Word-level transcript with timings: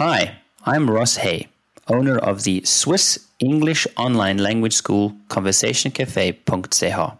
Hi, 0.00 0.40
I'm 0.64 0.88
Ross 0.88 1.18
Hay, 1.18 1.48
owner 1.86 2.16
of 2.16 2.44
the 2.44 2.62
Swiss 2.64 3.28
English 3.38 3.86
Online 3.98 4.38
Language 4.38 4.72
School 4.72 5.12
conversationcafe.ch. 5.28 7.18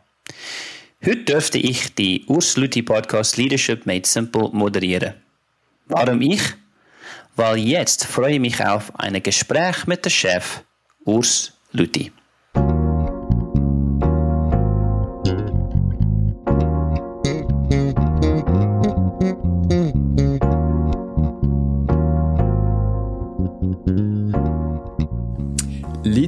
Heute 1.04 1.24
dürfte 1.26 1.58
ich 1.58 1.94
die 1.94 2.24
Urs 2.26 2.56
Lütti 2.56 2.80
Podcast 2.80 3.36
Leadership 3.36 3.84
Made 3.84 4.08
Simple 4.08 4.48
moderieren. 4.54 5.12
Warum 5.88 6.22
ich? 6.22 6.40
Weil 7.36 7.58
jetzt 7.58 8.06
freue 8.06 8.36
ich 8.36 8.40
mich 8.40 8.64
auf 8.64 8.98
ein 8.98 9.22
Gespräch 9.22 9.86
mit 9.86 10.06
dem 10.06 10.10
Chef 10.10 10.62
Urs 11.04 11.52
Lütti. 11.72 12.10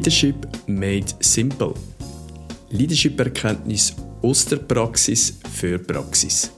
Leadership 0.03 0.47
made 0.67 1.15
simple. 1.21 1.75
Leadership-Erkenntnis 2.71 3.95
aus 4.21 4.45
der 4.47 4.57
Praxis 4.57 5.39
für 5.55 5.79
Praxis. 5.79 6.51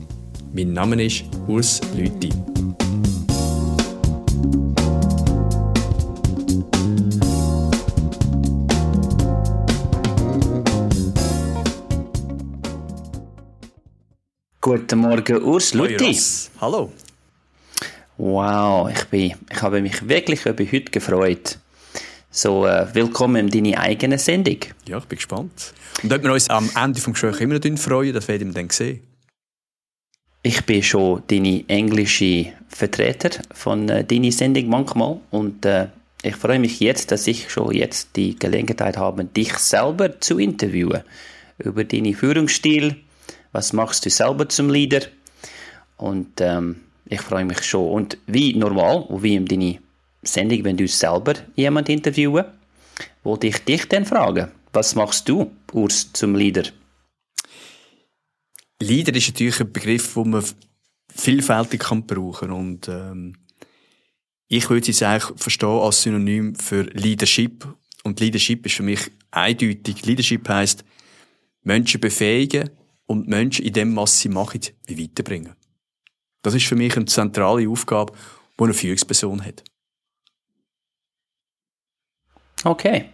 Mein 0.54 0.72
Name 0.72 1.04
ist 1.04 1.24
Urs 1.46 1.78
Lüthi. 1.94 2.30
Guten 14.62 14.98
Morgen, 15.00 15.42
Urs 15.42 15.74
Lüthi. 15.74 16.18
Hallo. 16.62 16.90
Wow, 18.16 18.88
ich, 18.88 19.04
bin, 19.10 19.34
ich 19.50 19.60
habe 19.60 19.82
mich 19.82 20.08
wirklich 20.08 20.46
über 20.46 20.64
heute 20.64 20.90
gefreut. 20.90 21.58
So, 22.36 22.66
äh, 22.66 22.92
willkommen 22.92 23.46
in 23.46 23.48
deine 23.48 23.78
eigene 23.78 24.18
Sendung. 24.18 24.56
Ja, 24.88 24.98
ich 24.98 25.04
bin 25.04 25.18
gespannt. 25.18 25.72
Und 26.02 26.12
ob 26.12 26.20
wir 26.24 26.32
uns 26.32 26.50
am 26.50 26.68
Ende 26.74 26.94
des 26.94 27.04
Gesprächs 27.04 27.38
immer 27.38 27.54
noch 27.54 27.78
freuen, 27.78 28.12
das 28.12 28.26
werden 28.26 28.48
wir 28.48 28.60
dann 28.60 28.70
sehen. 28.70 29.02
Ich 30.42 30.66
bin 30.66 30.82
schon 30.82 31.22
deine 31.28 31.62
englische 31.68 32.46
Vertreter 32.66 33.40
von 33.52 33.88
äh, 33.88 34.02
deiner 34.02 34.32
Sendung 34.32 34.68
manchmal 34.68 35.20
und 35.30 35.64
äh, 35.64 35.86
ich 36.24 36.34
freue 36.34 36.58
mich 36.58 36.80
jetzt, 36.80 37.12
dass 37.12 37.28
ich 37.28 37.52
schon 37.52 37.72
jetzt 37.72 38.16
die 38.16 38.36
Gelegenheit 38.36 38.96
habe, 38.96 39.26
dich 39.26 39.56
selber 39.58 40.20
zu 40.20 40.40
interviewen 40.40 41.04
über 41.58 41.84
deinen 41.84 42.14
Führungsstil, 42.14 42.96
was 43.52 43.72
machst 43.72 44.06
du 44.06 44.10
selber 44.10 44.48
zum 44.48 44.70
Leader 44.70 45.02
und 45.98 46.40
ähm, 46.40 46.80
ich 47.06 47.20
freue 47.20 47.44
mich 47.44 47.62
schon. 47.62 47.92
Und 47.92 48.18
wie 48.26 48.56
normal, 48.56 49.04
und 49.08 49.22
wie 49.22 49.36
in 49.36 49.46
deine 49.46 49.78
Sendung, 50.26 50.64
wenn 50.64 50.76
du 50.76 50.86
selber 50.88 51.34
jemand 51.56 51.88
interviewen, 51.88 52.44
wollte 53.22 53.46
ich 53.46 53.58
dich 53.58 53.88
dann 53.88 54.06
fragen, 54.06 54.50
was 54.72 54.94
machst 54.94 55.28
du, 55.28 55.50
Urs, 55.72 56.12
zum 56.12 56.34
Leader? 56.34 56.64
Leader 58.80 59.14
ist 59.14 59.28
natürlich 59.28 59.60
ein 59.60 59.72
Begriff, 59.72 60.14
den 60.14 60.30
man 60.30 60.44
vielfältig 61.14 61.80
kann 61.80 62.06
brauchen 62.06 62.50
und 62.50 62.88
ähm, 62.88 63.36
ich 64.48 64.68
würde 64.68 64.90
es 64.90 65.02
eigentlich 65.02 65.38
verstehen 65.38 65.80
als 65.80 66.02
Synonym 66.02 66.54
für 66.54 66.82
Leadership 66.82 67.66
und 68.04 68.20
Leadership 68.20 68.66
ist 68.66 68.74
für 68.76 68.82
mich 68.82 69.10
eindeutig. 69.30 70.04
Leadership 70.04 70.48
heißt 70.48 70.84
Menschen 71.62 72.00
befähigen 72.00 72.70
und 73.06 73.26
Menschen 73.26 73.64
in 73.64 73.72
dem, 73.72 73.96
was 73.96 74.20
sie 74.20 74.28
machen, 74.28 74.60
weiterbringen. 74.88 75.54
Das 76.42 76.54
ist 76.54 76.66
für 76.66 76.76
mich 76.76 76.94
eine 76.96 77.06
zentrale 77.06 77.68
Aufgabe, 77.68 78.12
die 78.58 78.64
eine 78.64 78.74
Führungsperson 78.74 79.44
hat. 79.44 79.64
Okay. 82.64 83.10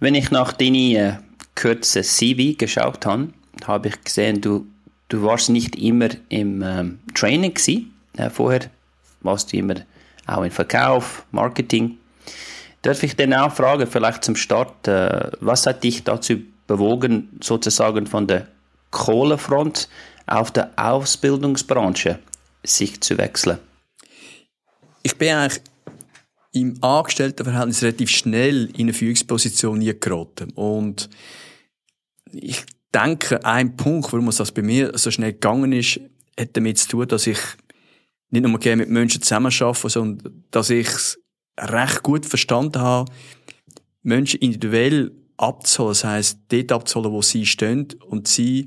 Wenn 0.00 0.14
ich 0.14 0.30
nach 0.30 0.52
deinem 0.52 0.96
äh, 0.96 1.12
kurzen 1.54 2.02
CV 2.02 2.56
geschaut 2.56 3.04
habe, 3.04 3.28
habe 3.66 3.88
ich 3.88 4.02
gesehen, 4.02 4.40
du, 4.40 4.66
du 5.08 5.22
warst 5.22 5.50
nicht 5.50 5.76
immer 5.76 6.08
im 6.30 6.62
ähm, 6.62 6.98
Training 7.14 7.52
gewesen. 7.52 7.94
Äh, 8.16 8.30
vorher 8.30 8.70
warst 9.20 9.52
du 9.52 9.58
immer 9.58 9.74
auch 10.26 10.42
im 10.42 10.50
Verkauf, 10.50 11.26
Marketing. 11.30 11.98
Darf 12.82 13.02
ich 13.02 13.16
denn 13.16 13.34
auch 13.34 13.52
fragen, 13.52 13.86
vielleicht 13.86 14.24
zum 14.24 14.36
Start, 14.36 14.88
äh, 14.88 15.30
was 15.40 15.66
hat 15.66 15.84
dich 15.84 16.04
dazu 16.04 16.36
bewogen, 16.66 17.28
sozusagen 17.42 18.06
von 18.06 18.26
der 18.26 18.46
Kohlefront 18.90 19.88
auf 20.26 20.50
der 20.52 20.70
Ausbildungsbranche 20.76 22.18
sich 22.62 23.00
zu 23.00 23.18
wechseln? 23.18 23.58
Ich 25.02 25.16
bin 25.16 25.34
eigentlich 25.34 25.62
im 26.52 26.82
Angestelltenverhältnis 26.82 27.82
relativ 27.82 28.10
schnell 28.10 28.66
in 28.74 28.82
eine 28.82 28.92
Führungsposition 28.92 29.80
geraten. 30.00 30.50
Und 30.52 31.08
ich 32.32 32.64
denke, 32.94 33.44
ein 33.44 33.76
Punkt, 33.76 34.12
warum 34.12 34.30
das 34.30 34.52
bei 34.52 34.62
mir 34.62 34.96
so 34.96 35.10
schnell 35.10 35.32
gegangen 35.32 35.72
ist, 35.72 36.00
hat 36.38 36.56
damit 36.56 36.78
zu 36.78 36.88
tun, 36.88 37.08
dass 37.08 37.26
ich 37.26 37.38
nicht 38.30 38.46
nur 38.46 38.58
gerne 38.58 38.82
mit 38.82 38.90
Menschen 38.90 39.22
zusammenarbeite, 39.22 39.88
sondern 39.88 40.44
dass 40.50 40.70
ich 40.70 40.88
es 40.88 41.18
recht 41.58 42.02
gut 42.02 42.26
verstanden 42.26 42.80
habe, 42.80 43.10
Menschen 44.02 44.40
individuell 44.40 45.12
abzuholen. 45.36 45.92
Das 45.92 46.04
heisst, 46.04 46.38
dort 46.48 46.72
abzuholen, 46.72 47.12
wo 47.12 47.22
sie 47.22 47.46
stehen 47.46 47.88
und 48.06 48.28
sie 48.28 48.66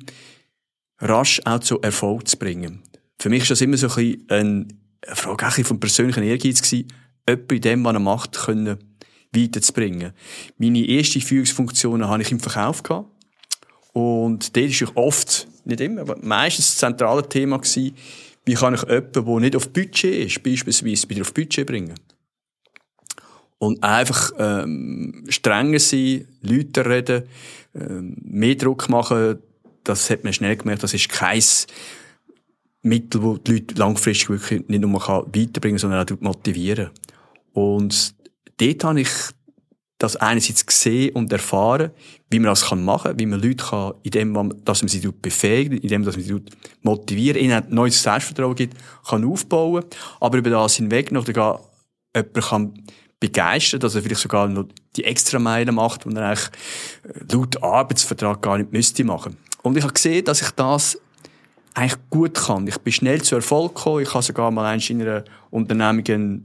rasch 1.00 1.42
auch 1.46 1.60
zu 1.60 1.82
Erfolg 1.82 2.28
zu 2.28 2.38
bringen. 2.38 2.84
Für 3.20 3.30
mich 3.30 3.44
ist 3.44 3.52
das 3.52 3.62
immer 3.62 3.78
so 3.78 3.88
ein 3.88 3.96
bisschen 3.96 4.28
eine 4.30 5.16
Frage 5.16 5.64
vom 5.64 5.80
persönlichen 5.80 6.24
Ehrgeiz 6.24 6.62
gewesen, 6.62 6.88
jemanden 7.28 7.56
in 7.56 7.62
dem, 7.62 7.84
was 7.84 7.94
er 7.94 8.00
macht, 8.00 8.32
können 8.34 8.78
weiterzubringen. 9.34 10.14
Meine 10.58 10.86
erste 10.86 11.22
Führungsfunktion 11.22 12.08
habe 12.08 12.22
ich 12.22 12.32
im 12.32 12.40
Verkauf 12.40 12.84
gehabt. 12.84 13.10
Und 13.94 14.56
dort 14.56 14.82
war 14.82 14.98
oft, 14.98 15.48
nicht 15.66 15.82
immer, 15.82 16.02
aber 16.02 16.18
meistens 16.22 16.68
das 16.68 16.78
zentrale 16.78 17.28
Thema 17.28 17.58
gewesen, 17.58 17.96
wie 18.46 18.54
kann 18.54 18.74
ich 18.74 18.82
jemanden, 18.84 19.26
der 19.26 19.40
nicht 19.40 19.56
auf 19.56 19.70
Budget 19.70 20.28
ist, 20.28 20.44
beispielsweise 20.44 21.10
wieder 21.10 21.22
auf 21.22 21.34
Budget 21.34 21.68
bringen. 21.68 21.96
Und 23.60 23.84
einfach 23.84 24.32
ähm, 24.40 25.26
strenger 25.30 25.80
sein, 25.80 26.28
Leute 26.42 26.86
reden, 26.86 27.24
ähm, 27.76 28.18
mehr 28.24 28.56
Druck 28.56 28.90
machen, 28.90 29.38
das 29.84 30.10
hat 30.10 30.24
man 30.24 30.34
schnell 30.34 30.56
gemerkt, 30.56 30.84
das 30.84 30.94
ist 30.94 31.10
kein 31.10 31.44
Mittel, 32.82 33.22
das 33.22 33.44
die 33.44 33.52
Leute 33.52 33.76
langfristig 33.76 34.30
wirklich 34.30 34.68
nicht 34.68 34.82
nur 34.82 34.94
weiterbringen 34.94 35.78
kann, 35.78 35.78
sondern 35.78 36.08
auch 36.08 36.22
motivieren. 36.22 36.90
Und 37.54 38.16
dort 38.58 38.84
habe 38.84 39.02
ich 39.02 39.10
das 39.98 40.16
einerseits 40.16 40.66
gesehen 40.66 41.14
und 41.14 41.32
erfahren, 41.32 41.92
wie 42.32 42.40
man 42.40 42.50
das 42.50 42.70
machen 42.72 43.12
kann, 43.12 43.20
wie 43.20 43.26
man 43.28 43.42
Leute 43.42 43.64
kann, 43.64 43.94
in 44.02 44.12
dem, 44.12 44.64
dass 44.66 44.82
man 44.82 44.90
sie 44.90 45.08
befähigt, 45.22 45.84
in 45.84 45.90
dem, 45.90 46.04
dass 46.04 46.16
man 46.16 46.26
sie 46.26 46.42
motiviert, 46.82 47.38
ihnen 47.38 47.64
ein 47.64 47.66
neues 47.70 48.02
Selbstvertrauen 48.02 48.56
gibt, 48.56 48.76
kann 49.08 49.24
aufbauen, 49.24 49.84
aber 50.20 50.40
über 50.40 50.50
das 50.50 50.76
hinweg 50.76 51.12
noch 51.12 51.26
sogar 51.26 51.62
jemanden 52.16 52.42
kann 52.42 52.74
begeistern, 53.20 53.80
dass 53.80 53.94
er 53.94 54.02
vielleicht 54.02 54.22
sogar 54.22 54.48
noch 54.48 54.66
die 54.96 55.04
extra 55.04 55.38
Meile 55.40 55.72
macht, 55.72 56.06
und 56.06 56.18
er 56.18 56.30
eigentlich 56.30 56.50
äh, 57.04 57.34
laut 57.34 57.62
Arbeitsvertrag 57.62 58.42
gar 58.42 58.58
nicht 58.58 58.74
müsste 58.74 59.04
machen. 59.04 59.38
Und 59.62 59.78
ich 59.78 59.84
habe 59.84 59.94
gesehen, 59.94 60.26
dass 60.26 60.42
ich 60.42 60.50
das 60.52 61.00
eigentlich 61.74 62.00
gut 62.10 62.34
kann. 62.34 62.68
Ich 62.68 62.80
bin 62.80 62.92
schnell 62.92 63.22
zu 63.22 63.36
Erfolg 63.36 63.76
gekommen. 63.76 64.02
Ich 64.02 64.14
habe 64.14 64.24
sogar 64.24 64.52
mal 64.52 64.76
in 64.76 65.02
einer 65.02 65.24
Unternehmung 65.52 66.44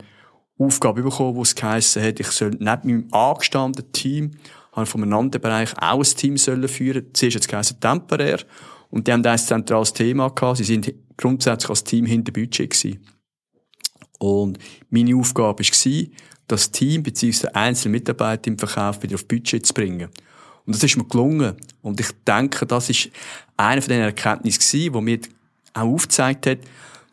Aufgabe 0.59 1.03
bekommen, 1.03 1.37
wo 1.37 1.43
es 1.43 1.55
geheissen 1.55 2.03
hat, 2.03 2.19
ich 2.19 2.29
soll 2.29 2.51
neben 2.51 2.61
meinem 2.85 3.09
angestandenen 3.13 3.93
Team, 3.93 4.31
habe 4.73 4.95
einem 4.95 5.13
anderen 5.13 5.43
Bereich 5.43 5.73
auch 5.79 5.99
ein 5.99 6.17
Team 6.17 6.37
sollen 6.37 6.69
führen. 6.69 7.07
Zuerst 7.13 7.37
hat 7.37 7.43
es 7.43 7.49
geheissen, 7.49 7.81
temporär. 7.81 8.41
Und 8.91 9.07
die 9.07 9.13
haben 9.13 9.25
ein 9.25 9.39
zentrales 9.39 9.93
Thema 9.93 10.29
gehabt. 10.31 10.59
Sie 10.59 10.65
sind 10.65 10.93
grundsätzlich 11.17 11.71
als 11.71 11.85
Team 11.85 12.07
hinter 12.07 12.33
Budget 12.33 12.71
gewesen. 12.71 13.05
Und 14.19 14.59
meine 14.91 15.17
Aufgabe 15.17 15.63
war, 15.63 16.07
das 16.49 16.71
Team 16.71 17.03
bzw. 17.03 17.49
einzelne 17.49 17.93
Mitarbeiter 17.93 18.49
im 18.49 18.59
Verkauf 18.59 19.03
wieder 19.03 19.17
auf 19.17 19.27
Budget 19.27 19.67
zu 19.67 19.75
bringen. 19.75 20.09
Und 20.65 20.75
das 20.75 20.83
ist 20.83 20.97
mir 20.97 21.05
gelungen. 21.05 21.55
Und 21.83 22.01
ich 22.01 22.09
denke, 22.27 22.67
das 22.67 22.91
ist 22.91 23.11
eine 23.57 23.81
von 23.81 23.91
den 23.91 24.03
Erkenntnissen 24.03 24.61
gewesen, 24.61 24.93
die 24.93 25.01
mir 25.01 25.21
auch 25.75 25.95
aufgezeigt 25.95 26.47
hat, 26.47 26.59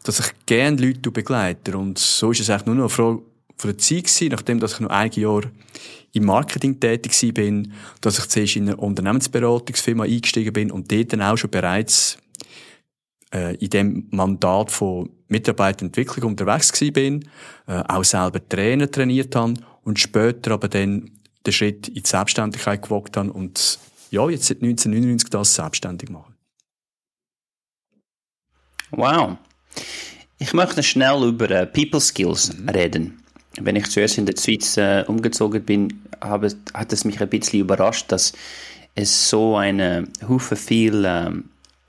dass 0.04 0.20
ich 0.20 0.46
gerne 0.46 0.78
Leute 0.78 1.12
begleite. 1.12 1.78
Und 1.78 1.98
so 1.98 2.32
ist 2.32 2.42
es 2.42 2.50
eigentlich 2.50 2.66
nur 2.66 2.76
noch 2.76 2.84
eine 2.84 2.90
Frage 2.90 3.22
von 3.58 3.72
der 3.72 3.78
Zeit 3.78 4.06
gewesen, 4.06 4.30
nachdem 4.30 4.60
dass 4.60 4.74
ich 4.74 4.80
noch 4.80 4.90
einige 4.90 5.22
Jahre 5.22 5.52
im 6.14 6.26
Marketing 6.26 6.80
tätig 6.80 7.34
bin, 7.34 7.74
dass 8.02 8.20
ich 8.20 8.26
zuerst 8.28 8.56
in 8.56 8.70
eine 8.70 8.78
Unternehmensberatungsfirma 8.78 10.04
eingestiegen 10.04 10.54
bin 10.54 10.72
und 10.72 10.92
dort 10.92 11.12
dann 11.14 11.22
auch 11.22 11.38
schon 11.38 11.50
bereits 11.50 12.18
äh, 13.34 13.56
in 13.56 13.70
dem 13.70 14.08
Mandat 14.12 14.72
von 14.72 15.10
Mitarbeiterentwicklung 15.28 16.32
unterwegs 16.32 16.72
gewesen 16.72 16.94
bin, 16.94 17.30
äh, 17.68 17.82
auch 17.88 18.04
selber 18.04 18.48
Trainer 18.48 18.90
trainiert 18.90 19.36
habe 19.36 19.56
und 19.84 20.00
später 20.00 20.52
aber 20.52 20.68
dann 20.68 21.12
den 21.46 21.54
Schritt 21.54 21.88
in 21.90 21.96
die 21.96 22.04
Selbstständigkeit 22.06 22.84
gewagt 22.84 23.18
habe 23.18 23.34
und 23.34 23.80
ja, 24.12 24.30
jetzt 24.30 24.46
seit 24.46 24.62
1999 24.62 25.30
das 25.32 25.56
selbstständig 25.56 26.10
machen. 26.10 26.36
Wow. 28.92 29.38
Ich 30.38 30.54
möchte 30.54 30.84
schnell 30.84 31.24
über 31.24 31.50
äh, 31.50 31.66
People 31.66 32.00
Skills 32.00 32.56
reden. 32.72 33.23
Wenn 33.66 33.76
ich 33.76 33.90
zuerst 33.90 34.18
in 34.18 34.26
der 34.26 34.36
Schweiz 34.38 34.78
äh, 34.78 35.04
umgezogen 35.08 35.64
bin, 35.64 36.02
habe, 36.22 36.48
hat 36.74 36.94
es 36.94 37.04
mich 37.06 37.22
ein 37.22 37.30
bisschen 37.30 37.60
überrascht, 37.62 38.12
dass 38.12 38.34
es 38.96 39.30
so 39.30 39.58
eine 39.58 40.08
Hufe 40.28 40.56
viel 40.56 41.04
ähm, 41.06 41.46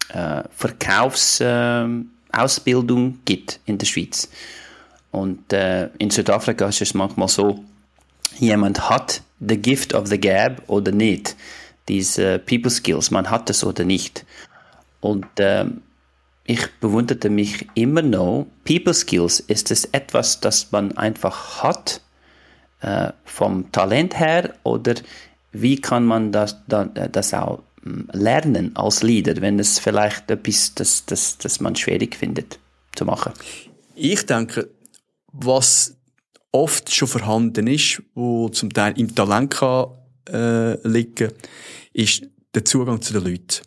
äh, 0.09 0.43
Verkaufsausbildung 0.57 3.09
äh, 3.09 3.13
gibt 3.25 3.61
in 3.67 3.79
der 3.79 3.87
Schweiz. 3.87 4.29
Und 5.11 5.53
äh, 5.53 5.89
in 5.99 6.11
Südafrika 6.11 6.69
ist 6.69 6.83
es 6.83 6.95
manchmal 6.95 7.29
so, 7.29 7.65
jemand 8.39 8.89
hat 8.91 9.23
the 9.41 9.57
gift 9.57 9.95
of 9.95 10.09
the 10.09 10.21
gab 10.21 10.63
oder 10.69 10.93
nicht. 10.93 11.37
Diese 11.89 12.39
People 12.39 12.71
Skills, 12.71 13.11
man 13.11 13.31
hat 13.31 13.51
es 13.51 13.63
oder 13.63 13.85
nicht. 13.85 14.25
Und 15.01 15.27
ähm, 15.39 15.83
ich 16.47 16.67
bewunderte 16.81 17.31
mich 17.31 17.67
immer 17.75 18.03
noch. 18.03 18.47
People 18.65 18.95
Skills 18.95 19.41
ist 19.41 19.71
es 19.71 19.87
etwas, 19.87 20.41
das 20.41 20.71
man 20.73 20.97
einfach 20.97 21.63
hat, 21.63 22.03
äh, 22.81 23.13
vom 23.25 23.73
Talent 23.73 24.19
her, 24.19 24.55
oder 24.63 24.95
wie 25.53 25.81
kann 25.81 26.05
man 26.05 26.33
das, 26.33 26.57
das 26.67 27.33
auch 27.33 27.63
hm, 27.83 28.09
lernen 28.13 28.77
als 28.77 29.03
Leader, 29.03 29.41
wenn 29.41 29.59
es 29.59 29.79
vielleicht 29.79 30.31
etwas, 30.31 30.75
das, 30.75 31.07
das, 31.07 31.39
das 31.39 31.61
man 31.61 31.77
schwierig 31.77 32.17
findet 32.17 32.59
zu 32.95 33.07
machen? 33.07 33.33
Ich 33.95 34.27
denke, 34.27 34.69
was 35.33 35.97
oft 36.53 36.95
schon 36.95 37.09
vorhanden 37.09 37.67
ist, 37.67 38.03
wo 38.15 38.49
zum 38.51 38.73
Teil 38.73 38.99
im 38.99 39.15
Talent 39.15 39.55
kann, 39.55 39.87
äh, 40.29 40.87
liegen, 40.87 41.33
ist 41.93 42.27
der 42.55 42.65
Zugang 42.65 43.01
zu 43.01 43.13
den 43.15 43.25
Leuten. 43.25 43.63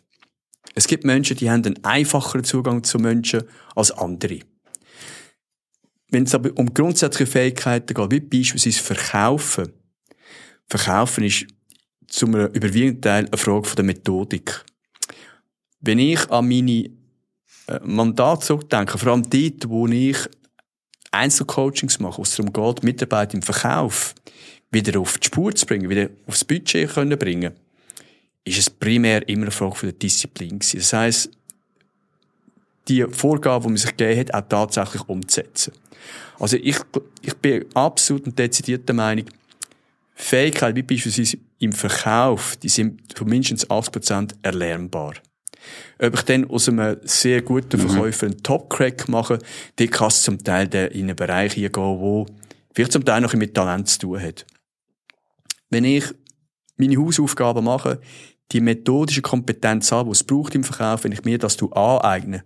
Es 0.78 0.86
gibt 0.86 1.02
Menschen, 1.02 1.36
die 1.36 1.50
haben 1.50 1.64
einen 1.64 1.84
einfacheren 1.84 2.44
Zugang 2.44 2.84
zu 2.84 3.00
Menschen 3.00 3.42
als 3.74 3.90
andere. 3.90 4.38
Wenn 6.08 6.22
es 6.22 6.36
aber 6.36 6.52
um 6.54 6.72
grundsätzliche 6.72 7.28
Fähigkeiten 7.28 7.94
geht, 7.94 8.10
wie 8.12 8.20
beispielsweise 8.20 8.80
Verkaufen. 8.80 9.72
Verkaufen 10.68 11.24
ist 11.24 11.48
zum 12.06 12.32
überwiegenden 12.32 13.02
Teil 13.02 13.26
eine 13.26 13.36
Frage 13.36 13.74
der 13.74 13.86
Methodik. 13.86 14.64
Wenn 15.80 15.98
ich 15.98 16.30
an 16.30 16.46
meine 16.46 16.90
äh, 17.66 17.80
Mandate 17.82 18.46
zurückdenke, 18.46 18.98
vor 18.98 19.10
allem 19.10 19.28
dort, 19.28 19.68
wo 19.68 19.88
ich 19.88 20.18
Einzelcoachings 21.10 21.98
mache, 21.98 22.18
wo 22.18 22.22
es 22.22 22.36
darum 22.36 22.52
geht, 22.52 22.84
Mitarbeiter 22.84 23.34
im 23.34 23.42
Verkauf 23.42 24.14
wieder 24.70 25.00
auf 25.00 25.18
die 25.18 25.26
Spur 25.26 25.52
zu 25.52 25.66
bringen, 25.66 25.90
wieder 25.90 26.08
aufs 26.28 26.44
Budget 26.44 26.88
können 26.88 27.18
bringen 27.18 27.52
ist 28.48 28.58
es 28.58 28.70
primär 28.70 29.28
immer 29.28 29.42
eine 29.42 29.50
Frage 29.50 29.74
von 29.74 29.88
der 29.88 29.98
Disziplin 29.98 30.58
gewesen. 30.58 30.78
Das 30.78 30.92
heisst, 30.92 31.30
die 32.88 33.04
Vorgabe, 33.04 33.64
die 33.64 33.68
man 33.70 33.76
sich 33.76 33.96
gegeben 33.96 34.20
hat, 34.20 34.34
auch 34.34 34.48
tatsächlich 34.48 35.08
umzusetzen. 35.08 35.72
Also 36.38 36.56
ich, 36.56 36.78
ich 37.22 37.34
bin 37.34 37.64
absolut 37.74 38.26
und 38.26 38.38
dezidiert 38.38 38.88
der 38.88 38.94
Meinung, 38.94 39.26
Fähigkeiten 40.14 40.76
wie 40.76 40.82
beispielsweise 40.82 41.38
im 41.58 41.72
Verkauf, 41.72 42.56
die 42.56 42.68
sind 42.68 43.00
von 43.16 43.28
mindestens 43.28 43.68
80% 43.68 44.34
erlernbar. 44.42 45.14
Ob 46.00 46.14
ich 46.14 46.22
dann 46.22 46.48
aus 46.50 46.68
einem 46.68 46.96
sehr 47.02 47.42
guten 47.42 47.80
mhm. 47.80 47.88
Verkäufer 47.88 48.26
einen 48.26 48.42
Top-Crack 48.42 49.08
mache, 49.08 49.38
die 49.78 49.88
kann 49.88 50.08
es 50.08 50.22
zum 50.22 50.42
Teil 50.42 50.72
in 50.92 51.04
einen 51.04 51.16
Bereich 51.16 51.54
gehen, 51.54 51.72
wo 51.74 52.26
vielleicht 52.72 52.92
zum 52.92 53.04
Teil 53.04 53.20
noch 53.20 53.34
mit 53.34 53.54
Talent 53.54 53.88
zu 53.88 53.98
tun 53.98 54.22
hat. 54.22 54.46
Wenn 55.70 55.84
ich 55.84 56.04
meine 56.76 56.96
Hausaufgaben 56.96 57.64
mache, 57.64 58.00
die 58.52 58.60
methodische 58.60 59.22
Kompetenz 59.22 59.92
habe, 59.92 60.10
die 60.10 60.12
es 60.12 60.24
braucht 60.24 60.54
im 60.54 60.64
Verkauf, 60.64 61.04
wenn 61.04 61.12
ich 61.12 61.24
mir 61.24 61.38
das 61.38 61.56
aneigne, 61.62 62.44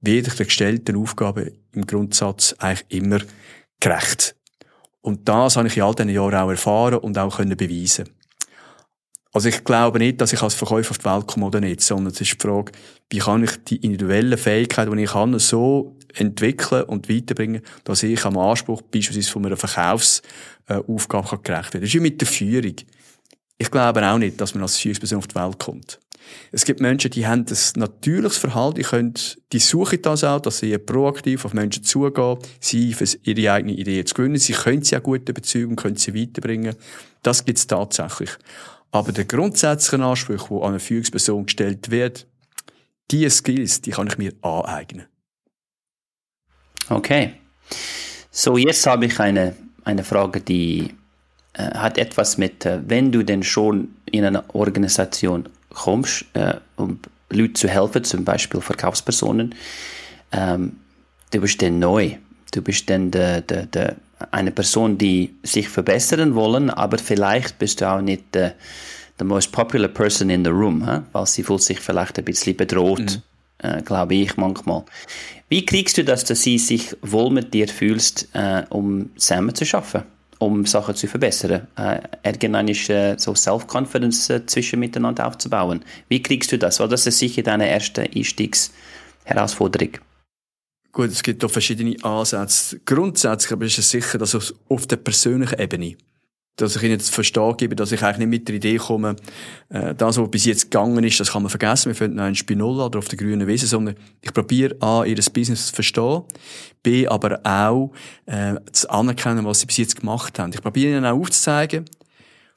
werde 0.00 0.28
ich 0.28 0.34
der 0.34 0.46
gestellten 0.46 0.96
Aufgabe 0.96 1.52
im 1.72 1.86
Grundsatz 1.86 2.54
eigentlich 2.58 2.86
immer 2.90 3.20
gerecht. 3.80 4.36
Und 5.00 5.28
das 5.28 5.56
habe 5.56 5.68
ich 5.68 5.76
in 5.76 5.82
all 5.82 5.94
diesen 5.94 6.10
Jahren 6.10 6.34
auch 6.34 6.50
erfahren 6.50 6.98
und 6.98 7.16
auch 7.16 7.36
können 7.36 7.56
beweisen. 7.56 8.10
Also 9.32 9.48
ich 9.48 9.62
glaube 9.62 9.98
nicht, 9.98 10.20
dass 10.20 10.32
ich 10.32 10.42
als 10.42 10.54
Verkäufer 10.54 10.90
auf 10.90 10.98
die 10.98 11.04
Welt 11.04 11.26
komme 11.26 11.46
oder 11.46 11.60
nicht, 11.60 11.80
sondern 11.82 12.12
es 12.12 12.20
ist 12.20 12.34
die 12.34 12.46
Frage, 12.46 12.72
wie 13.10 13.18
kann 13.18 13.44
ich 13.44 13.62
die 13.64 13.76
individuellen 13.76 14.38
Fähigkeiten, 14.38 14.96
die 14.96 15.04
ich 15.04 15.14
habe, 15.14 15.38
so 15.38 15.96
entwickeln 16.14 16.84
und 16.84 17.08
weiterbringen, 17.08 17.62
dass 17.84 18.02
ich 18.02 18.24
am 18.24 18.38
Anspruch 18.38 18.82
beispielsweise 18.82 19.30
von 19.30 19.46
einer 19.46 19.56
Verkaufsaufgabe 19.56 21.38
gerecht 21.42 21.74
werde. 21.74 21.80
Das 21.80 21.88
ist 21.88 21.94
wie 21.94 22.00
mit 22.00 22.20
der 22.20 22.28
Führung. 22.28 22.74
Ich 23.58 23.70
glaube 23.70 24.06
auch 24.06 24.18
nicht, 24.18 24.40
dass 24.40 24.54
man 24.54 24.62
als 24.62 24.78
Führungsperson 24.78 25.18
auf 25.18 25.26
die 25.26 25.34
Welt 25.34 25.58
kommt. 25.58 25.98
Es 26.52 26.64
gibt 26.64 26.80
Menschen, 26.80 27.10
die 27.10 27.26
haben 27.26 27.46
ein 27.48 27.56
natürliches 27.76 28.38
Verhalten, 28.38 28.76
die 28.76 28.82
können, 28.82 29.14
die 29.52 29.58
suchen 29.58 30.02
das 30.02 30.24
auch, 30.24 30.40
dass 30.40 30.58
sie 30.58 30.76
proaktiv 30.78 31.44
auf 31.44 31.54
Menschen 31.54 31.82
zugehen, 31.84 32.38
sie 32.60 32.92
für 32.92 33.06
ihre 33.22 33.52
eigene 33.52 33.72
Idee 33.72 34.04
zu 34.04 34.14
gewinnen, 34.14 34.36
sie 34.36 34.52
können 34.52 34.82
sie 34.82 34.96
auch 34.96 35.02
gut 35.02 35.28
überzeugen, 35.28 35.76
können 35.76 35.96
sie 35.96 36.14
weiterbringen. 36.14 36.76
Das 37.22 37.44
gibt 37.44 37.58
es 37.58 37.66
tatsächlich. 37.66 38.30
Aber 38.90 39.12
der 39.12 39.24
grundsätzliche 39.24 40.02
Anspruch, 40.02 40.48
der 40.48 40.56
an 40.58 40.70
eine 40.70 40.80
Führungsperson 40.80 41.46
gestellt 41.46 41.90
wird, 41.90 42.26
diese 43.10 43.30
Skills, 43.30 43.80
die 43.80 43.90
kann 43.90 44.06
ich 44.06 44.18
mir 44.18 44.32
aneignen. 44.42 45.06
Okay. 46.88 47.34
So, 48.30 48.56
jetzt 48.56 48.86
habe 48.86 49.06
ich 49.06 49.18
eine, 49.18 49.56
eine 49.84 50.04
Frage, 50.04 50.40
die 50.40 50.94
hat 51.62 51.98
etwas 51.98 52.38
mit, 52.38 52.64
äh, 52.66 52.80
wenn 52.86 53.12
du 53.12 53.22
denn 53.22 53.42
schon 53.42 53.88
in 54.06 54.24
eine 54.24 54.42
Organisation 54.54 55.48
kommst, 55.70 56.24
äh, 56.34 56.54
um 56.76 57.00
Leuten 57.30 57.54
zu 57.54 57.68
helfen, 57.68 58.04
zum 58.04 58.24
Beispiel 58.24 58.60
Verkaufspersonen, 58.60 59.54
ähm, 60.32 60.76
du 61.30 61.40
bist 61.40 61.60
dann 61.62 61.78
neu. 61.78 62.16
Du 62.52 62.62
bist 62.62 62.88
dann 62.88 63.10
de, 63.10 63.42
de, 63.42 63.66
de, 63.66 63.92
eine 64.30 64.50
Person, 64.50 64.96
die 64.96 65.34
sich 65.42 65.68
verbessern 65.68 66.34
wollen, 66.34 66.70
aber 66.70 66.98
vielleicht 66.98 67.58
bist 67.58 67.80
du 67.80 67.88
auch 67.88 68.00
nicht 68.00 68.34
der 68.34 68.54
the 69.18 69.24
most 69.24 69.52
popular 69.52 69.88
person 69.88 70.30
in 70.30 70.44
the 70.44 70.50
room, 70.50 70.86
huh? 70.86 71.02
weil 71.12 71.26
sie 71.26 71.42
fühlt 71.42 71.62
sich 71.62 71.80
vielleicht 71.80 72.18
ein 72.18 72.24
bisschen 72.24 72.56
bedroht, 72.56 73.20
mhm. 73.62 73.68
äh, 73.68 73.82
glaube 73.82 74.14
ich 74.14 74.36
manchmal. 74.36 74.84
Wie 75.48 75.64
kriegst 75.64 75.98
du 75.98 76.04
das, 76.04 76.24
dass 76.24 76.42
sie 76.42 76.58
sich 76.58 76.96
wohl 77.02 77.30
mit 77.30 77.52
dir 77.52 77.68
fühlst, 77.68 78.28
äh, 78.34 78.62
um 78.70 79.10
zusammen 79.16 79.54
zu 79.54 79.64
schaffen? 79.64 80.04
Um 80.38 80.64
Sachen 80.66 80.94
zu 80.94 81.06
verbessern. 81.06 81.66
Äh, 81.76 82.00
irgendwann 82.22 82.68
ist 82.68 82.88
äh, 82.88 83.16
so 83.18 83.34
Self-Confidence 83.34 84.30
äh, 84.30 84.46
zwischen 84.46 84.80
miteinander 84.80 85.26
aufzubauen. 85.26 85.84
Wie 86.08 86.22
kriegst 86.22 86.52
du 86.52 86.58
das? 86.58 86.80
Weil 86.80 86.88
das 86.88 87.06
ist 87.06 87.18
sicher 87.18 87.42
deine 87.42 87.68
erste 87.68 88.02
Einstiegsherausforderung. 88.02 89.98
Gut, 90.92 91.10
es 91.10 91.22
gibt 91.22 91.42
da 91.42 91.48
verschiedene 91.48 91.96
Ansätze. 92.02 92.80
Grundsätzlich 92.84 93.52
aber 93.52 93.66
ist 93.66 93.78
es 93.78 93.90
sicher, 93.90 94.18
dass 94.18 94.54
auf 94.68 94.86
der 94.86 94.96
persönlichen 94.96 95.58
Ebene 95.58 95.96
dass 96.58 96.76
ich 96.76 96.82
ihnen 96.82 96.98
zu 97.00 97.12
verstehen 97.12 97.56
gebe, 97.56 97.76
dass 97.76 97.92
ich 97.92 98.02
eigentlich 98.02 98.18
nicht 98.18 98.28
mit 98.28 98.48
der 98.48 98.56
Idee 98.56 98.76
komme, 98.76 99.16
äh, 99.68 99.94
das, 99.94 100.18
was 100.18 100.30
bis 100.30 100.44
jetzt 100.44 100.70
gegangen 100.70 101.02
ist, 101.04 101.18
das 101.20 101.32
kann 101.32 101.42
man 101.42 101.50
vergessen, 101.50 101.88
wir 101.90 101.94
finden 101.94 102.18
einen 102.18 102.34
Spinola 102.34 102.86
oder 102.86 102.98
auf 102.98 103.08
der 103.08 103.16
grünen 103.16 103.46
Wiese, 103.46 103.66
sondern 103.66 103.96
ich 104.20 104.32
probiere 104.34 104.76
A, 104.80 105.04
ihr 105.04 105.16
Business 105.32 105.68
zu 105.68 105.74
verstehen, 105.74 106.22
B, 106.82 107.06
aber 107.06 107.40
auch 107.44 107.92
äh, 108.26 108.56
zu 108.72 108.90
anerkennen, 108.90 109.44
was 109.44 109.60
sie 109.60 109.66
bis 109.66 109.76
jetzt 109.76 110.00
gemacht 110.00 110.38
haben. 110.38 110.52
Ich 110.52 110.60
probiere 110.60 110.92
ihnen 110.92 111.04
auch 111.04 111.18
aufzuzeigen, 111.18 111.84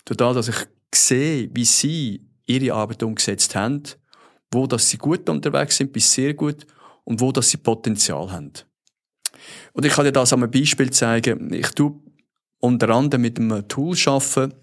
dadurch, 0.06 0.36
dass 0.36 0.48
ich 0.48 0.68
sehe, 0.94 1.50
wie 1.54 1.66
sie 1.66 2.26
ihre 2.48 2.74
Arbeit 2.74 3.04
umgesetzt 3.04 3.56
haben, 3.56 3.84
wo 4.52 4.68
dass 4.68 4.90
sie 4.90 4.98
gut 4.98 5.30
unterwegs 5.30 5.78
sind, 5.78 5.94
bis 5.94 6.12
sehr 6.12 6.34
gut, 6.34 6.66
und 7.04 7.20
wo 7.20 7.32
dass 7.32 7.50
sie 7.50 7.58
Potenzial 7.58 8.32
haben. 8.32 8.52
Und 9.74 9.86
ich 9.86 9.94
kann 9.94 10.06
dir 10.06 10.12
das 10.12 10.34
einem 10.34 10.52
Beispiel 10.52 10.92
zeigen. 10.92 11.54
Ich 11.54 11.70
tue 11.72 12.00
unter 12.62 12.90
anderem 12.90 13.22
mit 13.22 13.40
einem 13.40 13.68
Tool 13.68 13.96
arbeiten. 14.06 14.54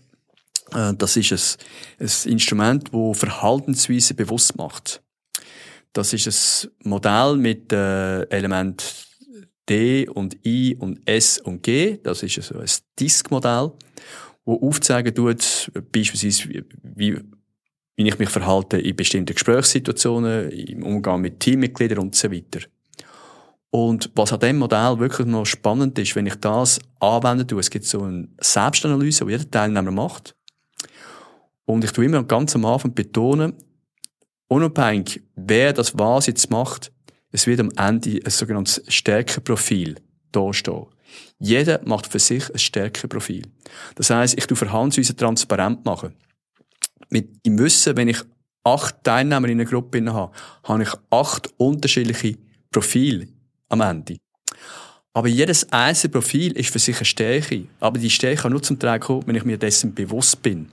Äh, 0.72 0.94
das 0.94 1.16
ist 1.16 1.58
ein, 2.00 2.06
ein 2.06 2.32
Instrument, 2.32 2.90
das 2.92 3.18
Verhaltensweise 3.18 4.14
bewusst 4.14 4.56
macht. 4.56 5.02
Das 5.92 6.12
ist 6.12 6.26
ein 6.84 6.90
Modell 6.90 7.36
mit 7.36 7.72
äh, 7.72 8.22
Elementen 8.24 8.84
D 9.68 10.08
und 10.08 10.36
I 10.46 10.76
und 10.78 11.00
S 11.06 11.38
und 11.38 11.62
G. 11.62 11.98
Das 12.02 12.22
ist 12.22 12.38
also 12.38 12.58
ein 12.58 12.70
Disk-Modell, 12.98 13.72
wo 14.44 14.66
aufzeigen 14.66 15.14
tut, 15.14 15.70
beispielsweise, 15.92 16.64
wie, 16.82 17.18
wie 17.96 18.08
ich 18.08 18.18
mich 18.18 18.30
verhalte 18.30 18.78
in 18.78 18.96
bestimmten 18.96 19.34
Gesprächssituationen, 19.34 20.50
im 20.50 20.82
Umgang 20.84 21.20
mit 21.20 21.40
Teammitgliedern 21.40 21.98
und 21.98 22.14
so 22.14 22.30
weiter. 22.30 22.60
Und 23.70 24.10
was 24.14 24.32
an 24.32 24.40
dem 24.40 24.58
Modell 24.58 24.98
wirklich 24.98 25.26
noch 25.26 25.44
spannend 25.44 25.98
ist, 25.98 26.16
wenn 26.16 26.26
ich 26.26 26.36
das 26.36 26.78
anwende, 27.00 27.46
tue, 27.46 27.60
es 27.60 27.70
gibt 27.70 27.84
so 27.84 28.02
eine 28.02 28.28
Selbstanalyse, 28.40 29.26
die 29.26 29.32
jeder 29.32 29.50
Teilnehmer 29.50 29.90
macht. 29.90 30.34
Und 31.66 31.84
ich 31.84 31.92
tue 31.92 32.06
immer 32.06 32.22
ganz 32.22 32.54
am 32.54 32.64
Anfang 32.64 32.94
betonen, 32.94 33.54
unabhängig, 34.48 35.22
wer 35.36 35.74
das 35.74 35.98
was 35.98 36.26
jetzt 36.26 36.50
macht, 36.50 36.92
es 37.30 37.46
wird 37.46 37.60
am 37.60 37.70
Ende 37.76 38.20
ein 38.24 38.30
sogenanntes 38.30 38.82
Stärkeprofil 38.88 39.96
dastehen. 40.32 40.86
Jeder 41.38 41.80
macht 41.84 42.06
für 42.06 42.18
sich 42.18 42.50
ein 42.50 42.58
Stärkeprofil. 42.58 43.42
Das 43.96 44.08
heißt, 44.08 44.38
ich 44.38 44.46
tue 44.46 44.56
Verhaltensweise 44.56 45.14
transparent 45.14 45.84
machen. 45.84 46.14
Mit 47.10 47.38
im 47.42 47.58
Wissen, 47.58 47.96
wenn 47.98 48.08
ich 48.08 48.22
acht 48.64 49.04
Teilnehmer 49.04 49.48
in 49.48 49.60
einer 49.60 49.68
Gruppe 49.68 50.02
habe, 50.10 50.32
habe 50.64 50.82
ich 50.82 50.90
acht 51.10 51.52
unterschiedliche 51.58 52.38
Profile 52.70 53.28
am 53.68 53.80
Ende. 53.80 54.16
Aber 55.12 55.28
jedes 55.28 55.72
einzelne 55.72 56.12
Profil 56.12 56.52
ist 56.52 56.70
für 56.70 56.78
sich 56.78 56.96
eine 56.96 57.04
Stärke. 57.04 57.64
Aber 57.80 57.98
die 57.98 58.10
Stärke 58.10 58.42
kann 58.42 58.52
nur 58.52 58.62
zum 58.62 58.78
Tragen 58.78 59.02
kommen, 59.02 59.22
wenn 59.26 59.34
ich 59.34 59.44
mir 59.44 59.58
dessen 59.58 59.94
bewusst 59.94 60.42
bin. 60.42 60.68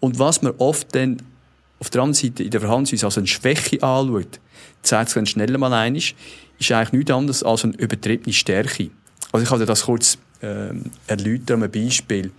Und 0.00 0.18
was 0.18 0.42
man 0.42 0.54
oft 0.58 0.94
dann 0.94 1.22
auf 1.78 1.90
der 1.90 2.02
anderen 2.02 2.14
Seite 2.14 2.42
in 2.42 2.50
der 2.50 2.60
Verhandlungsweise 2.60 3.06
als 3.06 3.18
eine 3.18 3.26
Schwäche 3.26 3.82
anschaut, 3.82 4.40
zeigt 4.82 5.08
es 5.08 5.14
dann 5.14 5.26
schneller 5.26 5.58
mal 5.58 5.72
ein, 5.72 5.94
ist 5.94 6.16
eigentlich 6.60 6.92
nichts 6.92 7.10
anderes 7.10 7.42
als 7.42 7.64
eine 7.64 7.74
übertriebene 7.74 8.32
Stärke. 8.32 8.90
Also 9.32 9.44
ich 9.44 9.58
dir 9.60 9.66
das 9.66 9.82
kurz 9.84 10.18
ähm, 10.42 10.90
erläutern, 11.06 11.62
ein 11.62 11.70
Beispiel. 11.70 12.32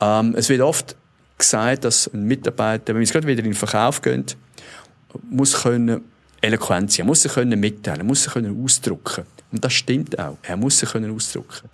Ähm, 0.00 0.34
es 0.36 0.48
wird 0.48 0.60
oft 0.60 0.96
gesagt, 1.38 1.84
dass 1.84 2.06
ein 2.12 2.24
Mitarbeiter, 2.24 2.88
wenn 2.88 2.96
wir 2.96 3.02
jetzt 3.02 3.12
gerade 3.12 3.26
wieder 3.26 3.40
in 3.40 3.46
den 3.46 3.54
Verkauf 3.54 4.02
gehen, 4.02 4.24
muss 5.30 5.62
können 5.62 6.02
eloquent 6.40 6.92
sein, 6.92 7.06
muss 7.06 7.22
sich 7.22 7.32
können 7.32 7.58
mitteilen, 7.58 8.06
muss 8.06 8.24
sich 8.24 8.32
können 8.32 8.62
ausdrücken. 8.62 9.24
Und 9.52 9.64
das 9.64 9.72
stimmt 9.72 10.18
auch. 10.18 10.36
Er 10.42 10.56
muss 10.56 10.78
sich 10.78 10.90
können 10.90 11.14
ausdrücken. 11.14 11.68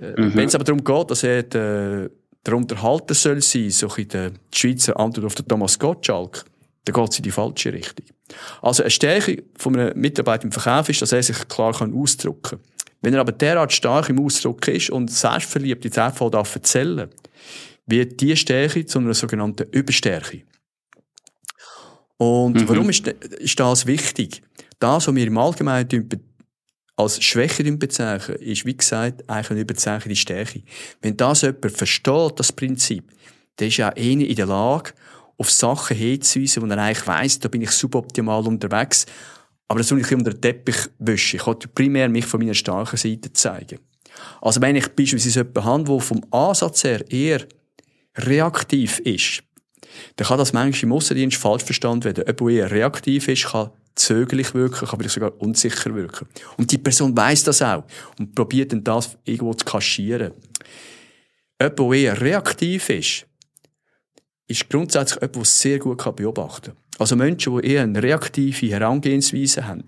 Äh, 0.00 0.20
mhm. 0.20 0.34
Wenn 0.34 0.48
es 0.48 0.54
aber 0.54 0.64
darum 0.64 0.82
geht, 0.82 1.10
dass 1.10 1.22
er 1.22 1.42
der, 1.42 2.10
der 2.44 2.54
Unterhalter 2.54 3.14
soll 3.14 3.40
sein, 3.40 3.70
so 3.70 3.88
in 3.96 4.08
der 4.08 4.32
Schweizer 4.52 4.98
Antwort 4.98 5.26
auf 5.26 5.34
den 5.34 5.46
Thomas 5.46 5.78
Gottschalk, 5.78 6.44
dann 6.84 6.94
geht 6.94 7.12
es 7.12 7.18
in 7.18 7.22
die 7.22 7.30
falsche 7.30 7.72
Richtung. 7.72 8.06
Also 8.62 8.82
eine 8.82 8.90
Stärke 8.90 9.42
von 9.56 9.78
einem 9.78 9.98
Mitarbeiter 9.98 10.44
im 10.44 10.52
Verkauf 10.52 10.88
ist, 10.88 11.02
dass 11.02 11.12
er 11.12 11.22
sich 11.22 11.48
klar 11.48 11.72
kann 11.72 11.94
ausdrücken 11.94 12.42
kann. 12.42 12.60
Wenn 13.00 13.14
er 13.14 13.20
aber 13.20 13.32
derart 13.32 13.72
stark 13.72 14.08
im 14.08 14.24
Ausdruck 14.24 14.66
ist 14.68 14.90
und 14.90 15.10
selbstverliebt 15.10 15.84
in 15.84 15.92
Fall 15.92 16.30
darf 16.30 16.54
erzählen, 16.54 17.08
wird 17.86 18.20
diese 18.20 18.36
Stärke 18.36 18.84
zu 18.84 18.98
einer 18.98 19.14
sogenannten 19.14 19.68
Überstärke. 19.70 20.42
Und 22.18 22.54
mhm. 22.54 22.68
warum 22.68 22.90
ist, 22.90 23.06
ist 23.06 23.58
das 23.58 23.86
wichtig? 23.86 24.42
Das, 24.78 25.06
was 25.06 25.14
wir 25.14 25.26
im 25.26 25.38
Allgemeinen 25.38 25.88
als 26.96 27.22
Schwäche 27.22 27.64
bezeichnen, 27.72 28.36
ist, 28.38 28.66
wie 28.66 28.76
gesagt, 28.76 29.28
eigentlich 29.28 29.50
eine 29.50 29.60
überzeichnete 29.60 30.16
Stärke. 30.16 30.62
Wenn 31.00 31.16
das 31.16 31.42
jemand 31.42 31.72
versteht, 31.72 32.32
das 32.38 32.52
Prinzip, 32.52 33.04
dann 33.56 33.68
ist 33.68 33.78
er 33.78 33.92
auch 33.92 33.96
eher 33.96 34.28
in 34.28 34.34
der 34.34 34.46
Lage, 34.46 34.92
auf 35.36 35.50
Sachen 35.50 35.96
hinzuweisen, 35.96 36.62
wo 36.62 36.66
er 36.66 36.78
eigentlich 36.78 37.06
weiss, 37.06 37.38
da 37.38 37.48
bin 37.48 37.62
ich 37.62 37.70
suboptimal 37.70 38.44
unterwegs, 38.46 39.06
aber 39.68 39.78
das 39.78 39.88
soll 39.88 40.00
ich 40.00 40.12
unter 40.12 40.32
den 40.32 40.40
Teppich 40.40 40.88
wischen. 40.98 41.36
Ich 41.36 41.46
wollte 41.46 41.68
primär 41.68 42.08
mich 42.08 42.26
von 42.26 42.40
meiner 42.40 42.54
starken 42.54 42.96
Seite 42.96 43.32
zeigen. 43.32 43.78
Also 44.40 44.60
wenn 44.60 44.74
ich 44.74 44.88
beispielsweise 44.88 45.40
jemanden 45.40 45.64
habe, 45.64 45.84
der 45.84 46.00
vom 46.00 46.20
Ansatz 46.30 46.82
her 46.84 47.08
eher 47.10 47.46
reaktiv 48.16 48.98
ist, 49.00 49.44
dann 50.16 50.28
kann 50.28 50.38
das 50.38 50.52
manchmal 50.52 50.84
im 50.84 50.92
Aussendienst 50.92 51.36
falsch 51.36 51.64
verstanden 51.64 52.04
werden. 52.04 52.24
Jemand, 52.26 52.56
der 52.56 52.70
reaktiv 52.70 53.28
ist, 53.28 53.46
kann 53.46 53.70
zögerlich 53.94 54.54
wirken, 54.54 54.86
kann 54.86 54.98
vielleicht 54.98 55.14
sogar 55.14 55.40
unsicher 55.40 55.94
wirken. 55.94 56.26
Und 56.56 56.70
die 56.70 56.78
Person 56.78 57.16
weiß 57.16 57.44
das 57.44 57.62
auch 57.62 57.84
und 58.18 58.34
probiert 58.34 58.72
dann 58.72 58.84
das 58.84 59.16
irgendwo 59.24 59.54
zu 59.54 59.64
kaschieren. 59.64 60.32
Jemand, 61.60 61.78
der 61.78 61.92
eher 61.92 62.20
reaktiv 62.20 62.88
ist, 62.90 63.26
ist 64.46 64.68
grundsätzlich 64.70 65.20
jemand, 65.20 65.36
der 65.36 65.44
sehr 65.44 65.78
gut 65.78 66.16
beobachten 66.16 66.72
kann. 66.72 66.76
Also 66.98 67.14
Menschen, 67.14 67.56
die 67.56 67.68
eher 67.68 67.82
eine 67.82 68.02
reaktive 68.02 68.66
Herangehensweise 68.70 69.66
haben, 69.66 69.84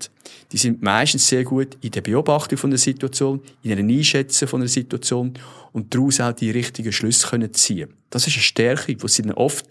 die 0.52 0.56
sind 0.56 0.80
meistens 0.80 1.28
sehr 1.28 1.42
gut 1.42 1.76
in 1.80 1.90
der 1.90 2.02
Beobachtung 2.02 2.56
von 2.56 2.70
der 2.70 2.78
Situation, 2.78 3.40
in 3.62 3.72
einer 3.72 3.92
Einschätzen 3.92 4.46
von 4.46 4.60
der 4.60 4.68
Situation 4.68 5.34
und 5.72 5.92
daraus 5.92 6.20
auch 6.20 6.32
die 6.32 6.52
richtigen 6.52 6.92
Schlüsse 6.92 7.26
können 7.26 7.52
ziehen. 7.52 7.92
Das 8.10 8.28
ist 8.28 8.34
eine 8.34 8.42
Stärke, 8.42 8.94
die 8.94 9.08
sie 9.08 9.22
dann 9.22 9.32
oft 9.32 9.66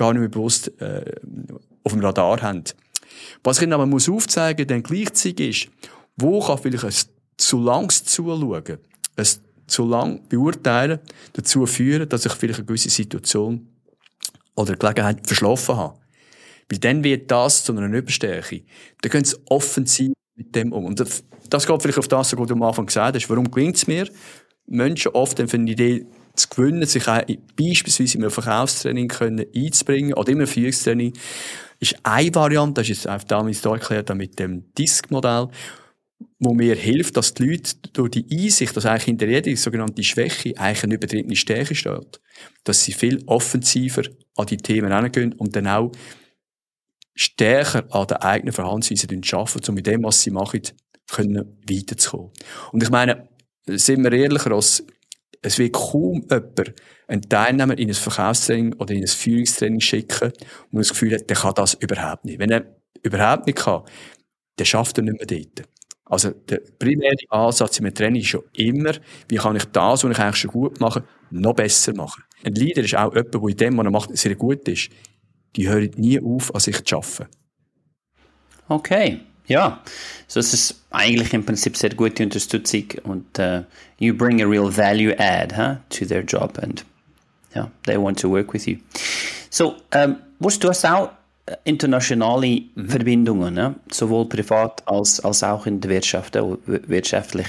gar 0.00 0.14
nicht 0.14 0.20
mehr 0.20 0.30
bewusst 0.30 0.72
äh, 0.80 1.04
auf 1.84 1.92
dem 1.92 2.00
Radar 2.00 2.40
haben. 2.40 2.64
Was 3.44 3.58
ich 3.58 3.64
ihnen 3.64 3.74
aber 3.74 3.84
muss 3.84 4.08
aufzeigen 4.08 4.66
dann 4.66 4.82
gleichzeitig 4.82 5.66
ist, 5.66 5.90
wo 6.16 6.40
kann 6.40 6.56
vielleicht 6.56 6.84
ein 6.84 6.94
zu 7.36 7.62
langes 7.62 8.04
Zuschauen, 8.04 8.78
ein 9.16 9.26
zu 9.66 9.84
lang 9.84 10.26
beurteilen, 10.26 11.00
dazu 11.34 11.66
führen, 11.66 12.08
dass 12.08 12.24
ich 12.24 12.32
vielleicht 12.32 12.60
eine 12.60 12.66
gewisse 12.66 12.88
Situation 12.88 13.68
oder 14.56 14.74
Gelegenheit 14.74 15.26
verschlafen 15.26 15.76
habe. 15.76 15.98
Weil 16.70 16.78
dann 16.78 17.04
wird 17.04 17.30
das 17.30 17.64
zu 17.64 17.76
einer 17.76 17.94
Überstärke. 17.94 18.62
Dann 19.02 19.12
können 19.12 19.24
sie 19.24 19.36
offensiv 19.50 20.12
mit 20.34 20.54
dem 20.54 20.72
um. 20.72 20.86
Und 20.86 20.98
das, 20.98 21.24
das 21.50 21.66
geht 21.66 21.82
vielleicht 21.82 21.98
auf 21.98 22.08
das, 22.08 22.34
was 22.34 22.46
du 22.46 22.54
am 22.54 22.62
Anfang 22.62 22.86
gesagt 22.86 23.16
hast. 23.16 23.28
Warum 23.28 23.50
gelingt 23.50 23.76
es 23.76 23.86
mir, 23.86 24.08
Menschen 24.66 25.12
oft 25.12 25.36
für 25.36 25.56
eine 25.56 25.70
Idee 25.70 26.06
zu 26.42 26.48
gewinnen, 26.48 26.86
sich 26.86 27.06
auch 27.08 27.22
beispielsweise 27.56 28.18
in 28.18 28.24
einem 28.24 28.30
Verkaufstraining 28.30 29.08
können 29.08 29.46
einzubringen 29.54 30.14
oder 30.14 30.30
in 30.30 30.38
einem 30.38 30.46
Führungstraining, 30.46 31.12
ist 31.78 31.96
eine 32.02 32.34
Variante, 32.34 32.80
das 32.80 32.90
ist 32.90 33.04
jetzt 33.04 33.08
auch 33.08 33.22
damals 33.24 33.62
da 33.62 33.72
erklärt, 33.72 34.14
mit 34.14 34.38
dem 34.38 34.72
Disk-Modell, 34.74 35.48
wo 36.38 36.52
mir 36.52 36.74
hilft, 36.74 37.16
dass 37.16 37.34
die 37.34 37.44
Leute 37.44 37.76
durch 37.92 38.10
die 38.10 38.26
Einsicht, 38.30 38.76
dass 38.76 38.86
eigentlich 38.86 39.04
hinter 39.04 39.26
jeder 39.26 39.56
sogenannte 39.56 40.02
Schwäche 40.02 40.56
eigentlich 40.58 40.84
eine 40.84 40.94
übertriebene 40.94 41.36
Stärke 41.36 41.74
steht, 41.74 42.20
dass 42.64 42.84
sie 42.84 42.92
viel 42.92 43.22
offensiver 43.26 44.02
an 44.36 44.46
die 44.46 44.58
Themen 44.58 44.88
herangehen 44.88 45.32
und 45.34 45.56
dann 45.56 45.66
auch 45.66 45.92
stärker 47.14 47.84
an 47.94 48.06
der 48.06 48.22
eigenen 48.24 48.52
Verhaltensweise 48.52 49.06
arbeiten, 49.36 49.70
um 49.70 49.74
mit 49.74 49.86
dem, 49.86 50.02
was 50.02 50.22
sie 50.22 50.30
machen, 50.30 50.62
können 51.10 51.58
weiterzukommen. 51.68 52.30
Und 52.72 52.82
ich 52.82 52.90
meine, 52.90 53.28
sind 53.66 54.02
wir 54.02 54.12
ehrlicher, 54.12 54.52
als 54.52 54.84
es 55.42 55.58
wird 55.58 55.72
kaum 55.72 56.26
jemand 56.30 56.74
einen 57.06 57.22
Teilnehmer 57.22 57.78
in 57.78 57.88
ein 57.88 57.94
Verkaufstraining 57.94 58.74
oder 58.74 58.94
in 58.94 59.02
ein 59.02 59.08
Führungstraining 59.08 59.80
schicken 59.80 60.32
und 60.70 60.78
das 60.78 60.90
Gefühl 60.90 61.14
hat, 61.14 61.28
der 61.28 61.36
kann 61.36 61.54
das 61.54 61.74
überhaupt 61.74 62.24
nicht. 62.24 62.38
Wenn 62.38 62.50
er 62.50 62.76
überhaupt 63.02 63.46
nicht 63.46 63.58
kann, 63.58 63.82
dann 64.56 64.66
schafft 64.66 64.98
er 64.98 65.04
nicht 65.04 65.18
mehr 65.18 65.26
dort. 65.26 65.68
Also 66.04 66.30
der 66.30 66.60
primäre 66.78 67.14
Ansatz 67.28 67.78
im 67.78 67.94
Training 67.94 68.20
ist 68.20 68.28
schon 68.28 68.42
immer, 68.52 68.92
wie 69.28 69.36
kann 69.36 69.56
ich 69.56 69.64
das, 69.66 70.04
was 70.04 70.10
ich 70.10 70.18
eigentlich 70.18 70.36
schon 70.36 70.50
gut 70.50 70.80
mache, 70.80 71.04
noch 71.30 71.54
besser 71.54 71.94
machen. 71.94 72.24
Ein 72.44 72.54
Leader 72.54 72.82
ist 72.82 72.96
auch 72.96 73.14
jemand, 73.14 73.34
der 73.34 73.42
in 73.42 73.56
dem, 73.56 73.78
was 73.78 73.84
er 73.84 73.90
macht, 73.90 74.16
sehr 74.16 74.34
gut 74.34 74.66
ist. 74.68 74.90
Die 75.56 75.68
hören 75.68 75.90
nie 75.96 76.20
auf, 76.20 76.52
an 76.54 76.60
sich 76.60 76.84
zu 76.84 76.96
arbeiten. 76.96 77.28
Okay, 78.68 79.20
ja. 79.50 79.80
So 80.28 80.40
es 80.40 80.54
ist 80.54 80.80
eigentlich 80.90 81.34
im 81.34 81.44
Prinzip 81.44 81.76
sehr 81.76 81.90
gute 81.90 82.22
Unterstützung 82.22 82.84
und 83.02 83.38
uh, 83.38 83.64
you 83.98 84.14
bring 84.14 84.40
a 84.40 84.46
real 84.46 84.74
value 84.74 85.14
add 85.18 85.56
huh, 85.56 85.76
to 85.90 86.04
their 86.04 86.22
job 86.22 86.58
and 86.62 86.84
yeah, 87.54 87.68
they 87.84 87.96
want 87.96 88.18
to 88.20 88.30
work 88.30 88.52
with 88.54 88.66
you. 88.66 88.76
So, 89.50 89.76
um, 89.92 90.16
du 90.38 90.68
hast 90.68 90.86
auch 90.86 91.10
internationale 91.64 92.62
mhm. 92.74 92.88
Verbindungen, 92.88 93.54
ne? 93.54 93.74
sowohl 93.90 94.28
privat 94.28 94.86
als, 94.86 95.20
als 95.20 95.42
auch 95.42 95.66
in 95.66 95.80
der 95.80 95.90
Wirtschaft, 95.90 96.36
äh, 96.36 96.42
wirtschaftlich. 96.66 97.48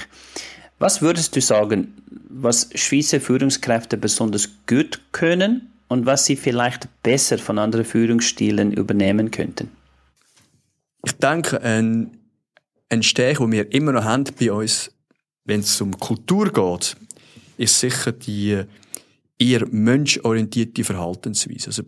Was 0.78 1.00
würdest 1.02 1.36
du 1.36 1.40
sagen, 1.40 1.94
was 2.28 2.68
Schweizer 2.74 3.20
Führungskräfte 3.20 3.96
besonders 3.96 4.48
gut 4.66 5.00
können 5.12 5.70
und 5.86 6.06
was 6.06 6.26
sie 6.26 6.34
vielleicht 6.34 6.88
besser 7.04 7.38
von 7.38 7.60
anderen 7.60 7.84
Führungsstilen 7.84 8.72
übernehmen 8.72 9.30
könnten? 9.30 9.70
Ich 11.04 11.12
denke, 11.12 11.60
ein, 11.62 12.16
ein 12.88 13.02
Stich, 13.02 13.38
den 13.38 13.52
wir 13.52 13.72
immer 13.72 13.92
noch 13.92 14.04
haben 14.04 14.24
bei 14.38 14.52
uns, 14.52 14.90
wenn 15.44 15.60
es 15.60 15.80
um 15.80 15.98
Kultur 15.98 16.52
geht, 16.52 16.96
ist 17.56 17.80
sicher 17.80 18.12
die 18.12 18.62
eher 19.38 19.66
menschorientierte 19.68 20.84
Verhaltensweise. 20.84 21.66
Also 21.66 21.82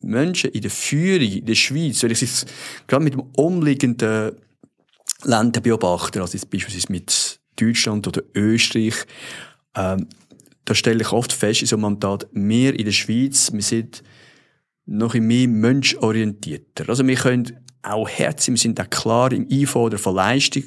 Menschen 0.00 0.50
in 0.50 0.60
der 0.60 0.70
Führung 0.70 1.28
in 1.28 1.46
der 1.46 1.54
Schweiz, 1.54 2.02
wenn 2.02 2.10
ich 2.10 2.22
es 2.22 2.46
gerade 2.86 3.04
mit 3.04 3.14
dem 3.14 3.24
umliegenden 3.36 4.32
Ländern 5.24 5.62
beobachte, 5.62 6.20
also 6.20 6.34
jetzt 6.34 6.50
beispielsweise 6.50 6.92
mit 6.92 7.40
Deutschland 7.56 8.06
oder 8.06 8.22
Österreich, 8.34 8.94
ähm, 9.74 10.06
da 10.64 10.74
stelle 10.74 11.00
ich 11.00 11.12
oft 11.12 11.32
fest, 11.32 11.62
in 11.62 11.66
so 11.66 11.76
einem 11.76 11.82
Mandat, 11.82 12.28
wir 12.32 12.78
in 12.78 12.84
der 12.84 12.92
Schweiz, 12.92 13.52
wir 13.52 13.62
sind 13.62 14.02
noch 14.84 15.14
ein 15.14 15.26
mehr 15.26 15.48
menschorientierter. 15.48 16.88
Also 16.88 17.06
wir 17.06 17.16
können 17.16 17.58
auch 17.88 18.08
Herzen, 18.08 18.54
wir 18.54 18.58
sind 18.58 18.80
auch 18.80 18.90
klar 18.90 19.32
im 19.32 19.46
Einfordern 19.50 19.98
von 19.98 20.14
Leistung. 20.14 20.64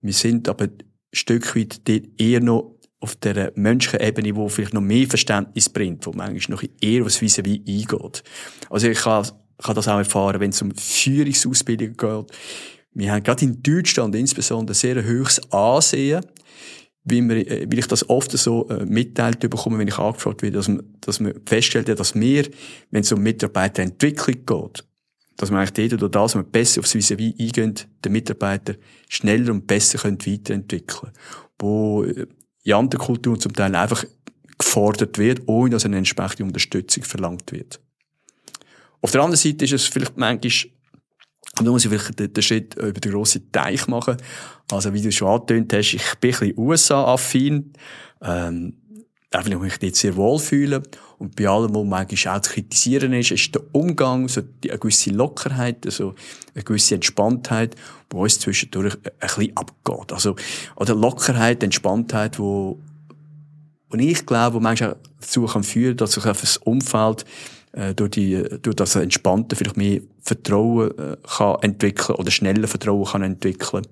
Wir 0.00 0.12
sind 0.12 0.48
aber 0.48 0.64
ein 0.64 0.78
Stück 1.12 1.56
weit 1.56 1.88
dort 1.88 2.04
eher 2.18 2.40
noch 2.40 2.78
auf 3.00 3.16
der 3.16 3.52
menschlichen 3.56 4.00
Ebene, 4.00 4.36
wo 4.36 4.48
vielleicht 4.48 4.74
noch 4.74 4.80
mehr 4.80 5.06
Verständnis 5.08 5.68
bringt, 5.68 6.06
wo 6.06 6.12
manchmal 6.12 6.56
noch 6.56 6.68
eher 6.80 7.04
was 7.04 7.20
vis 7.20 7.38
wie 7.44 7.62
eingeht. 7.66 8.22
Also 8.70 8.88
ich 8.88 8.98
kann, 8.98 9.26
kann 9.58 9.74
das 9.74 9.88
auch 9.88 9.98
erfahren, 9.98 10.40
wenn 10.40 10.50
es 10.50 10.62
um 10.62 10.72
Führungsausbildung 10.74 11.96
geht. 11.96 12.36
Wir 12.94 13.12
haben 13.12 13.22
gerade 13.22 13.44
in 13.44 13.62
Deutschland 13.62 14.14
insbesondere 14.14 14.74
sehr 14.74 15.04
hohes 15.04 15.40
Ansehen, 15.52 16.24
wie, 17.04 17.22
wir, 17.22 17.36
äh, 17.50 17.66
wie 17.68 17.78
ich 17.78 17.88
das 17.88 18.08
oft 18.08 18.30
so 18.32 18.68
äh, 18.68 18.84
mitteilt 18.84 19.40
bekomme, 19.40 19.78
wenn 19.78 19.88
ich 19.88 19.98
angefragt 19.98 20.42
werde, 20.42 20.58
dass 20.58 20.68
man, 20.68 20.82
dass 21.00 21.18
man 21.18 21.34
feststellt, 21.44 21.88
dass 21.88 22.14
wir, 22.14 22.48
wenn 22.90 23.00
es 23.00 23.10
um 23.10 23.20
Mitarbeiterentwicklung 23.20 24.46
geht, 24.46 24.84
dass 25.36 25.50
man 25.50 25.60
eigentlich 25.60 25.90
dort 25.90 26.02
durch 26.02 26.12
das, 26.12 26.34
wir 26.34 26.42
besser 26.42 26.80
aufs 26.80 26.94
vis 26.94 27.10
wie 27.16 27.34
eingehen, 27.38 27.74
den 28.04 28.12
Mitarbeiter 28.12 28.74
schneller 29.08 29.52
und 29.52 29.66
besser 29.66 29.98
können 29.98 30.18
weiterentwickeln 30.24 31.12
Wo 31.58 32.04
äh, 32.04 32.26
in 32.64 32.72
anderen 32.74 33.04
Kulturen 33.04 33.40
zum 33.40 33.52
Teil 33.52 33.74
einfach 33.74 34.04
gefordert 34.58 35.18
wird, 35.18 35.42
ohne 35.46 35.70
dass 35.70 35.84
eine 35.84 35.98
entsprechende 35.98 36.44
Unterstützung 36.44 37.02
verlangt 37.02 37.50
wird. 37.50 37.80
Auf 39.00 39.10
der 39.10 39.22
anderen 39.22 39.38
Seite 39.38 39.64
ist 39.64 39.72
es 39.72 39.86
vielleicht 39.86 40.16
manchmal 40.16 40.70
Und 41.58 41.66
dann 41.66 41.72
muss 41.72 41.84
ich 41.84 41.90
vielleicht 41.90 42.18
den, 42.18 42.32
den 42.32 42.42
Schritt 42.42 42.74
über 42.76 42.92
den 42.92 43.12
grossen 43.12 43.50
Teich 43.50 43.88
machen. 43.88 44.16
Also, 44.70 44.92
wie 44.94 45.02
du 45.02 45.10
schon 45.10 45.28
angetönt 45.28 45.72
hast, 45.72 45.94
ich 45.94 46.14
bin 46.20 46.30
ein 46.32 46.38
bisschen 46.38 46.58
USA-affin. 46.58 47.72
Ähm, 48.22 48.81
einfach, 49.34 49.50
weil 49.50 49.56
ich 49.56 49.62
mich 49.62 49.80
nicht 49.80 49.96
sehr 49.96 50.16
wohl 50.16 50.38
fühle. 50.38 50.82
Und 51.18 51.36
bei 51.36 51.48
allem, 51.48 51.74
was 51.74 51.84
manchmal 51.84 52.38
auch 52.38 52.42
zu 52.42 52.52
kritisieren 52.52 53.12
ist, 53.12 53.30
ist 53.30 53.54
der 53.54 53.62
Umgang, 53.72 54.28
so 54.28 54.40
eine 54.40 54.78
gewisse 54.78 55.10
Lockerheit, 55.10 55.86
also 55.86 56.14
eine 56.54 56.64
gewisse 56.64 56.96
Entspanntheit, 56.96 57.76
die 58.10 58.16
uns 58.16 58.38
zwischendurch 58.38 58.94
ein 58.94 59.12
bisschen 59.20 59.56
abgeht. 59.56 60.12
Also, 60.12 60.36
oder 60.76 60.94
Lockerheit, 60.94 61.62
Entspanntheit, 61.62 62.38
wo, 62.38 62.78
wo 63.90 63.96
ich 63.96 64.26
glaube, 64.26 64.56
wo 64.56 64.60
manchmal 64.60 64.96
dazu 65.20 65.46
kann 65.46 65.62
führen, 65.62 65.96
dass 65.96 66.12
sich 66.12 66.26
auf 66.26 66.40
das 66.40 66.56
Umfeld 66.56 67.24
äh, 67.72 67.94
durch, 67.94 68.10
die, 68.10 68.42
durch 68.60 68.76
das 68.76 68.96
Entspannte 68.96 69.56
vielleicht 69.56 69.76
mehr 69.76 70.00
Vertrauen 70.20 70.90
äh, 70.98 71.16
kann 71.36 71.56
entwickeln 71.62 72.16
oder 72.16 72.30
schneller 72.30 72.68
Vertrauen 72.68 73.04
kann 73.04 73.22
entwickeln. 73.22 73.86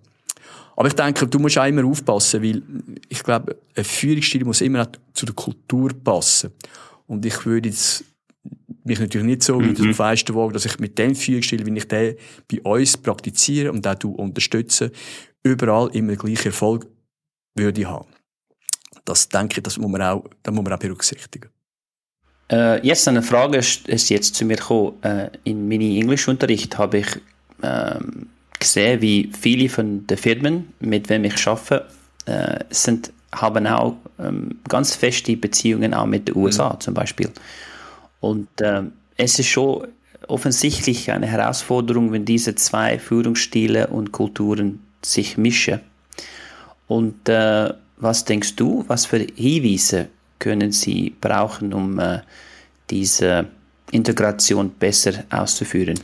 Aber 0.77 0.89
ich 0.89 0.95
denke, 0.95 1.27
du 1.27 1.39
musst 1.39 1.59
auch 1.59 1.67
immer 1.67 1.85
aufpassen, 1.85 2.43
weil 2.43 2.63
ich 3.09 3.23
glaube, 3.23 3.57
ein 3.77 3.85
Führungsstil 3.85 4.45
muss 4.45 4.61
immer 4.61 4.83
auch 4.83 4.91
zu 5.13 5.27
der 5.27 5.35
Kultur 5.35 5.91
passen. 6.03 6.53
Und 7.07 7.27
ich 7.27 7.45
würde 7.45 7.69
jetzt 7.69 8.05
mich 8.85 8.99
natürlich 8.99 9.27
nicht 9.27 9.43
so 9.43 9.61
wie 9.61 9.75
das 9.75 9.97
feisten 9.97 10.35
wagen, 10.35 10.53
dass 10.53 10.65
ich 10.65 10.79
mit 10.79 10.99
dem 10.99 11.15
Führungsstil, 11.15 11.67
wie 11.67 11.77
ich 11.77 11.89
den 11.89 12.17
bei 12.51 12.63
uns 12.63 12.97
praktiziere 12.97 13.73
und 13.73 13.87
auch 13.87 14.05
unterstütze, 14.05 14.91
überall 15.43 15.91
immer 15.95 16.17
gleich 16.17 16.47
Erfolg 16.47 16.87
würde 17.55 17.87
haben. 17.87 18.09
Das 19.05 19.29
denke 19.29 19.59
ich, 19.59 19.63
das 19.63 19.77
muss 19.79 19.91
man 19.91 20.03
auch, 20.03 20.25
das 20.43 20.55
muss 20.55 20.65
man 20.65 20.73
auch 20.73 20.79
berücksichtigen. 20.79 21.51
Äh, 22.51 22.85
jetzt 22.87 23.07
eine 23.07 23.23
Frage 23.23 23.59
ist, 23.59 23.89
ist 23.89 24.09
jetzt 24.11 24.35
zu 24.35 24.45
mir 24.45 24.57
gekommen. 24.57 25.03
Äh, 25.03 25.31
in 25.45 25.69
meinem 25.69 25.97
Englischunterricht 25.97 26.79
habe 26.79 26.99
ich 26.99 27.07
ähm, 27.63 28.29
gesehen, 28.61 29.01
wie 29.01 29.31
viele 29.39 29.69
von 29.69 30.07
den 30.07 30.17
Firmen, 30.17 30.73
mit 30.81 31.09
wem 31.09 31.25
ich 31.25 31.47
arbeite, 31.47 31.87
äh, 32.27 32.61
sind, 32.71 33.13
haben 33.33 33.67
auch 33.67 33.97
ähm, 34.19 34.59
ganz 34.69 34.95
feste 34.95 35.37
Beziehungen 35.37 35.95
auch 35.95 36.07
mit 36.07 36.29
den 36.29 36.37
USA 36.37 36.75
mhm. 36.75 36.81
zum 36.81 36.95
Beispiel. 36.95 37.31
Und 38.21 38.49
ähm, 38.61 38.93
es 39.17 39.39
ist 39.39 39.49
schon 39.49 39.89
offensichtlich 40.29 41.11
eine 41.11 41.27
Herausforderung, 41.27 42.13
wenn 42.13 42.25
diese 42.25 42.55
zwei 42.55 42.99
Führungsstile 42.99 43.89
und 43.89 44.13
Kulturen 44.13 44.81
sich 45.03 45.37
mischen. 45.37 45.81
Und 46.87 47.29
äh, 47.29 47.73
was 47.97 48.25
denkst 48.25 48.57
du, 48.57 48.85
was 48.89 49.07
für 49.07 49.27
Hinweise 49.35 50.09
können 50.39 50.73
Sie 50.73 51.15
brauchen, 51.21 51.73
um 51.73 51.99
äh, 51.99 52.21
diese 52.91 53.47
Integration 53.91 54.71
besser 54.71 55.25
auszuführen? 55.31 56.01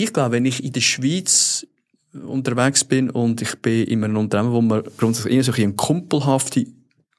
Ich 0.00 0.12
glaube, 0.12 0.32
wenn 0.32 0.44
ich 0.46 0.62
in 0.62 0.72
der 0.72 0.80
Schweiz 0.80 1.66
unterwegs 2.14 2.84
bin 2.84 3.10
und 3.10 3.42
ich 3.42 3.56
bin 3.56 3.84
in 3.84 4.04
einem 4.04 4.16
Unternehmen, 4.16 4.54
wo 4.54 4.62
man 4.62 4.84
grundsätzlich 4.96 5.34
eher 5.34 5.42
so 5.42 5.52
eine 5.52 5.74
kumpelhafte 5.74 6.66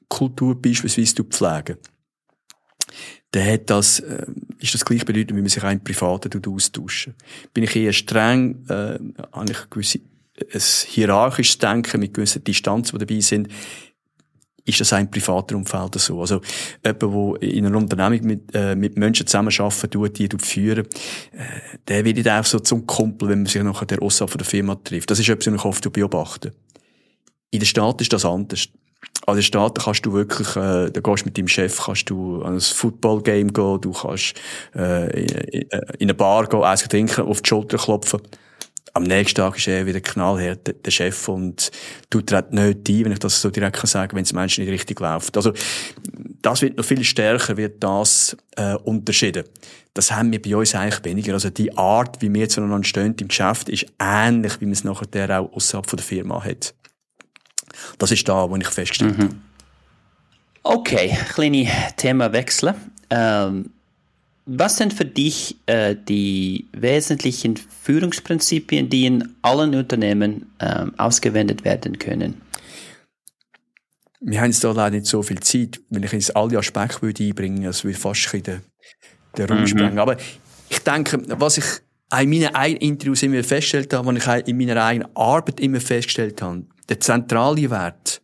Kultur 0.08 0.60
beispielsweise 0.60 1.22
pflegen, 1.24 1.76
dann 3.32 3.46
hat 3.46 3.68
das, 3.68 4.00
äh, 4.00 4.26
ist 4.58 4.72
das 4.72 4.84
gleichbedeutend, 4.84 5.36
wie 5.36 5.42
man 5.42 5.50
sich 5.50 5.62
auch 5.62 5.70
im 5.70 5.84
Privaten 5.84 6.42
austauschen. 6.44 7.14
Bin 7.52 7.64
ich 7.64 7.76
eher 7.76 7.92
streng, 7.92 8.64
äh, 8.68 8.98
habe 9.30 9.52
ich 9.52 9.70
gewisse, 9.70 10.00
ein 10.52 10.60
hierarchisches 10.60 11.58
Denken 11.58 12.00
mit 12.00 12.14
gewissen 12.14 12.42
Distanzen, 12.42 12.98
die 12.98 13.06
dabei 13.06 13.20
sind, 13.20 13.48
ist 14.64 14.80
das 14.80 14.92
auch 14.92 14.98
im 14.98 15.10
privaten 15.10 15.54
Umfeld 15.54 15.94
so. 15.94 16.20
Also, 16.20 16.40
jemand, 16.84 17.02
der 17.02 17.48
in 17.50 17.66
einer 17.66 17.78
Unternehmung 17.78 18.26
mit, 18.26 18.54
äh, 18.54 18.74
mit 18.74 18.96
Menschen 18.96 19.26
zusammenarbeiten 19.26 19.90
tut, 19.90 20.18
die 20.18 20.28
führen, 20.38 20.86
äh, 21.32 21.78
der 21.88 22.04
wird 22.04 22.26
einfach 22.26 22.50
so 22.50 22.60
zum 22.60 22.86
Kumpel, 22.86 23.28
wenn 23.28 23.40
man 23.40 23.46
sich 23.46 23.62
nachher 23.62 23.86
der 23.86 24.02
Ossa 24.02 24.26
von 24.26 24.38
der 24.38 24.46
Firma 24.46 24.74
trifft. 24.76 25.10
Das 25.10 25.18
ist 25.18 25.28
etwas, 25.28 25.46
was 25.46 25.60
ich 25.60 25.64
oft 25.64 25.92
beobachte. 25.92 26.52
In 27.50 27.60
den 27.60 27.66
Staaten 27.66 28.02
ist 28.02 28.12
das 28.12 28.24
anders. 28.24 28.68
An 29.26 29.34
den 29.34 29.42
Staaten 29.42 29.82
kannst 29.82 30.04
du 30.06 30.12
wirklich, 30.12 30.48
äh, 30.56 30.90
da 30.90 31.00
gehst 31.00 31.24
mit 31.24 31.36
deinem 31.36 31.48
Chef, 31.48 31.80
kannst 31.84 32.10
du 32.10 32.42
an 32.42 32.54
ein 32.54 32.60
Football-Game 32.60 33.52
gehen, 33.52 33.80
du 33.80 33.92
kannst 33.92 34.34
äh, 34.74 35.24
in, 35.24 35.60
in 35.60 35.68
eine 36.00 36.14
Bar 36.14 36.46
gehen, 36.46 36.62
eins 36.62 36.86
trinken, 36.86 37.22
auf 37.22 37.42
die 37.42 37.48
Schulter 37.48 37.76
klopfen 37.76 38.20
am 38.92 39.04
nächsten 39.04 39.36
Tag 39.36 39.56
ist 39.56 39.68
er 39.68 39.86
wieder 39.86 40.00
knallhart 40.00 40.74
der 40.84 40.90
Chef 40.90 41.28
und 41.28 41.70
tut 42.08 42.30
nicht 42.30 42.88
ein, 42.88 43.04
wenn 43.04 43.12
ich 43.12 43.18
das 43.18 43.40
so 43.40 43.50
direkt 43.50 43.76
kann 43.76 43.86
sagen, 43.86 44.16
wenn 44.16 44.24
es 44.24 44.32
Menschen 44.32 44.64
nicht 44.64 44.72
richtig 44.72 45.00
läuft. 45.00 45.36
Also, 45.36 45.52
das 46.42 46.62
wird 46.62 46.76
noch 46.76 46.84
viel 46.84 47.04
stärker, 47.04 47.56
wird 47.56 47.82
das, 47.82 48.36
äh, 48.56 48.74
unterschieden. 48.74 49.44
Das 49.94 50.12
haben 50.12 50.32
wir 50.32 50.40
bei 50.40 50.56
uns 50.56 50.74
eigentlich 50.74 51.04
weniger. 51.04 51.34
Also, 51.34 51.50
die 51.50 51.76
Art, 51.76 52.20
wie 52.20 52.32
wir 52.32 52.48
zueinander 52.48 52.84
stehen 52.84 53.14
im 53.20 53.28
Geschäft, 53.28 53.68
ist 53.68 53.86
ähnlich, 53.98 54.60
wie 54.60 54.66
man 54.66 54.72
es 54.72 54.84
nachher 54.84 55.40
auch 55.40 55.52
außerhalb 55.52 55.88
von 55.88 55.96
der 55.96 56.06
Firma 56.06 56.42
hat. 56.42 56.74
Das 57.98 58.10
ist 58.10 58.28
da, 58.28 58.48
wo 58.50 58.56
ich 58.56 58.66
festgestellt 58.66 59.18
mhm. 59.18 59.22
habe. 59.22 59.36
Okay, 60.62 61.16
kleine 61.32 61.68
Themawechsel. 61.96 62.74
Ähm 63.10 63.70
was 64.52 64.76
sind 64.76 64.92
für 64.92 65.04
dich 65.04 65.56
äh, 65.66 65.94
die 65.94 66.66
wesentlichen 66.72 67.56
Führungsprinzipien, 67.56 68.88
die 68.88 69.06
in 69.06 69.36
allen 69.42 69.76
Unternehmen 69.76 70.50
äh, 70.58 70.86
ausgewendet 70.96 71.64
werden 71.64 71.98
können? 71.98 72.40
Wir 74.20 74.40
haben 74.40 74.50
jetzt 74.50 74.64
da 74.64 74.72
leider 74.72 74.96
nicht 74.96 75.06
so 75.06 75.22
viel 75.22 75.38
Zeit. 75.38 75.80
Wenn 75.88 76.02
ich 76.02 76.12
jetzt 76.12 76.36
alle 76.36 76.58
Aspekte 76.58 77.00
würde 77.00 77.22
einbringen 77.22 77.62
würde, 77.62 77.84
würde 77.84 77.98
fast 77.98 78.34
ein 78.34 78.42
den, 78.42 78.60
den 79.38 79.46
Raum 79.46 79.60
mhm. 79.60 79.66
sprengen. 79.68 79.98
Aber 80.00 80.16
ich 80.68 80.80
denke, 80.80 81.22
was 81.38 81.58
ich 81.58 81.64
in 82.20 82.28
meinen 82.28 82.54
eigenen 82.54 82.82
Interviews 82.82 83.22
immer 83.22 83.44
festgestellt 83.44 83.94
habe, 83.94 84.12
was 84.12 84.26
ich 84.26 84.48
in 84.48 84.58
meiner 84.58 84.82
eigenen 84.82 85.08
Arbeit 85.14 85.60
immer 85.60 85.80
festgestellt 85.80 86.42
habe, 86.42 86.64
der 86.88 86.98
zentrale 86.98 87.70
Wert, 87.70 88.20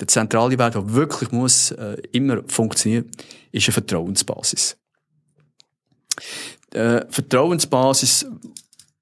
der 0.00 0.08
zentrale 0.08 0.58
Wert, 0.58 0.74
der 0.74 0.90
wirklich 0.94 1.30
muss 1.32 1.70
äh, 1.72 1.98
immer 2.12 2.42
funktionieren, 2.46 3.10
ist 3.52 3.68
eine 3.68 3.74
Vertrauensbasis 3.74 4.78
äh, 6.72 7.02
Vertrauensbasis, 7.08 8.26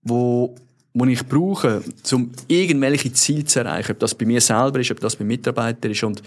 wo, 0.02 0.54
wo 0.94 1.04
ich 1.06 1.26
brauche, 1.26 1.82
um 2.12 2.30
irgendwelche 2.48 3.12
Ziele 3.12 3.44
zu 3.44 3.60
erreichen, 3.60 3.92
ob 3.92 3.98
das 3.98 4.14
bei 4.14 4.26
mir 4.26 4.40
selber 4.40 4.80
ist, 4.80 4.90
ob 4.90 5.00
das 5.00 5.16
bei 5.16 5.24
Mitarbeitern 5.24 5.92
ist 5.92 6.02
und 6.02 6.22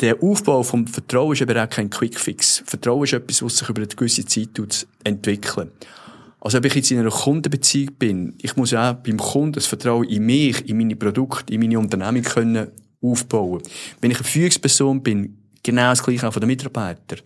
der 0.00 0.20
Aufbau 0.20 0.64
vom 0.64 0.86
Vertrauen 0.86 1.32
ist 1.32 1.42
aber 1.42 1.62
auch 1.62 1.68
kein 1.68 1.88
Quickfix. 1.88 2.64
Vertrauen 2.66 3.04
ist 3.04 3.12
etwas, 3.12 3.40
was 3.40 3.58
sich 3.58 3.68
über 3.68 3.82
eine 3.82 3.86
gewisse 3.86 4.26
Zeit 4.26 4.48
entwickeln. 5.04 5.70
Also 6.40 6.58
ob 6.58 6.64
ich 6.64 6.74
jetzt 6.74 6.90
in 6.90 6.98
einer 6.98 7.10
Kundenbeziehung 7.10 7.94
bin, 8.00 8.34
ich 8.42 8.56
muss 8.56 8.74
auch 8.74 8.94
beim 8.94 9.18
Kunden 9.18 9.52
das 9.52 9.66
Vertrauen 9.66 10.08
in 10.08 10.26
mich, 10.26 10.68
in 10.68 10.76
meine 10.76 10.96
Produkte, 10.96 11.54
in 11.54 11.60
meine 11.60 11.78
Unternehmung 11.78 12.22
können 12.22 12.66
aufbauen. 13.00 13.62
Wenn 14.00 14.10
ich 14.10 14.16
eine 14.16 14.26
Führungsperson 14.26 15.04
bin, 15.04 15.38
genau 15.62 15.90
das 15.90 16.02
Gleiche 16.02 16.28
auch 16.28 16.32
von 16.32 16.40
den 16.40 16.48
Mitarbeitern 16.48 17.20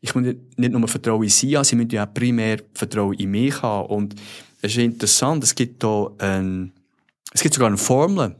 ich 0.00 0.14
muss 0.14 0.24
nicht 0.56 0.72
nur 0.72 0.88
Vertrauen 0.88 1.22
in 1.22 1.28
sie 1.28 1.56
haben, 1.56 1.64
sie 1.64 1.76
müssen 1.76 1.90
ja 1.90 2.04
auch 2.04 2.14
primär 2.14 2.58
Vertrauen 2.74 3.14
in 3.14 3.30
mich 3.30 3.60
haben. 3.62 3.88
Und 3.88 4.14
es 4.62 4.72
ist 4.72 4.78
interessant, 4.78 5.42
es 5.44 5.54
gibt 5.54 5.82
da 5.82 6.10
ein, 6.18 6.72
es 7.32 7.42
gibt 7.42 7.54
sogar 7.54 7.68
eine 7.68 7.78
Formel, 7.78 8.36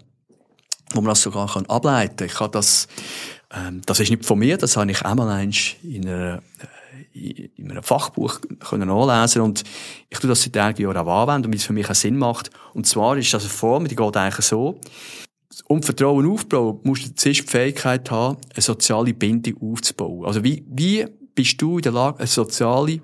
wo 0.93 1.01
man 1.01 1.11
das 1.11 1.23
sogar 1.23 1.49
kann 1.53 1.67
ableiten 1.67 2.17
kann. 2.17 2.27
Ich 2.27 2.41
habe 2.41 2.53
das, 2.53 2.87
ähm, 3.55 3.83
das 3.85 4.01
ist 4.01 4.11
nicht 4.11 4.25
von 4.25 4.39
mir, 4.39 4.57
das 4.57 4.77
habe 4.77 4.91
ich 4.91 5.03
einmal 5.03 5.43
in 5.83 6.09
einer, 6.09 6.43
äh, 7.15 7.49
in 7.57 7.71
einem 7.71 7.83
Fachbuch 7.83 8.41
können 8.61 8.91
anlesen 8.91 9.43
und 9.43 9.65
ich 10.09 10.19
tue 10.19 10.29
das 10.29 10.43
seit 10.43 10.57
einigen 10.57 10.83
Jahren 10.83 10.97
auch 10.97 11.23
anwenden, 11.23 11.51
weil 11.51 11.57
es 11.57 11.65
für 11.65 11.73
mich 11.73 11.89
auch 11.89 11.95
Sinn 11.95 12.17
macht. 12.17 12.51
Und 12.75 12.87
zwar 12.87 13.17
ist 13.17 13.33
das 13.33 13.43
eine 13.43 13.51
Formel, 13.51 13.89
die 13.89 13.97
geht 13.97 14.17
eigentlich 14.17 14.47
so, 14.47 14.81
um 15.67 15.83
Vertrauen 15.83 16.31
aufzubauen, 16.31 16.81
musst 16.83 17.07
du 17.07 17.15
zuerst 17.15 17.43
die 17.43 17.51
Fähigkeit 17.51 18.11
haben, 18.11 18.39
eine 18.55 18.63
soziale 18.63 19.15
Bindung 19.15 19.73
aufzubauen. 19.73 20.25
Also 20.25 20.45
wie, 20.45 20.65
wie 20.69 21.07
bist 21.35 21.61
du 21.61 21.77
in 21.77 21.83
der 21.83 21.93
Lage, 21.93 22.19
eine 22.19 22.27
soziale 22.27 23.01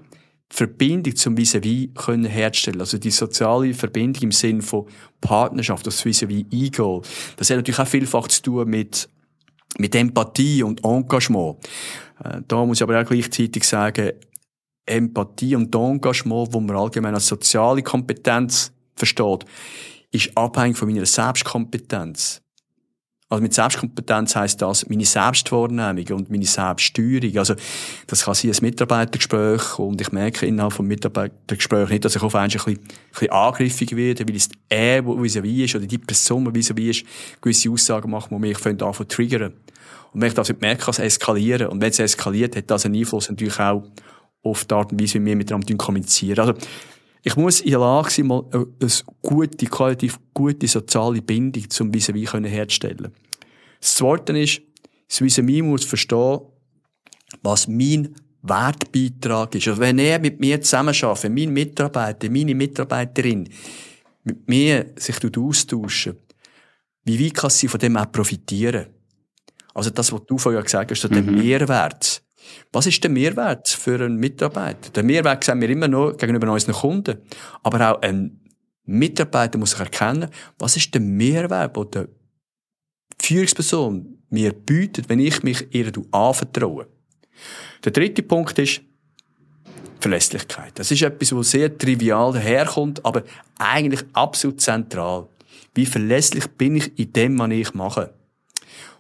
Verbindung 0.53 1.17
zum 1.17 1.35
Vis-à-vis 1.35 1.95
können 1.95 2.27
herzustellen. 2.27 2.81
Also 2.81 2.99
die 2.99 3.11
soziale 3.11 3.73
Verbindung 3.73 4.25
im 4.25 4.33
Sinn 4.33 4.61
von 4.61 4.87
Partnerschaft, 5.21 5.87
das 5.87 6.05
Vis-à-vis 6.05 6.45
Eagle. 6.51 7.01
Das 7.38 7.49
hat 7.49 7.57
natürlich 7.57 7.81
auch 7.81 7.87
vielfach 7.87 8.29
zu 8.29 8.43
tun 8.43 8.69
mit, 8.69 9.09
mit 9.79 9.95
Empathie 9.95 10.62
und 10.62 10.85
Engagement. 10.85 11.57
Äh, 12.23 12.43
da 12.47 12.67
muss 12.67 12.79
ich 12.79 12.83
aber 12.83 13.01
auch 13.01 13.07
gleichzeitig 13.07 13.65
sagen, 13.65 14.12
Empathie 14.85 15.57
und 15.57 15.75
Engagement, 15.75 16.53
wo 16.53 16.61
man 16.61 16.77
allgemein 16.77 17.15
als 17.15 17.29
soziale 17.29 17.83
Kompetenz 17.83 18.73
versteht, 18.95 19.47
ist 20.12 20.37
abhängig 20.37 20.77
von 20.77 20.88
meiner 20.88 21.07
Selbstkompetenz. 21.07 22.42
Also 23.29 23.42
mit 23.42 23.55
Selbstkompetenz 23.55 24.37
heißt 24.37 24.61
das 24.61 24.87
meine 24.90 25.07
Selbstwahrnehmung 25.07 26.07
und 26.18 26.31
meine 26.31 26.44
Selbststeuerung. 26.44 27.38
Also 27.38 27.55
das 28.07 28.25
kann 28.25 28.35
sein 28.35 28.51
ein 28.51 28.57
Mitarbeitergespräch 28.61 29.79
und 29.79 30.03
ich 30.03 30.12
merke 30.12 30.44
innerhalb 30.44 30.75
vom 30.75 30.87
Mitarbeitergespräch 30.87 31.88
nicht, 31.88 32.05
dass 32.05 32.14
ich 32.14 32.22
auf 32.22 32.35
einmal 32.35 32.48
ein 32.48 32.53
bisschen, 32.53 32.75
ein 32.75 32.88
bisschen 33.11 33.31
angriffig 33.31 33.96
werde, 33.96 34.29
weil 34.29 34.37
es 34.37 34.51
er, 34.68 35.01
der 35.01 35.14
vis-à-vis 35.14 35.64
ist, 35.64 35.77
oder 35.77 35.87
die 35.87 35.96
Person, 35.96 36.44
die 36.44 36.61
vis-à-vis 36.61 36.90
ist, 36.90 37.07
gewisse 37.40 37.70
Aussagen 37.70 38.11
macht, 38.11 38.31
die 38.31 38.35
mich 38.35 38.57
anfangen 38.57 38.79
zu 38.79 39.05
triggern. 39.05 39.55
Und 40.12 40.20
wenn 40.20 40.29
ich 40.29 40.35
das 40.35 40.53
merke, 40.61 40.85
kann 40.85 40.90
es 40.90 40.98
eskalieren. 40.98 41.68
Und 41.68 41.81
wenn 41.81 41.88
es 41.88 41.98
eskaliert, 42.01 42.55
hat 42.55 42.70
das 42.70 42.85
einen 42.85 42.96
Einfluss 42.96 43.31
natürlich 43.31 43.59
auch 43.59 43.83
auf 44.42 44.66
die 44.66 44.75
Art 44.75 44.92
und 44.92 45.01
Weise, 45.01 45.20
wie 45.20 45.25
wir 45.25 45.37
miteinander 45.37 45.75
kommunizieren. 45.77 46.38
Also 46.38 46.55
Ich 47.25 47.37
muss 47.37 47.61
in 47.61 47.71
der 47.71 47.79
Lage 47.79 48.11
sein, 48.11 48.27
mal 48.27 48.45
eine 48.53 48.67
gute, 49.23 49.67
qualitativ 49.67 50.19
gute 50.35 50.67
soziale 50.67 51.23
Bindung 51.23 51.71
zum 51.71 51.95
vis 51.95 52.09
à 52.09 52.47
herzustellen. 52.47 53.13
Das 53.81 53.95
Zweite 53.95 54.37
ist, 54.39 54.61
das 55.09 55.21
vis 55.21 55.39
à 55.39 55.63
muss 55.63 55.85
verstehen, 55.85 56.41
was 57.43 57.69
mein 57.69 58.15
Wertbeitrag 58.43 59.55
ist. 59.55 59.69
Also 59.69 59.81
wenn 59.81 60.01
er 60.01 60.19
mit 60.19 60.41
mir 60.41 60.61
zusammenarbeitet, 60.61 61.33
mein 61.33 61.53
Mitarbeiter, 61.53 62.29
meine 62.29 62.55
Mitarbeiterin, 62.57 63.49
mit 64.25 64.49
mir 64.49 64.93
sich 64.97 65.17
austauschen, 65.37 66.17
wie 67.05 67.25
weit 67.25 67.35
kann 67.35 67.51
sie 67.51 67.69
von 67.69 67.81
dem 67.81 67.97
auch 67.97 68.11
profitieren? 68.11 68.87
Also 69.75 69.91
das, 69.91 70.13
was 70.13 70.27
du 70.27 70.39
vorher 70.39 70.63
gesagt 70.63 70.91
hast, 70.91 71.01
so 71.01 71.09
mhm. 71.09 71.15
der 71.15 71.23
Mehrwert. 71.23 72.23
Was 72.72 72.87
ist 72.87 73.02
der 73.02 73.11
Mehrwert 73.11 73.68
für 73.68 73.96
einen 73.96 74.16
Mitarbeiter? 74.16 74.90
Der 74.90 75.02
Mehrwert 75.02 75.44
sehen 75.44 75.61
wir 75.61 75.68
immer 75.68 75.88
nur 75.88 76.16
gegenüber 76.16 76.50
unseren 76.52 76.74
Kunden. 76.74 77.18
Aber 77.62 77.92
auch 77.92 78.02
ein 78.02 78.40
Mitarbeiter 78.85 79.59
muss 79.59 79.70
sich 79.70 79.81
erkennen, 79.81 80.28
was 80.59 80.76
ist 80.76 80.92
der 80.94 81.00
Mehrwert, 81.00 81.76
den 81.94 82.09
die 83.20 83.26
Führungsperson 83.26 84.18
mir 84.31 84.52
bietet, 84.52 85.09
wenn 85.09 85.20
ich 85.20 85.42
mich 85.42 85.72
ihr 85.74 85.92
anvertraue. 86.11 86.87
Der 87.85 87.92
dritte 87.92 88.22
Punkt 88.22 88.59
ist 88.59 88.81
Verlässlichkeit. 90.00 90.72
Das 90.78 90.90
ist 90.90 91.02
etwas, 91.02 91.35
was 91.35 91.50
sehr 91.52 91.76
trivial 91.76 92.33
daherkommt, 92.33 93.05
aber 93.05 93.22
eigentlich 93.59 94.02
absolut 94.12 94.61
zentral. 94.61 95.28
Wie 95.74 95.87
verlässlich 95.87 96.46
bin 96.48 96.76
ich 96.76 96.98
in 96.98 97.12
dem, 97.12 97.38
was 97.38 97.50
ich 97.50 97.74
mache? 97.74 98.12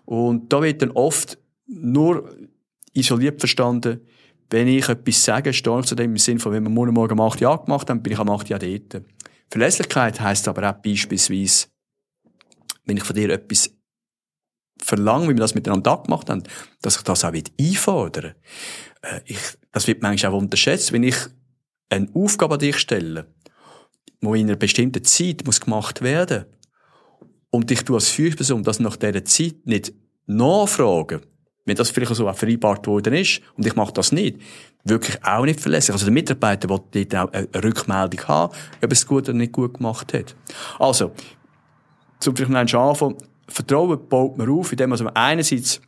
Und 0.04 0.52
da 0.52 0.62
wird 0.62 0.82
dann 0.82 0.92
oft 0.92 1.38
nur 1.66 2.30
isoliert 2.92 3.40
verstanden, 3.40 4.00
wenn 4.50 4.68
ich 4.68 4.88
etwas 4.88 5.24
sage, 5.24 5.52
stehe 5.52 5.80
ich 5.80 5.86
zu 5.86 5.94
dem 5.94 6.10
im 6.10 6.18
Sinn 6.18 6.38
von, 6.38 6.52
wenn 6.52 6.62
wir 6.62 6.70
morgen 6.70 6.94
morgen 6.94 7.18
um 7.18 7.26
8 7.26 7.40
Jahre 7.40 7.64
gemacht 7.64 7.88
haben, 7.88 8.02
bin 8.02 8.12
ich 8.12 8.18
am 8.18 8.28
8 8.28 8.50
Jahr 8.50 8.58
dort. 8.58 9.02
Verlässlichkeit 9.50 10.20
heisst 10.20 10.46
aber 10.46 10.68
auch 10.68 10.82
beispielsweise, 10.82 11.68
wenn 12.84 12.98
ich 12.98 13.04
von 13.04 13.16
dir 13.16 13.30
etwas 13.30 13.70
verlange, 14.78 15.24
wie 15.24 15.34
wir 15.34 15.36
das 15.36 15.54
miteinander 15.54 16.02
gemacht 16.04 16.28
haben, 16.28 16.42
dass 16.82 16.96
ich 16.96 17.02
das 17.02 17.24
auch 17.24 17.32
einfordern. 17.32 18.34
Äh, 19.02 19.20
ich, 19.26 19.38
Das 19.70 19.86
wird 19.86 20.02
manchmal 20.02 20.32
auch 20.32 20.38
unterschätzt, 20.38 20.92
wenn 20.92 21.02
ich 21.02 21.16
eine 21.88 22.08
Aufgabe 22.14 22.54
an 22.54 22.60
dich 22.60 22.78
stelle, 22.78 23.26
die 24.20 24.40
in 24.40 24.48
einer 24.48 24.56
bestimmten 24.56 25.02
Zeit 25.04 25.44
muss 25.44 25.60
gemacht 25.60 26.02
werden. 26.02 26.44
Und 27.50 27.70
ich 27.70 27.82
tue 27.82 27.96
als 27.96 28.10
Führungsperson 28.10 28.62
das 28.62 28.80
nach 28.80 28.96
dieser 28.96 29.24
Zeit 29.24 29.66
nicht 29.66 29.92
nachfragen, 30.26 31.22
wenn 31.64 31.76
das 31.76 31.90
vielleicht 31.90 32.14
so 32.14 32.28
auch 32.28 32.36
vereinbart 32.36 32.86
worden 32.86 33.14
ist 33.14 33.40
und 33.56 33.66
ich 33.66 33.76
mache 33.76 33.92
das 33.92 34.12
nicht, 34.12 34.40
wirklich 34.84 35.24
auch 35.24 35.44
nicht 35.44 35.60
verlässlich. 35.60 35.92
Also 35.92 36.06
der 36.06 36.12
Mitarbeiter 36.12 36.68
will 36.68 36.80
dort 36.90 37.14
auch 37.14 37.32
eine 37.32 37.64
Rückmeldung 37.64 38.28
haben, 38.28 38.52
ob 38.52 38.82
er 38.82 38.92
es 38.92 39.06
gut 39.06 39.28
oder 39.28 39.38
nicht 39.38 39.52
gut 39.52 39.74
gemacht 39.74 40.12
hat. 40.12 40.34
Also, 40.78 41.12
zum 42.18 42.36
vielleicht 42.36 42.74
anfangen, 42.74 43.16
Vertrauen 43.48 44.08
baut 44.08 44.38
man 44.38 44.48
auf, 44.48 44.72
indem 44.72 44.90
man 44.90 45.08
einerseits 45.08 45.80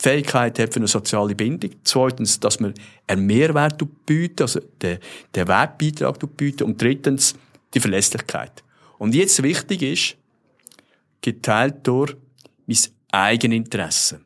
die 0.00 0.08
Fähigkeit 0.08 0.58
hat 0.58 0.72
für 0.72 0.80
eine 0.80 0.88
soziale 0.88 1.34
Bindung. 1.34 1.70
Zweitens, 1.82 2.38
dass 2.38 2.60
man 2.60 2.74
einen 3.06 3.26
Mehrwert 3.26 3.82
bietet, 4.06 4.42
also 4.42 4.60
den, 4.82 4.98
den 5.34 5.48
Wertbeitrag 5.48 6.18
bietet. 6.36 6.62
Und 6.62 6.80
drittens, 6.80 7.34
die 7.74 7.80
Verlässlichkeit. 7.80 8.62
Und 8.98 9.14
jetzt 9.14 9.42
wichtig 9.42 9.82
ist, 9.82 10.16
geteilt 11.20 11.86
durch 11.86 12.16
mein 12.66 12.78
Eigeninteresse. 13.10 14.20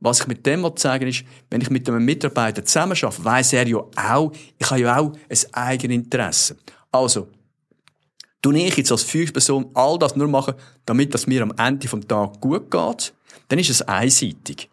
Was 0.00 0.20
ich 0.20 0.26
mit 0.26 0.46
dem 0.46 0.66
sagen 0.76 1.06
ist, 1.08 1.24
wenn 1.50 1.60
ich 1.60 1.70
mit 1.70 1.88
einem 1.88 2.04
Mitarbeiter 2.04 2.64
zusammenarbeite, 2.64 3.24
weiss 3.24 3.52
er 3.52 3.66
ja 3.66 3.78
auch, 3.78 4.32
ich 4.58 4.70
habe 4.70 4.80
ja 4.80 4.98
auch 4.98 5.12
ein 5.12 5.54
Eigeninteresse. 5.54 6.56
Also, 6.90 7.28
tue 8.40 8.58
ich 8.58 8.76
jetzt 8.76 8.90
als 8.90 9.02
Führungsperson 9.02 9.70
all 9.74 9.98
das 9.98 10.16
nur 10.16 10.28
machen, 10.28 10.54
damit 10.86 11.14
es 11.14 11.26
mir 11.26 11.42
am 11.42 11.52
Ende 11.58 11.86
vom 11.86 12.06
Tag 12.06 12.40
gut 12.40 12.70
geht, 12.70 13.12
dann 13.48 13.58
ist 13.58 13.70
es 13.70 13.82
einseitig. 13.82 14.70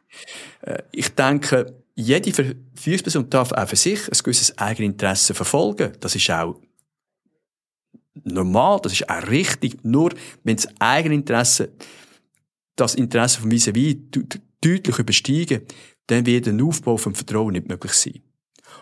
Äh, 0.61 0.83
ich 0.91 1.09
denke, 1.09 1.73
jede 1.95 2.55
Führungsperson 2.75 3.29
darf 3.29 3.51
auch 3.51 3.67
für 3.67 3.75
sich 3.75 4.07
ein 4.07 4.17
gewisses 4.23 4.57
Eigeninteresse 4.57 5.33
verfolgen. 5.33 5.91
Das 5.99 6.15
ist 6.15 6.29
auch 6.29 6.59
normal, 8.23 8.79
das 8.81 8.93
ist 8.93 9.09
auch 9.09 9.27
richtig. 9.27 9.83
Nur 9.83 10.13
wenn 10.43 10.55
das 10.55 10.69
Eigeninteresse 10.79 11.69
das 12.75 12.95
Interesse 12.95 13.41
von 13.41 13.51
vis 13.51 13.67
à 13.67 13.73
deutlich 14.67 14.99
übersteigen, 14.99 15.61
dann 16.07 16.25
wird 16.25 16.47
ein 16.47 16.61
Aufbau 16.61 16.97
vom 16.97 17.15
Vertrauen 17.15 17.53
nicht 17.53 17.67
möglich 17.67 17.93
sein. 17.93 18.21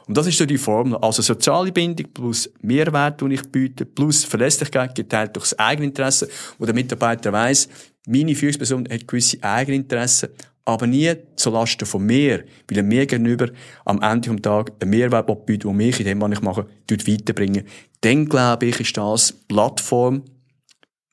Und 0.08 0.18
das 0.18 0.28
ist 0.28 0.38
so 0.38 0.46
die 0.46 0.58
Formel. 0.58 0.98
Also 0.98 1.22
soziale 1.22 1.72
Bindung 1.72 2.08
plus 2.14 2.50
Mehrwert, 2.62 3.22
den 3.22 3.32
ich 3.32 3.42
biete, 3.44 3.86
plus 3.86 4.24
Verlässlichkeit 4.24 4.94
geteilt 4.94 5.36
durch 5.36 5.50
das 5.50 5.60
Eigeninteresse, 5.60 6.30
wo 6.60 6.66
der 6.66 6.76
Mitarbeiter 6.76 7.34
weiss, 7.34 7.68
meine 8.08 8.36
Führungsperson 8.36 8.88
hat 8.90 9.08
gewisse 9.08 9.42
Eigeninteressen, 9.42 10.30
aber 10.64 10.86
nie 10.86 11.12
zulasten 11.36 11.88
von 11.88 12.06
mir, 12.06 12.44
weil 12.68 12.78
er 12.78 12.84
mir 12.84 13.06
gegenüber 13.06 13.50
am 13.84 14.02
Ende 14.02 14.30
des 14.30 14.42
Tages 14.42 14.76
einen 14.80 14.90
Mehrwert 14.92 15.46
bietet, 15.46 15.66
der 15.66 15.74
mich 15.74 16.00
in 16.00 16.06
dem, 16.06 16.22
was 16.22 16.32
ich 16.32 16.42
mache, 16.42 16.68
weiterbringen. 16.90 17.66
Dann, 18.02 18.28
glaube 18.28 18.68
ich, 18.68 18.80
ist 18.80 18.98
das 18.98 19.32
Plattform 19.32 20.24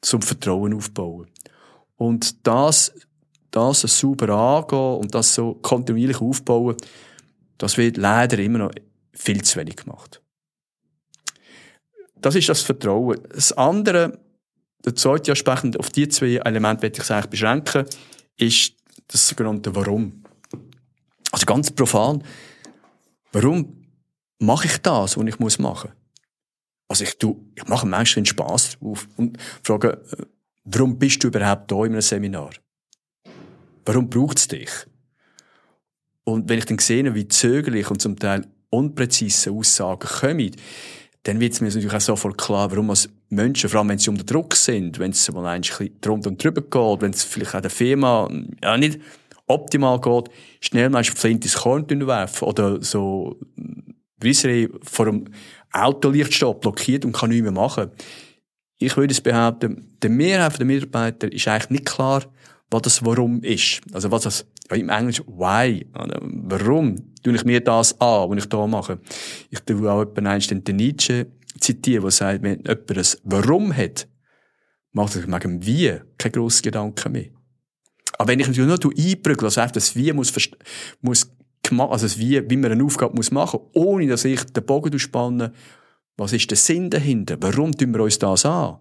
zum 0.02 0.20
Vertrauen 0.20 0.74
aufbauen. 0.74 1.30
Und 1.96 2.46
das, 2.46 2.92
das 3.52 3.82
sauber 3.82 4.30
angehen 4.30 5.00
und 5.00 5.14
das 5.14 5.34
so 5.34 5.54
kontinuierlich 5.54 6.20
aufbauen, 6.20 6.76
das 7.58 7.76
wird 7.76 7.96
leider 7.96 8.38
immer 8.38 8.58
noch 8.58 8.72
viel 9.12 9.42
zu 9.42 9.60
wenig 9.60 9.76
gemacht. 9.76 10.20
Das 12.16 12.34
ist 12.34 12.48
das 12.48 12.62
Vertrauen. 12.62 13.20
Das 13.32 13.52
andere, 13.52 14.18
der 14.84 14.94
zweite 14.96 15.32
Aspekt, 15.32 15.78
auf 15.78 15.90
die 15.90 16.08
zwei 16.08 16.36
Elemente 16.36 16.82
werde 16.82 16.96
ich 16.96 17.04
es 17.04 17.10
eigentlich 17.10 17.30
beschränken, 17.30 17.86
ist 18.36 18.74
das 19.08 19.28
sogenannte 19.28 19.74
Warum. 19.74 20.24
Also 21.30 21.46
ganz 21.46 21.70
profan, 21.70 22.22
warum 23.32 23.86
mache 24.38 24.66
ich 24.66 24.78
das, 24.78 25.16
was 25.16 25.26
ich 25.26 25.38
muss 25.38 25.58
machen? 25.58 25.92
Also 26.88 27.04
ich, 27.04 27.16
tu, 27.18 27.50
ich 27.54 27.66
mache 27.68 27.86
Menschen 27.86 28.26
Spass 28.26 28.78
drauf 28.78 29.08
und 29.16 29.38
frage, 29.62 30.02
äh, 30.12 30.24
warum 30.64 30.98
bist 30.98 31.22
du 31.24 31.28
überhaupt 31.28 31.70
da 31.70 31.84
in 31.84 31.92
einem 31.92 32.02
Seminar? 32.02 32.50
Warum 33.84 34.08
braucht 34.08 34.38
es 34.38 34.48
dich? 34.48 34.70
Und 36.24 36.48
wenn 36.48 36.58
ich 36.58 36.66
dann 36.66 36.78
sehe, 36.78 37.14
wie 37.14 37.28
zögerlich 37.28 37.90
und 37.90 38.00
zum 38.00 38.18
Teil 38.18 38.46
unpräzise 38.70 39.50
Aussagen 39.50 40.08
kommen, 40.08 40.52
dann 41.24 41.40
wird 41.40 41.52
es 41.52 41.60
mir 41.60 41.68
natürlich 41.68 41.92
auch 41.92 42.00
sofort 42.00 42.38
klar, 42.38 42.70
warum 42.70 42.90
als 42.90 43.08
Menschen, 43.28 43.70
vor 43.70 43.80
allem 43.80 43.90
wenn 43.90 43.98
sie 43.98 44.10
unter 44.10 44.24
Druck 44.24 44.56
sind, 44.56 44.98
wenn 44.98 45.12
es 45.12 45.30
mal 45.32 45.46
ein 45.46 45.60
bisschen 45.60 46.00
drunter 46.00 46.30
und 46.30 46.42
drüber 46.42 46.62
geht, 46.62 47.02
wenn 47.02 47.12
es 47.12 47.22
vielleicht 47.22 47.54
auch 47.54 47.60
der 47.60 47.70
Firma 47.70 48.28
ja, 48.62 48.76
nicht 48.76 49.00
optimal 49.46 50.00
geht, 50.00 50.30
schnell 50.60 50.90
mal 50.90 51.04
Flint 51.04 51.44
ins 51.44 51.54
Korn 51.54 51.86
werfen 52.06 52.48
oder 52.48 52.82
so 52.82 53.38
Vissery 54.18 54.68
vor 54.82 55.06
dem 55.06 55.26
Autolicht 55.72 56.34
steht, 56.34 56.60
blockiert 56.60 57.04
und 57.04 57.12
kann 57.12 57.30
nichts 57.30 57.42
mehr 57.42 57.52
machen. 57.52 57.90
Ich 58.78 58.96
würde 58.96 59.12
es 59.12 59.20
behaupten, 59.20 59.96
der 60.02 60.10
Mehrheit 60.10 60.58
der 60.58 60.66
Mitarbeiter 60.66 61.32
ist 61.32 61.46
eigentlich 61.46 61.70
nicht 61.70 61.86
klar, 61.86 62.22
was 62.72 62.82
das 62.82 63.04
Warum 63.04 63.42
ist. 63.42 63.80
Also 63.92 64.10
was 64.10 64.22
das, 64.22 64.46
ja, 64.70 64.76
im 64.76 64.88
Englisch, 64.88 65.20
why? 65.26 65.86
Warum 65.92 67.14
tue 67.22 67.34
ich 67.34 67.44
mir 67.44 67.60
das 67.60 68.00
an, 68.00 68.30
was 68.30 68.38
ich 68.38 68.48
da 68.48 68.66
mache? 68.66 68.98
Ich 69.50 69.60
tue 69.60 69.90
auch 69.90 70.04
jemanden 70.16 70.64
den 70.64 70.76
Nietzsche 70.76 71.26
zitieren, 71.60 72.02
der 72.02 72.10
sagt, 72.10 72.42
wenn 72.42 72.62
jemand 72.64 72.90
ein 72.90 73.06
Warum 73.24 73.76
hat, 73.76 74.08
macht 74.92 75.16
er 75.16 75.22
sich 75.22 75.30
wegen 75.30 75.66
Wie 75.66 76.00
keine 76.18 76.32
grossen 76.32 76.62
Gedanken 76.62 77.12
mehr. 77.12 77.30
Aber 78.18 78.28
wenn 78.28 78.40
ich 78.40 78.46
natürlich 78.46 78.68
nur 78.68 78.92
einbrügel, 78.96 79.44
also 79.44 79.60
einfach 79.60 79.72
das 79.72 79.94
Wie 79.94 80.12
muss, 80.12 80.32
muss 81.00 81.30
also 81.70 82.06
das 82.06 82.18
Wie, 82.18 82.48
wie 82.50 82.56
man 82.56 82.72
eine 82.72 82.84
Aufgabe 82.84 83.14
muss 83.14 83.30
machen, 83.30 83.60
ohne 83.72 84.06
dass 84.06 84.24
ich 84.24 84.44
den 84.44 84.64
Bogen 84.64 84.98
spanne, 84.98 85.52
was 86.16 86.32
ist 86.32 86.50
der 86.50 86.58
Sinn 86.58 86.90
dahinter? 86.90 87.36
Warum 87.40 87.72
tun 87.72 87.94
wir 87.94 88.02
uns 88.02 88.18
das 88.18 88.44
an? 88.44 88.78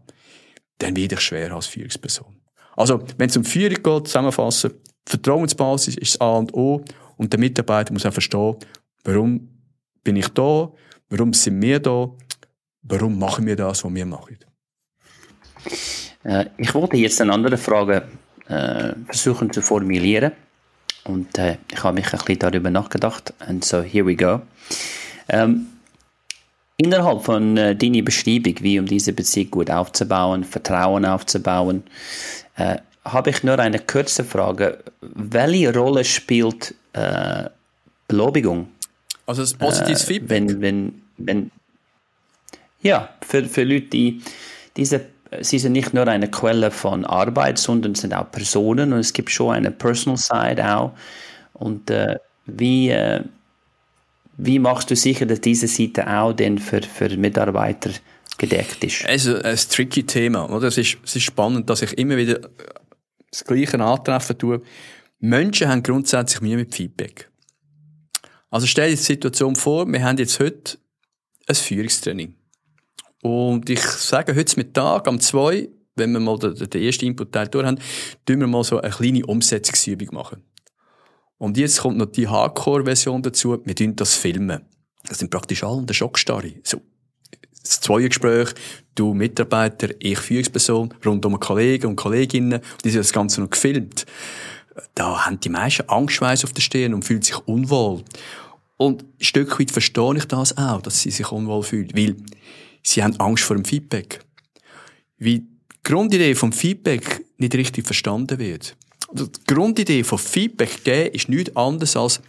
Dann 0.77 0.95
wird 0.95 1.13
ich 1.13 1.21
schwer 1.21 1.53
als 1.53 1.67
Führungsperson. 1.67 2.40
Also, 2.81 3.03
wenn 3.17 3.29
es 3.29 3.37
um 3.37 3.45
Führung 3.45 3.83
geht, 3.83 4.07
zusammenfassen, 4.07 4.71
Vertrauensbasis 5.05 5.97
ist 5.97 6.15
das 6.15 6.21
A 6.21 6.37
und 6.37 6.51
O 6.53 6.83
und 7.17 7.31
der 7.31 7.39
Mitarbeiter 7.39 7.93
muss 7.93 8.05
auch 8.07 8.13
verstehen, 8.13 8.55
warum 9.03 9.47
bin 10.03 10.15
ich 10.15 10.29
da, 10.29 10.71
warum 11.09 11.31
sind 11.33 11.61
wir 11.61 11.79
da, 11.79 12.09
warum 12.81 13.19
machen 13.19 13.45
wir 13.45 13.55
das, 13.55 13.83
was 13.83 13.93
wir 13.93 14.05
machen. 14.05 14.39
Äh, 16.23 16.45
ich 16.57 16.73
wollte 16.73 16.97
jetzt 16.97 17.21
eine 17.21 17.33
andere 17.33 17.57
Frage 17.57 18.07
äh, 18.47 18.93
versuchen 19.05 19.53
zu 19.53 19.61
formulieren 19.61 20.31
und 21.03 21.37
äh, 21.37 21.57
ich 21.71 21.83
habe 21.83 21.95
mich 21.95 22.11
ein 22.11 22.17
bisschen 22.17 22.39
darüber 22.39 22.71
nachgedacht 22.71 23.31
und 23.47 23.63
so 23.63 23.83
here 23.83 24.07
we 24.07 24.15
go. 24.15 24.41
Ähm, 25.29 25.67
innerhalb 26.81 27.23
von 27.23 27.57
äh, 27.57 27.75
deiner 27.75 28.01
Beschreibung, 28.01 28.55
wie 28.61 28.79
um 28.79 28.85
diese 28.85 29.13
Beziehung 29.13 29.51
gut 29.51 29.69
aufzubauen, 29.69 30.43
Vertrauen 30.43 31.05
aufzubauen, 31.05 31.83
äh, 32.57 32.77
habe 33.05 33.29
ich 33.29 33.43
nur 33.43 33.59
eine 33.59 33.79
kurze 33.79 34.23
Frage. 34.23 34.79
Welche 35.01 35.73
Rolle 35.73 36.03
spielt 36.03 36.75
äh, 36.93 37.49
Belobigung? 38.07 38.69
Also 39.25 39.41
das 39.41 39.53
positives 39.53 40.03
äh, 40.03 40.07
Feedback? 40.07 40.29
Wenn, 40.29 40.61
wenn, 40.61 41.01
wenn, 41.17 41.51
Ja, 42.81 43.09
für, 43.21 43.45
für 43.45 43.63
Leute, 43.63 43.87
die 43.87 44.21
diese 44.75 45.05
sie 45.39 45.59
sind 45.59 45.71
nicht 45.71 45.93
nur 45.93 46.07
eine 46.07 46.29
Quelle 46.29 46.71
von 46.71 47.05
Arbeit, 47.05 47.57
sondern 47.57 47.95
sind 47.95 48.13
auch 48.13 48.29
Personen 48.31 48.91
und 48.91 48.99
es 48.99 49.13
gibt 49.13 49.31
schon 49.31 49.55
eine 49.55 49.71
Personal 49.71 50.17
Side 50.17 50.75
auch. 50.75 50.91
Und 51.53 51.89
äh, 51.89 52.17
wie, 52.45 52.89
äh, 52.89 53.21
wie 54.43 54.57
machst 54.57 54.89
du 54.89 54.95
sicher, 54.95 55.27
dass 55.27 55.39
diese 55.39 55.67
Seite 55.67 56.07
auch 56.07 56.33
denn 56.33 56.57
für, 56.57 56.81
für 56.81 57.15
Mitarbeiter 57.15 57.91
gedeckt 58.39 58.83
ist? 58.83 59.05
Also 59.05 59.35
ein 59.35 59.55
tricky 59.55 60.03
Thema, 60.03 60.49
oder? 60.49 60.67
Es 60.67 60.79
ist, 60.79 60.97
es 61.05 61.15
ist 61.15 61.23
spannend, 61.23 61.69
dass 61.69 61.83
ich 61.83 61.95
immer 61.97 62.17
wieder 62.17 62.49
das 63.29 63.45
Gleiche 63.45 63.79
antreffen 63.79 64.37
tue. 64.37 64.61
Menschen 65.19 65.69
haben 65.69 65.83
grundsätzlich 65.83 66.41
Mühe 66.41 66.57
mit 66.57 66.73
Feedback. 66.73 67.29
Also 68.49 68.65
stell 68.65 68.89
dir 68.89 68.95
die 68.95 69.01
Situation 69.01 69.55
vor, 69.55 69.87
wir 69.87 70.03
haben 70.03 70.17
jetzt 70.17 70.39
heute 70.39 70.79
ein 71.47 71.55
Führungstraining. 71.55 72.33
Und 73.21 73.69
ich 73.69 73.81
sage 73.81 74.35
heute 74.35 74.57
Mittag 74.57 75.07
am 75.07 75.19
2, 75.19 75.69
wenn 75.95 76.13
wir 76.13 76.19
mal 76.19 76.39
den, 76.39 76.55
den 76.55 76.81
ersten 76.81 77.05
Input-Teil 77.05 77.47
durch 77.47 77.65
haben, 77.65 77.77
tun 78.25 78.39
wir 78.39 78.47
mal 78.47 78.63
so 78.63 78.81
eine 78.81 78.91
kleine 78.91 79.23
Umsetzungsübung 79.23 80.07
machen. 80.13 80.43
Und 81.41 81.57
jetzt 81.57 81.79
kommt 81.79 81.97
noch 81.97 82.11
die 82.11 82.27
Hardcore-Version 82.27 83.23
dazu, 83.23 83.59
wir 83.65 83.75
tun 83.75 83.95
das 83.95 84.13
filmen. 84.13 84.61
Das 85.09 85.17
sind 85.17 85.31
praktisch 85.31 85.63
alle 85.63 85.81
der 85.81 85.95
Schockstarre. 85.95 86.53
So, 86.61 86.83
das 87.63 87.81
Zweiergespräch, 87.81 88.49
du 88.93 89.15
Mitarbeiter, 89.15 89.87
ich 89.97 90.19
Führungsperson, 90.19 90.93
rund 91.03 91.25
um 91.25 91.39
Kollegen 91.39 91.87
und 91.87 91.95
Kolleginnen, 91.95 92.59
und 92.59 92.85
die 92.85 92.91
sind 92.91 92.99
das 92.99 93.11
Ganze 93.11 93.41
noch 93.41 93.49
gefilmt. 93.49 94.05
Da 94.93 95.25
haben 95.25 95.39
die 95.39 95.49
meisten 95.49 95.89
Angstschweiß 95.89 96.43
auf 96.43 96.53
der 96.53 96.61
Stirn 96.61 96.93
und 96.93 97.05
fühlen 97.05 97.23
sich 97.23 97.39
unwohl. 97.47 98.03
Und 98.77 99.01
ein 99.01 99.23
Stück 99.23 99.59
weit 99.59 99.71
verstehe 99.71 100.17
ich 100.17 100.25
das 100.25 100.55
auch, 100.59 100.83
dass 100.83 101.01
sie 101.01 101.09
sich 101.09 101.31
unwohl 101.31 101.63
fühlen, 101.63 101.89
weil 101.95 102.17
sie 102.83 103.01
haben 103.01 103.19
Angst 103.19 103.45
vor 103.45 103.55
dem 103.55 103.65
Feedback. 103.65 104.19
Wie 105.17 105.39
die 105.39 105.47
Grundidee 105.83 106.35
vom 106.35 106.51
Feedback 106.51 107.25
nicht 107.39 107.55
richtig 107.55 107.87
verstanden 107.87 108.37
wird. 108.37 108.75
Die 109.13 109.27
Grundidee 109.45 110.03
von 110.03 110.17
Feedback 110.17 110.83
geben 110.83 111.13
ist 111.13 111.29
nichts 111.29 111.55
anderes 111.55 111.95
als 111.95 112.21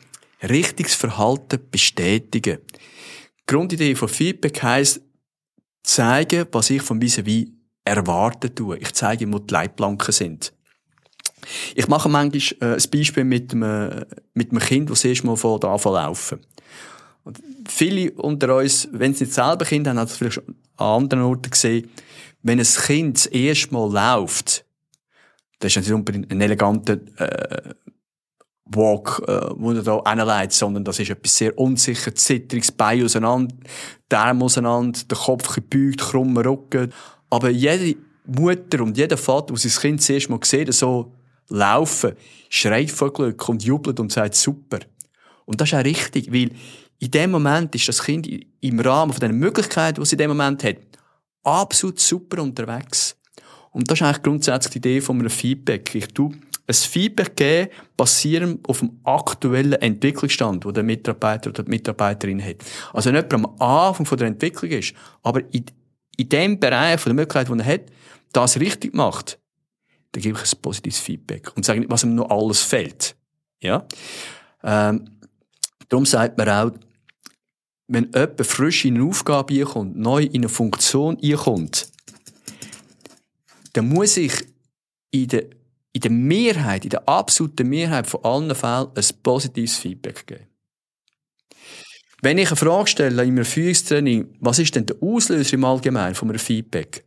richtiges 0.42 0.94
Verhalten 0.94 1.60
bestätigen. 1.70 2.58
Die 2.68 3.46
Grundidee 3.46 3.94
von 3.94 4.08
Feedback 4.08 4.62
heisst, 4.62 5.00
zeigen, 5.82 6.46
was 6.52 6.70
ich 6.70 6.82
von 6.82 7.00
vis 7.00 7.24
wie 7.24 7.52
erwarten 7.84 8.54
tue. 8.54 8.78
Ich 8.78 8.92
zeige, 8.92 9.32
wo 9.32 9.38
die 9.38 9.52
Leitplanken 9.52 10.12
sind. 10.12 10.52
Ich 11.74 11.88
mache 11.88 12.08
manchmal 12.08 12.76
äh, 12.76 12.76
ein 12.76 12.90
Beispiel 12.90 13.24
mit 13.24 13.52
einem, 13.52 14.04
mit 14.34 14.50
einem 14.50 14.60
Kind, 14.60 14.90
das 14.90 15.04
erst 15.04 15.24
mal 15.24 15.36
vor 15.36 15.58
der 15.58 15.70
Anfang 15.70 15.94
laufen. 15.94 16.40
Und 17.24 17.40
viele 17.68 18.12
unter 18.12 18.56
uns, 18.56 18.88
wenn 18.92 19.14
sie 19.14 19.24
nicht 19.24 19.34
selber 19.34 19.64
Kinder 19.64 19.90
haben, 19.90 19.98
haben 19.98 20.08
sie 20.08 20.16
vielleicht 20.16 20.34
schon 20.34 20.54
an 20.76 21.02
anderen 21.02 21.24
Orten 21.24 21.50
gesehen, 21.50 21.90
wenn 22.42 22.60
ein 22.60 22.66
Kind 22.66 23.16
das 23.16 23.26
erste 23.26 23.72
Mal 23.72 23.90
läuft, 23.92 24.64
das 25.62 25.76
ist 25.76 25.84
nicht 25.84 25.92
unbedingt 25.92 26.30
ein 26.30 26.40
eleganter 26.40 26.98
äh, 27.18 27.74
Walk, 28.64 29.22
äh, 29.28 29.50
wo 29.56 29.70
er 29.72 29.82
da 29.82 30.02
hinleitet, 30.08 30.52
sondern 30.52 30.84
das 30.84 30.98
ist 30.98 31.10
etwas 31.10 31.36
sehr 31.36 31.56
unsicher, 31.56 32.14
zittriges 32.14 32.72
Bein 32.72 33.04
auseinander, 33.04 33.54
der 34.10 34.18
Arm 34.18 34.42
auseinander, 34.42 34.98
der 35.08 35.18
Kopf 35.18 35.54
gebeugt, 35.54 36.00
krummer 36.00 36.44
Rücken. 36.44 36.92
Aber 37.30 37.50
jede 37.50 37.96
Mutter 38.26 38.82
und 38.82 38.96
jeder 38.96 39.16
Vater, 39.16 39.54
der 39.54 39.58
sein 39.58 39.80
Kind 39.80 40.02
zuerst 40.02 40.30
mal 40.30 40.40
sieht, 40.42 40.72
so 40.74 41.12
laufen, 41.48 42.12
schreit 42.48 42.90
vor 42.90 43.12
Glück 43.12 43.48
und 43.48 43.62
jubelt 43.62 44.00
und 44.00 44.10
sagt 44.10 44.34
super. 44.34 44.80
Und 45.44 45.60
das 45.60 45.68
ist 45.68 45.74
auch 45.78 45.84
richtig, 45.84 46.32
weil 46.32 46.50
in 46.98 47.10
dem 47.10 47.30
Moment 47.30 47.74
ist 47.74 47.88
das 47.88 48.02
Kind 48.02 48.28
im 48.60 48.80
Rahmen 48.80 49.12
von 49.12 49.20
den 49.20 49.38
Möglichkeiten, 49.38 49.96
die 49.96 50.02
es 50.02 50.12
in 50.12 50.18
dem 50.18 50.30
Moment 50.30 50.64
hat, 50.64 50.76
absolut 51.44 52.00
super 52.00 52.42
unterwegs. 52.42 53.16
Und 53.72 53.90
das 53.90 53.98
ist 53.98 54.06
eigentlich 54.06 54.22
grundsätzlich 54.22 54.72
die 54.72 54.78
Idee 54.78 55.00
von 55.00 55.18
einem 55.18 55.30
Feedback. 55.30 55.94
Ich 55.94 56.08
tue 56.08 56.32
ein 56.66 56.74
Feedback 56.74 57.36
geben, 57.36 57.70
basierend 57.96 58.68
auf 58.68 58.80
dem 58.80 59.00
aktuellen 59.04 59.72
Entwicklungsstand, 59.74 60.64
den 60.64 60.74
der 60.74 60.82
Mitarbeiter 60.82 61.50
oder 61.50 61.64
die 61.64 61.70
Mitarbeiterin 61.70 62.42
hat. 62.42 62.56
Also 62.92 63.10
nicht 63.10 63.32
am 63.34 63.46
Anfang 63.58 64.06
der 64.16 64.28
Entwicklung 64.28 64.70
ist, 64.70 64.94
aber 65.22 65.40
in, 65.52 65.64
in 66.16 66.28
dem 66.28 66.60
Bereich 66.60 67.00
von 67.00 67.10
der 67.10 67.16
Möglichkeit, 67.16 67.48
die 67.48 67.58
er 67.58 67.66
hat, 67.66 67.82
das 68.32 68.60
richtig 68.60 68.94
macht, 68.94 69.38
dann 70.12 70.22
gebe 70.22 70.38
ich 70.38 70.52
ein 70.52 70.60
positives 70.60 71.00
Feedback 71.00 71.50
und 71.56 71.64
sage 71.64 71.80
nicht, 71.80 71.90
was 71.90 72.04
ihm 72.04 72.14
noch 72.14 72.30
alles 72.30 72.62
fehlt. 72.62 73.16
Ja? 73.60 73.86
Ähm, 74.62 75.18
darum 75.88 76.06
sagt 76.06 76.38
man 76.38 76.48
auch, 76.48 76.70
wenn 77.88 78.10
jemand 78.14 78.46
frisch 78.46 78.84
in 78.84 78.96
eine 78.96 79.04
Aufgabe 79.04 79.54
einkommt, 79.54 79.96
neu 79.96 80.22
in 80.22 80.36
eine 80.42 80.48
Funktion 80.48 81.18
einkommt, 81.22 81.91
dann 83.72 83.88
muss 83.88 84.16
ich 84.16 84.32
in 85.10 85.28
der, 85.28 85.44
in 85.92 86.00
der 86.00 86.10
Mehrheit, 86.10 86.84
in 86.84 86.90
der 86.90 87.08
absoluten 87.08 87.68
Mehrheit 87.68 88.06
von 88.06 88.24
allen 88.24 88.54
Fällen 88.54 88.88
ein 88.94 89.04
positives 89.22 89.76
Feedback 89.76 90.26
geben. 90.26 90.46
Wenn 92.22 92.38
ich 92.38 92.48
eine 92.48 92.56
Frage 92.56 92.86
stelle 92.86 93.22
in 93.24 93.30
einem 93.30 93.44
Führungstraining, 93.44 94.36
was 94.40 94.60
ist 94.60 94.74
denn 94.76 94.86
der 94.86 94.96
Auslöser 95.02 95.54
im 95.54 95.64
Allgemeinen 95.64 96.14
von 96.14 96.28
einem 96.28 96.38
Feedback? 96.38 97.04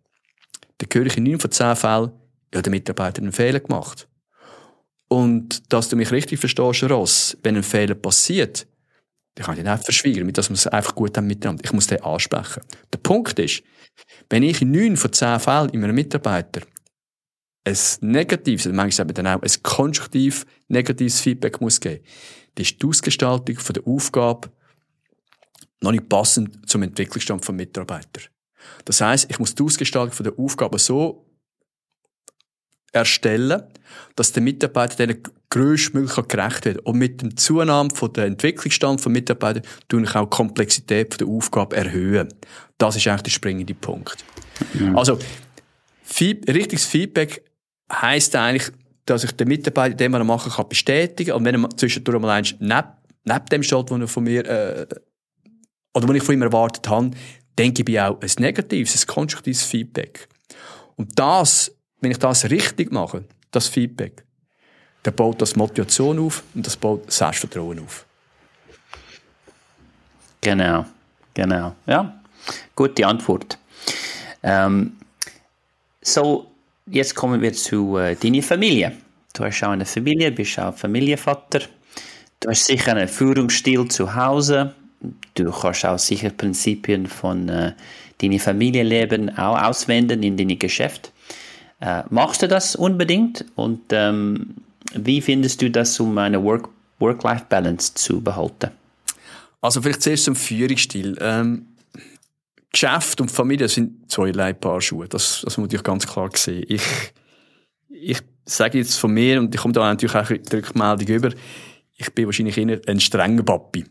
Dann 0.77 0.89
höre 0.91 1.05
ich 1.05 1.17
in 1.17 1.23
9 1.23 1.39
von 1.39 1.51
10 1.51 1.75
Fällen, 1.77 2.11
ja, 2.53 2.61
der 2.61 2.69
Mitarbeiter 2.69 3.21
einen 3.21 3.31
Fehler 3.31 3.61
gemacht. 3.61 4.09
Und 5.07 5.71
dass 5.71 5.87
du 5.87 5.95
mich 5.95 6.11
richtig 6.11 6.39
verstehst, 6.39 6.83
Ross, 6.83 7.37
wenn 7.43 7.55
ein 7.55 7.63
Fehler 7.63 7.95
passiert, 7.95 8.67
dann 9.35 9.45
kann 9.45 9.57
ich 9.57 9.63
den 9.63 9.71
nicht 9.71 9.83
verschwiegen, 9.83 10.19
damit 10.19 10.37
wir 10.37 10.51
es 10.51 10.67
einfach 10.67 10.95
gut 10.95 11.15
haben 11.17 11.27
miteinander. 11.27 11.63
Ich 11.63 11.73
muss 11.73 11.87
den 11.87 12.01
ansprechen. 12.01 12.63
Der 12.93 12.99
Punkt 12.99 13.37
ist, 13.37 13.63
wenn 14.29 14.43
ich 14.43 14.61
in 14.61 14.71
neun 14.71 14.97
von 14.97 15.11
zehn 15.11 15.39
Fällen 15.39 15.69
in 15.69 15.83
einem 15.83 15.95
Mitarbeiter 15.95 16.61
ein 17.65 17.77
negatives, 18.01 18.65
also 18.65 18.75
manchmal 18.75 19.07
dann 19.07 19.27
auch 19.27 19.41
ein 19.41 19.63
konstruktiv 19.63 20.45
negatives 20.69 21.19
Feedback 21.19 21.59
muss 21.59 21.79
geben, 21.79 22.03
dann 22.55 22.63
ist 22.63 22.81
die 22.81 22.87
Ausgestaltung 22.87 23.57
der 23.73 23.87
Aufgabe 23.87 24.49
noch 25.81 25.91
nicht 25.91 26.07
passend 26.07 26.69
zum 26.69 26.83
Entwicklungsstand 26.83 27.43
vom 27.43 27.55
Mitarbeiter. 27.57 28.21
Das 28.85 29.01
heißt, 29.01 29.29
ich 29.29 29.39
muss 29.39 29.53
die 29.53 29.63
Ausgestaltung 29.63 30.23
der 30.23 30.39
Aufgabe 30.39 30.79
so 30.79 31.24
erstellen, 32.95 33.63
dass 34.15 34.31
der 34.31 34.41
Mitarbeiter 34.41 34.95
denen 34.95 35.21
größtmöglich 35.49 36.27
gerecht 36.27 36.65
wird. 36.65 36.79
Und 36.79 36.97
mit 36.97 37.21
dem 37.21 37.35
Zunahme 37.37 37.89
von 37.93 38.11
der 38.13 38.25
Entwicklungsstand 38.25 39.01
von 39.01 39.11
Mitarbeitern 39.11 39.63
tue 39.87 40.03
ich 40.03 40.15
auch 40.15 40.29
die 40.29 40.35
Komplexität 40.35 41.19
der 41.19 41.27
Aufgabe 41.27 41.75
erhöhen. 41.75 42.33
Das 42.77 42.95
ist 42.95 43.07
eigentlich 43.07 43.23
der 43.23 43.31
springende 43.31 43.73
Punkt. 43.73 44.23
Mhm. 44.73 44.97
Also, 44.97 45.19
richtiges 46.21 46.85
Feedback 46.85 47.43
heisst 47.91 48.35
eigentlich, 48.35 48.71
dass 49.05 49.23
ich 49.23 49.31
den 49.31 49.47
Mitarbeiter, 49.47 49.95
den 49.95 50.11
man 50.11 50.25
machen 50.25 50.51
kann, 50.51 50.67
bestätigen 50.67 51.33
Und 51.33 51.45
wenn 51.45 51.63
er 51.63 51.69
zwischendurch 51.77 52.19
mal 52.19 52.31
eins 52.31 52.55
neben, 52.59 52.87
neben 53.23 53.45
dem 53.45 53.63
steht, 53.63 53.91
was 53.91 53.99
er 53.99 54.07
von 54.07 54.23
mir, 54.23 54.45
äh, 54.45 54.87
oder 55.93 56.07
was 56.07 56.15
ich 56.15 56.23
von 56.23 56.35
ihm 56.35 56.41
erwartet 56.41 56.87
habe, 56.89 57.11
dann 57.55 57.73
gebe 57.73 57.91
ich 57.91 57.99
auch 57.99 58.19
ein 58.19 58.31
negatives, 58.39 59.03
ein 59.03 59.07
konstruktives 59.07 59.63
Feedback. 59.63 60.27
Und 60.95 61.17
das 61.17 61.71
wenn 62.05 62.11
ich 62.11 62.19
das 62.19 62.47
richtig 62.51 62.91
mache, 62.91 63.23
das 63.49 63.67
Feedback, 63.67 64.23
dann 65.01 65.15
baut 65.15 65.41
das 65.41 65.55
Motivation 65.55 66.19
auf 66.19 66.43
und 66.53 66.63
das 66.63 66.77
baut 66.77 67.11
Selbstvertrauen 67.11 67.79
auf. 67.79 68.05
Genau, 70.39 70.85
genau. 71.33 71.75
Ja, 71.87 72.21
gute 72.75 73.07
Antwort. 73.07 73.57
Ähm, 74.43 74.97
so, 75.99 76.51
jetzt 76.85 77.15
kommen 77.15 77.41
wir 77.41 77.53
zu 77.53 77.97
äh, 77.97 78.15
deiner 78.15 78.43
Familie. 78.43 78.91
Du 79.33 79.43
hast 79.43 79.63
auch 79.63 79.69
eine 79.69 79.85
Familie, 79.85 80.31
bist 80.31 80.59
auch 80.59 80.77
Familienvater. 80.77 81.61
Du 82.39 82.49
hast 82.49 82.65
sicher 82.65 82.91
einen 82.91 83.07
Führungsstil 83.07 83.87
zu 83.87 84.13
Hause. 84.13 84.75
Du 85.33 85.51
kannst 85.51 85.87
auch 85.87 85.97
sicher 85.97 86.29
Prinzipien 86.29 87.07
von 87.07 87.49
äh, 87.49 87.73
deinem 88.21 88.39
Familienleben 88.39 89.35
auch 89.39 89.59
auswenden 89.59 90.21
in 90.21 90.37
deinem 90.37 90.59
Geschäft. 90.59 91.11
Äh, 91.79 92.03
machst 92.09 92.41
du 92.41 92.47
das 92.47 92.75
unbedingt? 92.75 93.45
Und 93.55 93.81
ähm, 93.91 94.55
wie 94.93 95.21
findest 95.21 95.61
du 95.61 95.69
das, 95.69 95.99
um 95.99 96.17
eine 96.17 96.43
Work-Life-Balance 96.43 97.93
zu 97.95 98.21
behalten? 98.21 98.71
Also 99.61 99.81
vielleicht 99.81 100.01
zuerst 100.01 100.25
zum 100.25 100.35
Führungsstil. 100.35 101.17
Ähm, 101.19 101.67
Geschäft 102.71 103.21
und 103.21 103.31
Familie 103.31 103.69
sind 103.69 104.11
zweierlei 104.11 104.53
Paar 104.53 104.81
Schuhe. 104.81 105.07
Das, 105.07 105.41
das 105.43 105.57
muss 105.57 105.71
ich 105.71 105.81
ganz 105.81 106.05
klar 106.05 106.29
sehen. 106.33 106.65
Ich, 106.67 106.83
ich 107.89 108.19
sage 108.45 108.77
jetzt 108.77 108.97
von 108.97 109.11
mir, 109.11 109.39
und 109.39 109.55
ich 109.55 109.61
komme 109.61 109.73
da 109.73 109.81
natürlich 109.81 110.15
auch 110.15 110.27
die 110.27 110.55
Rückmeldung 110.55 111.07
über, 111.07 111.29
ich 111.97 112.13
bin 112.13 112.25
wahrscheinlich 112.25 112.57
eher 112.57 112.81
ein 112.87 112.99
strenger 112.99 113.43
Papi. 113.43 113.85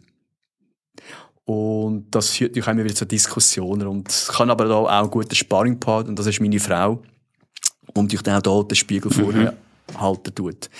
Und 1.44 2.10
das 2.10 2.30
führt 2.30 2.52
natürlich 2.52 2.68
immer 2.68 2.84
wieder 2.84 2.94
zu 2.94 3.06
Diskussionen 3.06 3.86
und 3.88 4.28
kann 4.32 4.50
aber 4.50 4.66
da 4.66 4.74
auch 4.74 4.86
einen 4.86 5.10
guten 5.10 5.34
Sparringpartner, 5.34 6.10
und 6.10 6.18
das 6.18 6.26
ist 6.26 6.40
meine 6.40 6.60
Frau 6.60 7.02
und 7.92 8.12
ich 8.12 8.20
auch 8.20 8.40
da 8.40 8.62
den 8.62 8.74
Spiegel 8.74 9.10
mhm. 9.10 9.14
vorher 9.14 9.54
halten 9.98 10.34
tut. 10.34 10.70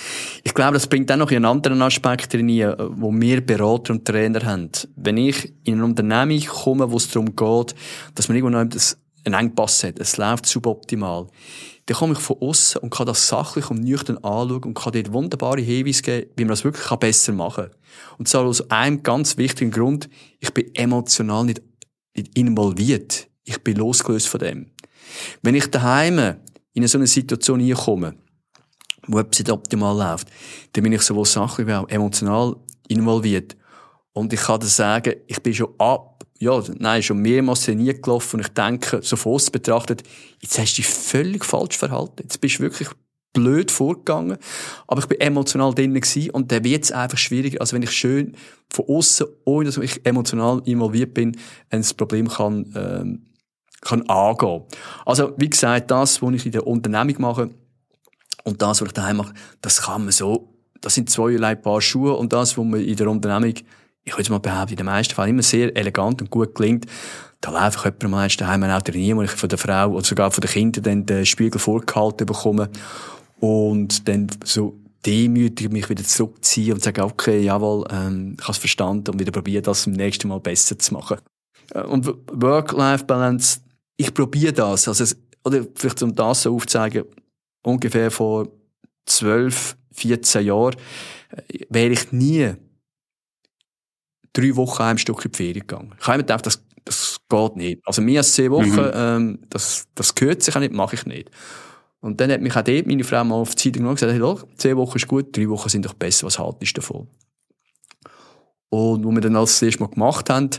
Ich 0.42 0.54
glaube, 0.54 0.74
das 0.74 0.86
bringt 0.86 1.12
auch 1.12 1.16
noch 1.16 1.30
einen 1.30 1.44
anderen 1.44 1.82
Aspekt 1.82 2.34
rein, 2.34 2.48
äh, 2.48 2.74
wo 2.78 3.12
wir 3.12 3.44
Berater 3.44 3.92
und 3.92 4.04
Trainer 4.04 4.44
haben. 4.44 4.70
Wenn 4.96 5.16
ich 5.16 5.52
in 5.64 5.74
eine 5.74 5.84
Unternehmung 5.84 6.40
komme, 6.46 6.90
wo 6.90 6.96
es 6.96 7.08
darum 7.08 7.36
geht, 7.36 7.74
dass 8.14 8.28
man 8.28 8.36
irgendwo 8.36 8.50
noch 8.50 8.60
einen 8.60 9.34
Engpass 9.34 9.84
hat, 9.84 9.98
es 9.98 10.16
läuft 10.16 10.46
suboptimal, 10.46 11.26
dann 11.86 11.96
komme 11.98 12.14
ich 12.14 12.18
von 12.18 12.38
außen 12.40 12.80
und 12.80 12.90
kann 12.90 13.06
das 13.06 13.28
sachlich 13.28 13.70
und 13.70 13.84
nüchtern 13.84 14.16
anschauen 14.18 14.62
und 14.64 14.74
kann 14.74 14.94
dort 14.94 15.12
wunderbare 15.12 15.60
Hinweise 15.60 16.02
geben, 16.02 16.30
wie 16.36 16.44
man 16.44 16.50
das 16.50 16.64
wirklich 16.64 16.88
besser 16.96 17.32
machen 17.32 17.66
kann. 17.66 17.74
Und 18.18 18.28
zwar 18.28 18.44
aus 18.44 18.70
einem 18.70 19.02
ganz 19.02 19.36
wichtigen 19.36 19.70
Grund, 19.70 20.08
ich 20.40 20.52
bin 20.54 20.74
emotional 20.74 21.44
nicht 21.44 21.62
involviert. 22.34 23.28
Ich 23.44 23.62
bin 23.62 23.76
losgelöst 23.76 24.28
von 24.28 24.40
dem. 24.40 24.70
Wenn 25.42 25.54
ich 25.54 25.70
daheim 25.70 26.36
in 26.74 26.86
so 26.86 26.98
eine 26.98 27.06
Situation 27.06 27.60
hinkomme, 27.60 28.14
wo 29.06 29.18
etwas 29.18 29.38
nicht 29.38 29.50
optimal 29.50 29.96
läuft, 29.96 30.28
dann 30.72 30.84
bin 30.84 30.92
ich 30.92 31.02
sowohl 31.02 31.24
sachlich 31.24 31.66
wie 31.66 31.72
auch 31.72 31.88
emotional 31.88 32.56
involviert. 32.88 33.56
Und 34.12 34.32
ich 34.32 34.40
kann 34.40 34.60
dir 34.60 34.66
sagen, 34.66 35.14
ich 35.26 35.42
bin 35.42 35.54
schon 35.54 35.74
ab, 35.78 36.24
ja, 36.38 36.62
nein, 36.78 37.02
schon 37.02 37.18
mehrmals 37.18 37.66
nie 37.68 37.94
gelaufen 37.94 38.36
und 38.36 38.46
ich 38.46 38.52
denke, 38.52 39.00
so 39.02 39.16
von 39.16 39.40
betrachtet, 39.52 40.02
jetzt 40.40 40.58
hast 40.58 40.74
du 40.74 40.82
dich 40.82 40.86
völlig 40.86 41.44
falsch 41.44 41.76
verhalten. 41.76 42.22
Jetzt 42.22 42.40
bist 42.40 42.58
du 42.58 42.62
wirklich 42.64 42.88
blöd 43.34 43.70
vorgegangen. 43.70 44.38
Aber 44.86 45.00
ich 45.00 45.06
bin 45.06 45.20
emotional 45.20 45.74
drinnen 45.74 46.00
und 46.32 46.50
dann 46.52 46.64
wird 46.64 46.84
es 46.84 46.92
einfach 46.92 47.18
schwieriger, 47.18 47.60
als 47.60 47.72
wenn 47.72 47.82
ich 47.82 47.90
schön 47.90 48.36
von 48.70 48.86
außen, 48.88 49.26
ohne 49.44 49.66
dass 49.66 49.76
ich 49.76 50.04
emotional 50.06 50.62
involviert 50.64 51.12
bin, 51.12 51.36
ein 51.70 51.84
Problem 51.96 52.28
kann, 52.28 52.72
ähm, 52.74 53.26
kann 53.84 54.02
angehen. 54.08 54.62
Also, 55.06 55.32
wie 55.36 55.50
gesagt, 55.50 55.90
das, 55.90 56.20
was 56.22 56.34
ich 56.34 56.46
in 56.46 56.52
der 56.52 56.66
Unternehmung 56.66 57.16
mache, 57.18 57.50
und 58.44 58.60
das, 58.60 58.80
was 58.80 58.88
ich 58.88 58.94
daheim 58.94 59.18
mache, 59.18 59.34
das 59.62 59.82
kann 59.82 60.02
man 60.02 60.12
so, 60.12 60.54
das 60.80 60.94
sind 60.94 61.08
zweierlei 61.08 61.54
Paar 61.54 61.80
Schuhe 61.80 62.14
und 62.14 62.32
das, 62.32 62.58
was 62.58 62.64
man 62.64 62.80
in 62.80 62.96
der 62.96 63.08
Unternehmung, 63.08 63.54
ich 64.04 64.16
würde 64.18 64.30
mal 64.30 64.38
behaupten, 64.38 64.72
in 64.72 64.76
den 64.76 64.86
meisten 64.86 65.14
Fällen 65.14 65.30
immer 65.30 65.42
sehr 65.42 65.74
elegant 65.76 66.20
und 66.20 66.30
gut 66.30 66.54
gelingt, 66.54 66.86
da 67.40 67.50
läuft 67.50 67.84
jemand 67.84 68.10
mal 68.10 68.28
daheim 68.28 68.64
auch 68.64 68.82
trainieren, 68.82 69.18
wo 69.18 69.22
ich 69.22 69.30
von 69.30 69.48
der 69.48 69.58
Frau 69.58 69.90
oder 69.90 70.04
sogar 70.04 70.30
von 70.30 70.42
den 70.42 70.50
Kindern 70.50 70.82
dann 70.82 71.06
den 71.06 71.26
Spiegel 71.26 71.58
vorgehalten 71.58 72.26
bekomme 72.26 72.70
und 73.40 74.08
dann 74.08 74.28
so 74.44 74.78
demütig 75.04 75.70
mich 75.70 75.88
wieder 75.88 76.04
zurückziehen 76.04 76.74
und 76.74 76.82
sagen, 76.82 77.02
okay, 77.02 77.40
jawohl, 77.40 77.86
ähm, 77.90 78.36
ich 78.38 78.44
habe 78.44 78.52
es 78.52 78.58
verstanden 78.58 79.10
und 79.10 79.20
wieder 79.20 79.32
probieren, 79.32 79.62
das 79.62 79.86
im 79.86 79.92
nächsten 79.92 80.28
Mal 80.28 80.40
besser 80.40 80.78
zu 80.78 80.94
machen. 80.94 81.18
Äh, 81.74 81.82
und 81.82 82.06
Work-Life-Balance, 82.06 83.60
ich 83.96 84.12
probiere 84.12 84.52
das, 84.52 84.88
also, 84.88 85.14
oder 85.44 85.64
vielleicht 85.74 86.02
um 86.02 86.14
das 86.14 86.42
so 86.42 86.54
aufzuzeigen, 86.54 87.04
ungefähr 87.62 88.10
vor 88.10 88.48
12, 89.06 89.76
14 89.92 90.46
Jahren, 90.46 90.76
äh, 91.30 91.64
wäre 91.68 91.92
ich 91.92 92.12
nie 92.12 92.54
drei 94.32 94.56
Wochen 94.56 94.82
ein 94.82 94.98
Stück 94.98 95.24
in 95.24 95.32
die 95.32 95.36
Ferien 95.36 95.66
gegangen. 95.66 95.94
Ich 95.98 96.06
habe 96.06 96.18
mir 96.18 96.24
gedacht, 96.24 96.46
das, 96.46 96.62
das 96.84 97.18
geht 97.28 97.56
nicht. 97.56 97.80
Also 97.86 98.02
mehr 98.02 98.20
als 98.20 98.32
zehn 98.32 98.50
Wochen, 98.50 98.68
mhm. 98.68 98.90
ähm, 98.92 99.38
das, 99.48 99.86
das 99.94 100.14
gehört 100.14 100.42
sich 100.42 100.54
auch 100.54 100.60
nicht, 100.60 100.72
mache 100.72 100.96
ich 100.96 101.06
nicht. 101.06 101.30
Und 102.00 102.20
dann 102.20 102.30
hat 102.30 102.42
mich 102.42 102.54
auch 102.54 102.62
dort 102.62 102.86
meine 102.86 103.04
Frau 103.04 103.24
mal 103.24 103.36
auf 103.36 103.54
die 103.54 103.72
Zeitung 103.72 103.94
gesagt, 103.94 104.12
hey, 104.12 104.18
doch, 104.18 104.46
zehn 104.56 104.76
Wochen 104.76 104.96
ist 104.96 105.08
gut, 105.08 105.34
drei 105.34 105.48
Wochen 105.48 105.68
sind 105.68 105.86
doch 105.86 105.94
besser, 105.94 106.26
was 106.26 106.38
haltest 106.38 106.76
du 106.76 106.80
davon? 106.80 107.08
Und 108.68 109.04
wo 109.04 109.10
wir 109.10 109.20
dann 109.20 109.34
das 109.34 109.62
erste 109.62 109.80
Mal 109.82 109.88
gemacht 109.88 110.28
haben, 110.28 110.50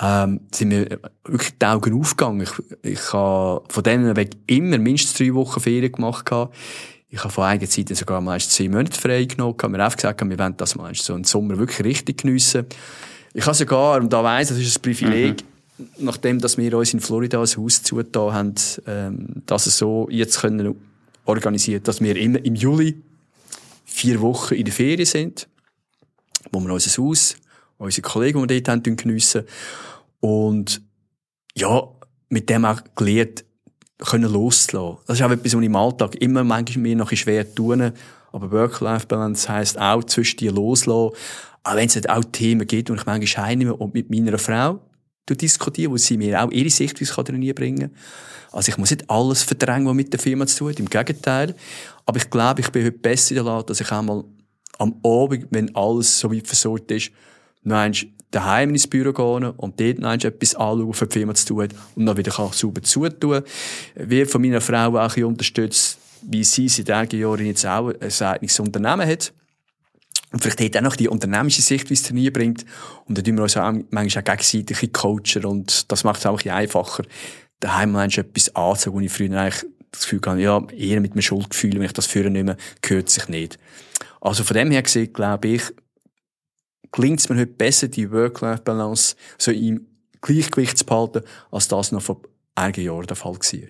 ähm, 0.00 0.40
sind 0.52 0.68
mir 0.68 1.00
wirklich 1.24 1.58
die 1.58 1.66
Augen 1.66 1.98
aufgegangen. 1.98 2.42
Ich, 2.42 2.52
ich 2.82 3.12
habe 3.12 3.62
von 3.68 3.82
denen 3.82 4.16
weg 4.16 4.30
immer 4.46 4.78
mindestens 4.78 5.14
drei 5.14 5.34
Wochen 5.34 5.60
Ferien 5.60 5.92
gemacht. 5.92 6.26
Gehabt. 6.26 6.54
Ich 7.10 7.20
habe 7.20 7.32
von 7.32 7.44
einiger 7.44 7.70
Zeit 7.70 7.88
sogar 7.96 8.20
meist 8.20 8.52
zehn 8.52 8.70
Monate 8.70 9.00
frei 9.00 9.24
genommen. 9.24 9.56
Wir 9.58 9.82
haben 9.82 9.94
gesagt, 9.94 10.28
wir 10.28 10.38
wollen 10.38 10.56
das 10.56 10.76
mal 10.76 10.94
so 10.94 11.14
im 11.14 11.24
Sommer 11.24 11.58
wirklich 11.58 11.84
richtig 11.86 12.18
geniessen. 12.18 12.66
Ich 13.32 13.46
habe 13.46 13.54
sogar, 13.54 14.00
und 14.00 14.12
da 14.12 14.22
weiss, 14.22 14.48
das 14.48 14.58
ist 14.58 14.78
ein 14.78 14.82
Privileg, 14.82 15.42
mhm. 15.78 15.86
nachdem 15.98 16.38
dass 16.38 16.58
wir 16.58 16.76
uns 16.76 16.92
in 16.92 17.00
Florida 17.00 17.40
ein 17.40 17.46
Haus 17.46 17.82
zugetan 17.82 18.32
haben, 18.32 18.54
ähm, 18.86 19.42
dass 19.46 19.66
es 19.66 19.78
so 19.78 20.06
jetzt 20.10 20.40
können 20.40 20.74
organisiert, 21.24 21.88
dass 21.88 22.00
wir 22.00 22.16
immer 22.16 22.44
im 22.44 22.54
Juli 22.54 23.02
vier 23.84 24.20
Wochen 24.20 24.54
in 24.54 24.64
der 24.64 24.74
Ferien 24.74 25.06
sind, 25.06 25.48
wo 26.52 26.60
wir 26.60 26.72
unser 26.72 27.02
Haus, 27.02 27.36
unsere 27.78 28.02
Kollegen, 28.02 28.42
die 28.42 28.54
wir 28.54 28.62
dort 28.62 28.86
haben, 28.86 28.96
geniessen. 28.96 29.44
Und 30.20 30.82
ja, 31.54 31.88
mit 32.28 32.48
dem 32.50 32.64
auch 32.64 32.80
gelernt, 32.94 33.44
können 33.98 34.30
loslassen. 34.32 34.98
Das 35.06 35.18
ist 35.18 35.24
auch 35.24 35.30
etwas, 35.30 35.54
was 35.54 35.60
ich 35.60 35.66
im 35.66 35.76
Alltag 35.76 36.14
immer 36.16 36.44
manchmal 36.44 36.82
mir 36.82 36.96
noch 36.96 37.10
schwer 37.12 37.52
tun. 37.52 37.92
Aber 38.30 38.52
Work-Life-Balance 38.52 39.48
heisst 39.48 39.78
auch 39.78 40.04
zwischen 40.04 40.38
dir 40.38 40.52
loslassen. 40.52 41.16
Auch 41.64 41.74
wenn 41.74 41.88
es 41.88 41.96
nicht 41.96 42.08
auch 42.08 42.24
Themen 42.24 42.66
gibt, 42.66 42.90
und 42.90 42.98
ich 42.98 43.06
manchmal 43.06 43.46
heimnehme 43.46 43.74
und 43.74 43.94
mit 43.94 44.10
meiner 44.10 44.38
Frau 44.38 44.80
diskutiere, 45.28 45.90
wo 45.90 45.96
sie 45.96 46.16
mir 46.16 46.42
auch 46.42 46.50
ihre 46.50 46.70
Sichtweise 46.70 47.12
trainieren 47.12 47.54
bringen 47.54 47.94
Also 48.50 48.70
ich 48.70 48.78
muss 48.78 48.90
nicht 48.90 49.10
alles 49.10 49.42
verdrängen, 49.42 49.86
was 49.86 49.94
mit 49.94 50.12
der 50.12 50.20
Firma 50.20 50.46
zu 50.46 50.58
tun 50.58 50.70
hat. 50.70 50.80
Im 50.80 50.88
Gegenteil. 50.88 51.54
Aber 52.06 52.16
ich 52.16 52.30
glaube, 52.30 52.60
ich 52.60 52.70
bin 52.70 52.86
heute 52.86 52.96
besser 52.96 53.32
in 53.32 53.36
der 53.36 53.44
Lage, 53.44 53.66
dass 53.66 53.80
ich 53.80 53.90
einmal 53.92 54.24
am 54.78 54.94
Abend, 55.04 55.48
wenn 55.50 55.74
alles 55.74 56.18
so 56.18 56.32
weit 56.32 56.46
versorgt 56.46 56.90
ist, 56.92 57.10
noch 57.62 57.90
daheim 58.30 58.70
ins 58.70 58.86
Büro 58.86 59.12
gehen 59.12 59.50
und 59.50 59.80
dort 59.80 59.98
noch 59.98 60.12
etwas 60.12 60.54
anschauen, 60.54 60.92
für 60.92 61.06
die 61.06 61.18
Firma 61.18 61.34
zu 61.34 61.46
tun 61.46 61.68
und 61.94 62.06
dann 62.06 62.16
wieder 62.16 62.32
sauber 62.32 62.82
zutun. 62.82 63.42
Wir 63.94 64.26
von 64.26 64.42
meiner 64.42 64.60
Frau 64.60 64.98
auch 64.98 65.16
ein 65.16 65.24
unterstützt, 65.24 65.98
wie 66.22 66.44
sie 66.44 66.68
seit 66.68 66.90
einigen 66.90 67.20
Jahren 67.20 67.46
jetzt 67.46 67.64
auch 67.64 67.88
ein 67.88 68.26
eigenes 68.26 68.60
Unternehmen 68.60 69.08
hat. 69.08 69.32
Und 70.30 70.42
vielleicht 70.42 70.60
hat 70.60 70.76
auch 70.76 70.82
noch 70.82 70.96
die 70.96 71.08
unternehmische 71.08 71.62
Sicht, 71.62 71.88
wie 71.88 71.94
es 71.94 72.02
Turnier 72.02 72.32
bringt. 72.32 72.66
Und 73.06 73.16
dann 73.16 73.24
tun 73.24 73.36
wir 73.36 73.44
uns 73.44 73.56
auch 73.56 73.72
manchmal 73.90 74.22
auch 74.22 74.26
gegenseitig 74.26 74.92
coachen 74.92 75.44
und 75.44 75.90
das 75.90 76.04
macht 76.04 76.20
es 76.20 76.26
auch 76.26 76.32
ein 76.32 76.36
bisschen 76.36 76.50
einfacher, 76.52 77.04
daheim 77.60 77.92
mal 77.92 78.06
etwas 78.06 78.54
anzusagen, 78.54 78.92
wo 78.92 79.00
ich 79.00 79.10
früher 79.12 79.40
eigentlich 79.40 79.64
das 79.90 80.02
Gefühl 80.02 80.20
hatte, 80.26 80.40
ja, 80.40 80.62
eher 80.76 81.00
mit 81.00 81.12
einem 81.12 81.22
Schuldgefühl, 81.22 81.74
wenn 81.74 81.82
ich 81.82 81.94
das 81.94 82.06
führen 82.06 82.34
nehme, 82.34 82.58
gehört 82.82 83.08
sich 83.08 83.28
nicht. 83.28 83.58
Also 84.20 84.44
von 84.44 84.54
dem 84.54 84.70
her 84.70 84.82
gesehen, 84.82 85.12
glaube 85.14 85.48
ich, 85.48 85.62
gelingt 86.92 87.20
es 87.20 87.28
mir 87.28 87.36
heute 87.36 87.46
besser, 87.52 87.88
die 87.88 88.10
Work-Life-Balance 88.10 89.16
so 89.36 89.50
im 89.50 89.86
Gleichgewicht 90.20 90.78
zu 90.78 90.84
behalten, 90.84 91.22
als 91.50 91.68
das 91.68 91.92
noch 91.92 92.02
vor 92.02 92.20
einigen 92.54 92.84
Jahren 92.84 93.06
der 93.06 93.16
Fall 93.16 93.34
war. 93.34 93.68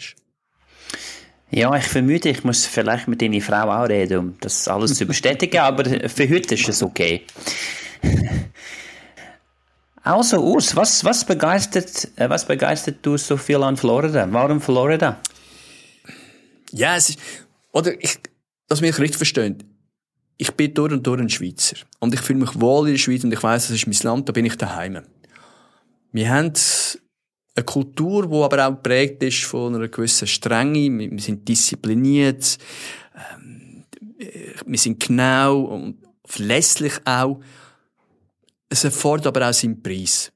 Ja, 1.51 1.75
ich 1.77 1.85
vermute, 1.85 2.29
ich 2.29 2.45
muss 2.45 2.67
vielleicht 2.67 3.09
mit 3.09 3.23
deiner 3.23 3.41
Frau 3.41 3.71
auch 3.71 3.89
reden, 3.89 4.19
um 4.19 4.37
das 4.41 4.69
alles 4.69 4.95
zu 4.95 5.07
bestätigen, 5.07 5.59
aber 5.61 5.85
für 6.09 6.29
heute 6.29 6.55
ist 6.55 6.69
es 6.69 6.83
okay. 6.83 7.25
Also, 10.03 10.39
Urs, 10.43 10.75
was, 10.77 11.05
was, 11.05 11.25
begeistert, 11.25 12.09
äh, 12.17 12.31
was 12.31 12.47
begeistert 12.47 12.99
du 13.03 13.17
so 13.17 13.37
viel 13.37 13.63
an 13.63 13.77
Florida? 13.77 14.27
Warum 14.31 14.61
Florida? 14.61 15.21
Ja, 16.73 16.97
es 16.97 17.11
ist, 17.11 17.19
oder 17.73 17.93
ich, 18.03 18.19
dass 18.69 18.81
mich 18.81 18.99
richtig 18.99 19.19
verstehen 19.19 19.68
ich 20.39 20.53
bin 20.53 20.73
durch 20.73 20.93
und 20.93 21.07
durch 21.07 21.21
ein 21.21 21.29
Schweizer. 21.29 21.77
Und 21.99 22.15
ich 22.15 22.21
fühle 22.21 22.39
mich 22.39 22.59
wohl 22.61 22.87
in 22.87 22.95
der 22.95 22.99
Schweiz 22.99 23.25
und 23.25 23.33
ich 23.33 23.43
weiß, 23.43 23.69
das 23.69 23.77
ist 23.77 23.87
mein 23.87 24.13
Land, 24.13 24.29
da 24.29 24.33
bin 24.33 24.47
ich 24.47 24.57
daheim. 24.57 25.03
Wir 26.13 26.31
haben 26.31 26.53
eine 27.55 27.65
Kultur, 27.65 28.29
die 28.29 28.37
aber 28.37 28.67
auch 28.67 28.71
geprägt 28.71 29.23
ist 29.25 29.45
von 29.45 29.75
einer 29.75 29.89
gewissen 29.89 30.29
Strenge. 30.29 30.99
Wir 31.11 31.21
sind 31.21 31.47
diszipliniert, 31.47 32.57
ähm, 33.15 33.85
wir 34.65 34.79
sind 34.79 35.01
genau 35.01 35.63
und 35.63 35.99
verlässlich 36.25 36.95
auch. 37.05 37.41
Es 38.69 38.85
erfordert 38.85 39.27
aber 39.27 39.49
auch 39.49 39.53
seinen 39.53 39.83
Preis 39.83 40.33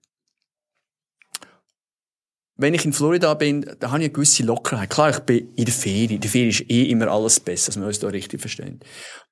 wenn 2.63 2.75
ich 2.75 2.85
in 2.85 2.93
Florida 2.93 3.35
bin, 3.35 3.63
da 3.81 3.89
habe 3.89 3.99
ich 3.99 4.05
eine 4.05 4.11
gewisse 4.11 4.45
Lockerheit. 4.45 4.89
Klar, 4.89 5.11
ich 5.11 5.19
bin 5.19 5.53
in 5.57 5.65
der 5.65 5.75
Ferien. 5.75 6.11
In 6.13 6.21
der 6.21 6.31
Ferien 6.31 6.51
ist 6.51 6.71
eh 6.71 6.85
immer 6.85 7.09
alles 7.09 7.41
besser, 7.41 7.67
dass 7.67 7.81
wir 7.81 7.87
uns 7.87 7.99
da 7.99 8.09
richtig 8.09 8.41
verstehen. 8.41 8.81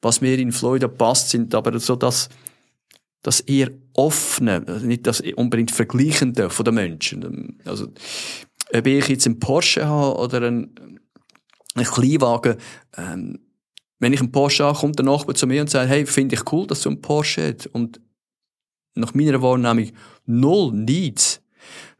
Was 0.03 0.21
mir 0.21 0.37
in 0.38 0.53
Florida 0.53 0.88
passt, 0.88 1.31
sind 1.31 1.55
aber 1.55 1.79
so 1.79 1.95
das, 1.97 2.29
das 3.23 3.40
eher 3.40 3.71
offene, 3.95 4.64
also 4.66 4.85
nicht 4.85 5.07
das 5.07 5.23
unbedingt 5.37 5.71
vergleichende 5.71 6.51
von 6.51 6.64
den 6.64 6.75
Menschen. 6.75 7.61
Also, 7.64 7.93
ob 8.75 8.87
ich 8.87 9.09
jetzt 9.09 9.27
einen 9.27 9.38
Porsche 9.38 9.87
habe 9.87 10.19
oder 10.19 10.46
einen, 10.46 11.00
einen 11.75 11.87
Kleinwagen, 11.87 12.57
ähm, 12.96 13.38
wenn 14.00 14.13
ich 14.13 14.21
einen 14.21 14.33
Porsche 14.33 14.65
habe, 14.65 14.79
kommt 14.79 14.98
der 14.98 15.07
Nachbar 15.07 15.35
zu 15.35 15.46
mir 15.46 15.61
und 15.61 15.71
sagt, 15.71 15.88
hey, 15.88 16.04
finde 16.04 16.35
ich 16.35 16.52
cool, 16.52 16.67
dass 16.67 16.83
du 16.83 16.88
einen 16.88 17.00
Porsche 17.00 17.54
hast. 17.54 17.67
Und 17.69 18.00
nach 18.94 19.15
meiner 19.15 19.40
Wahrnehmung 19.40 19.92
null 20.27 20.73
Needs 20.73 21.40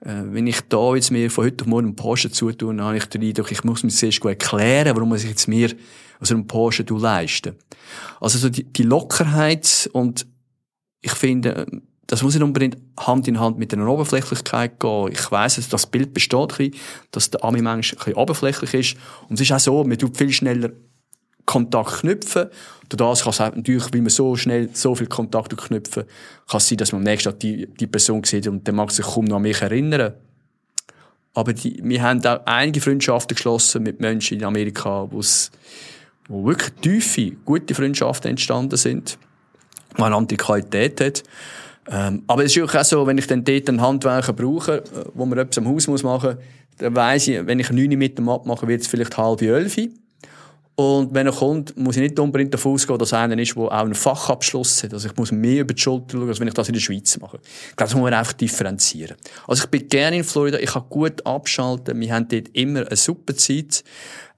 äh, 0.01 0.23
wenn 0.25 0.47
ich 0.47 0.61
da 0.63 0.95
jetzt 0.95 1.11
mir 1.11 1.31
von 1.31 1.45
heute 1.45 1.65
auf 1.65 1.69
morgen 1.69 1.87
einen 1.89 1.97
Porsche 1.97 2.31
zutue, 2.31 2.75
dann 2.75 2.85
habe 2.85 2.97
ich 2.97 3.07
den 3.07 3.23
Eindruck, 3.23 3.51
ich 3.53 3.65
muss 3.65 3.83
mir 3.83 3.91
zuerst 3.91 4.25
erklären, 4.25 4.97
warum 4.97 5.15
ich 5.15 5.25
jetzt 5.25 5.49
mir 5.49 5.71
also 6.19 6.35
einen 6.35 6.47
Porsche 6.47 6.85
leisten. 6.89 7.57
Also 8.21 8.39
so 8.39 8.49
die, 8.49 8.65
die 8.65 8.83
Lockerheit 8.83 9.89
und 9.93 10.27
ich 11.01 11.13
finde, 11.13 11.67
das 12.07 12.23
muss 12.23 12.35
nicht 12.35 12.43
unbedingt 12.43 12.77
Hand 12.99 13.29
in 13.29 13.39
Hand 13.39 13.59
mit 13.59 13.73
einer 13.73 13.87
Oberflächlichkeit 13.87 14.81
gehen. 14.81 15.11
Ich 15.13 15.31
weiss, 15.31 15.57
dass 15.57 15.69
das 15.69 15.87
Bild 15.87 16.13
besteht 16.13 16.77
dass 17.13 17.31
der 17.31 17.45
Ami-Mensch 17.45 17.93
ein 17.93 17.99
bisschen 17.99 18.15
oberflächlich 18.15 18.75
ist. 18.75 18.97
Und 19.29 19.35
es 19.35 19.43
ist 19.43 19.53
auch 19.53 19.61
so, 19.61 19.85
man 19.85 19.97
tut 19.97 20.17
viel 20.17 20.33
schneller 20.33 20.71
Kontakt 21.51 22.01
knüpfen. 22.01 22.47
Durch 22.89 22.99
das 22.99 23.23
kann 23.23 23.33
es 23.33 23.57
natürlich, 23.57 23.93
weil 23.93 24.01
man 24.03 24.11
so 24.11 24.37
schnell 24.37 24.71
so 24.73 24.95
viel 24.95 25.09
Kontakt 25.09 25.57
knüpfen, 25.57 26.05
kann 26.49 26.61
sein, 26.61 26.79
dass 26.79 26.93
man 26.93 27.01
am 27.01 27.05
nächsten 27.05 27.31
Tag 27.31 27.41
die, 27.41 27.67
die 27.67 27.87
Person 27.87 28.23
sieht 28.25 28.47
und 28.47 28.67
der 28.67 28.75
mag 28.75 28.91
sich 28.91 29.05
kaum 29.05 29.25
noch 29.25 29.37
an 29.37 29.43
mich 29.43 29.61
erinnern. 29.61 30.15
Aber 31.35 31.53
die, 31.53 31.81
wir 31.83 32.03
haben 32.03 32.25
auch 32.25 32.41
einige 32.47 32.81
Freundschaften 32.81 33.35
geschlossen 33.35 33.83
mit 33.83 34.01
Menschen 34.01 34.39
in 34.39 34.45
Amerika, 34.45 35.09
wo 35.11 35.23
wirklich 36.29 36.71
tiefe, 36.81 37.33
gute 37.45 37.75
Freundschaften 37.75 38.31
entstanden 38.31 38.77
sind, 38.77 39.19
die 39.97 40.03
eine 40.03 40.15
andere 40.15 40.37
Qualität 40.37 41.01
hat. 41.01 41.23
Ähm, 41.91 42.23
aber 42.29 42.45
es 42.45 42.57
ist 42.57 42.77
auch 42.77 42.85
so, 42.85 43.07
wenn 43.07 43.19
ich 43.19 43.27
dann 43.27 43.43
dort 43.43 43.69
einen 43.69 43.81
Handwerker 43.81 44.33
brauche, 44.33 44.79
äh, 44.79 44.85
wo 45.15 45.27
man 45.27 45.39
etwas 45.39 45.59
am 45.59 45.67
Haus 45.67 45.89
machen 45.89 46.05
muss, 46.05 46.37
dann 46.79 46.95
weiss 46.95 47.27
ich, 47.27 47.45
wenn 47.47 47.59
ich 47.59 47.71
neun 47.71 47.99
mit 47.99 48.19
dem 48.19 48.29
abmache, 48.29 48.69
wird 48.69 48.83
es 48.83 48.87
vielleicht 48.87 49.17
halb 49.17 49.43
elf. 49.43 49.77
Und 50.81 51.13
wenn 51.13 51.27
er 51.27 51.33
kommt, 51.35 51.77
muss 51.77 51.97
ich 51.97 52.03
nicht 52.03 52.19
unbedingt 52.19 52.55
davon 52.55 52.73
ausgehen, 52.73 52.99
dass 52.99 53.13
einer 53.13 53.39
ist, 53.39 53.55
der 53.55 53.65
auch 53.65 53.71
einen 53.71 53.95
Fachabschluss 53.95 54.83
hat. 54.83 54.95
Also 54.95 55.11
ich 55.11 55.17
muss 55.19 55.31
mehr 55.31 55.61
über 55.61 55.75
die 55.75 55.83
Schulter 55.83 56.17
schauen, 56.17 56.27
als 56.27 56.41
wenn 56.41 56.49
ich 56.49 56.55
das 56.55 56.69
in 56.69 56.73
der 56.73 56.81
Schweiz 56.81 57.19
mache. 57.19 57.39
Ich 57.43 57.77
glaube, 57.77 57.91
das 57.91 57.95
muss 57.95 58.05
man 58.05 58.15
einfach 58.15 58.33
differenzieren. 58.33 59.19
Also 59.47 59.65
ich 59.65 59.71
bin 59.71 59.87
gerne 59.91 60.17
in 60.17 60.25
Florida, 60.25 60.59
ich 60.59 60.71
kann 60.71 60.85
gut 60.89 61.27
abschalten, 61.27 62.01
wir 62.01 62.15
haben 62.15 62.29
dort 62.29 62.49
immer 62.55 62.87
eine 62.87 62.97
super 62.97 63.37
Zeit. 63.37 63.85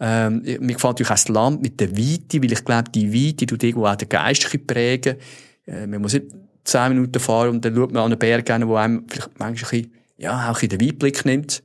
Ähm, 0.01 0.43
mir 0.43 0.75
gefällt 0.75 0.83
natürlich 0.83 1.11
auch 1.11 1.15
das 1.15 1.29
Land 1.29 1.63
mit 1.63 1.79
der 1.79 1.97
Weite, 1.97 2.43
weil 2.43 2.51
ich 2.51 2.65
glaube, 2.65 2.91
die 2.91 3.15
Weite 3.15 3.47
tut 3.47 3.63
irgendwo 3.63 3.87
auch 3.87 3.95
den 3.95 4.09
Geist 4.09 4.67
prägen. 4.67 5.19
Äh, 5.65 5.87
man 5.87 6.03
muss 6.03 6.15
nicht 6.15 6.27
zehn 6.65 6.89
Minuten 6.89 7.21
fahren 7.21 7.51
und 7.51 7.65
dann 7.65 7.77
schaut 7.77 7.93
man 7.93 8.03
an 8.03 8.11
einen 8.11 8.19
Berg 8.19 8.51
hin, 8.51 8.67
der 8.67 8.77
einem 8.79 9.05
vielleicht 9.09 9.39
manchmal 9.39 9.49
ein 9.49 9.55
bisschen, 9.55 9.93
ja, 10.17 10.51
auch 10.51 10.61
ein 10.61 10.69
den 10.69 10.81
Weitblick 10.81 11.25
nimmt. 11.25 11.63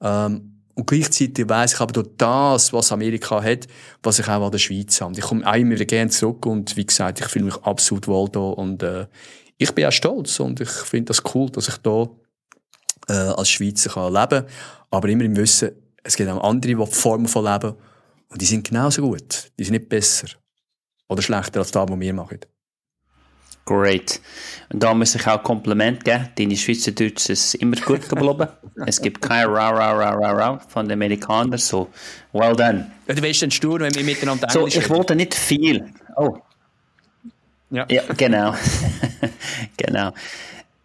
Ähm, 0.00 0.55
und 0.76 0.86
gleichzeitig 0.86 1.48
weiss 1.48 1.72
ich 1.72 1.80
aber 1.80 1.94
durch 1.94 2.08
das, 2.18 2.70
was 2.72 2.92
Amerika 2.92 3.42
hat, 3.42 3.66
was 4.02 4.18
ich 4.18 4.28
auch 4.28 4.44
an 4.44 4.52
der 4.52 4.58
Schweiz 4.58 5.00
habe. 5.00 5.14
Ich 5.16 5.22
komme 5.22 5.46
auch 5.46 5.54
immer 5.54 5.72
wieder 5.72 5.86
gerne 5.86 6.10
zurück 6.10 6.44
und 6.44 6.76
wie 6.76 6.84
gesagt, 6.84 7.18
ich 7.18 7.26
fühle 7.26 7.46
mich 7.46 7.56
absolut 7.62 8.06
wohl 8.06 8.28
da 8.28 8.40
und 8.40 8.82
äh, 8.82 9.06
ich 9.56 9.74
bin 9.74 9.86
auch 9.86 9.92
stolz 9.92 10.38
und 10.38 10.60
ich 10.60 10.68
finde 10.68 11.06
das 11.06 11.22
cool, 11.34 11.48
dass 11.48 11.68
ich 11.68 11.78
da 11.78 12.06
äh, 13.08 13.12
als 13.12 13.48
Schweizer 13.48 13.88
kann 13.88 14.12
leben 14.12 14.28
kann. 14.28 14.46
Aber 14.90 15.08
immer 15.08 15.24
im 15.24 15.36
Wissen, 15.36 15.70
es 16.02 16.14
gibt 16.14 16.28
auch 16.28 16.44
andere 16.44 16.86
Formen 16.86 17.26
von 17.26 17.46
Leben 17.46 17.74
und 18.28 18.42
die 18.42 18.46
sind 18.46 18.68
genauso 18.68 19.00
gut. 19.00 19.50
Die 19.58 19.64
sind 19.64 19.72
nicht 19.72 19.88
besser 19.88 20.28
oder 21.08 21.22
schlechter 21.22 21.60
als 21.60 21.70
das, 21.70 21.88
was 21.88 21.98
wir 21.98 22.14
machen. 22.14 22.40
Great. 23.66 24.20
Da 24.70 24.94
muss 24.94 25.16
ich 25.16 25.26
auch 25.26 25.42
Kompliment 25.42 26.04
geben. 26.04 26.28
Deine 26.38 26.56
Schweizerdeutsch 26.56 27.28
ist 27.30 27.54
immer 27.56 27.76
gut 27.76 28.08
geblieben. 28.08 28.46
es 28.86 29.00
gibt 29.02 29.20
kein 29.20 29.46
Ra, 29.46 29.70
Ra, 29.70 29.92
Ra, 29.92 30.10
Ra, 30.10 30.30
Ra 30.32 30.60
von 30.68 30.88
den 30.88 30.96
Amerikanern. 30.96 31.58
So, 31.58 31.88
well 32.32 32.54
done. 32.54 32.90
Ja, 33.08 33.14
du 33.14 33.22
weißt 33.22 33.42
den 33.42 33.50
Stur, 33.50 33.80
wenn 33.80 33.94
wir 33.94 34.04
miteinander 34.04 34.48
So, 34.50 34.68
ich 34.68 34.88
wollte 34.88 35.16
nicht 35.16 35.34
viel. 35.34 35.92
Oh. 36.16 36.38
Ja. 37.70 37.86
Ja, 37.90 38.02
genau. 38.16 38.54
genau. 39.76 40.12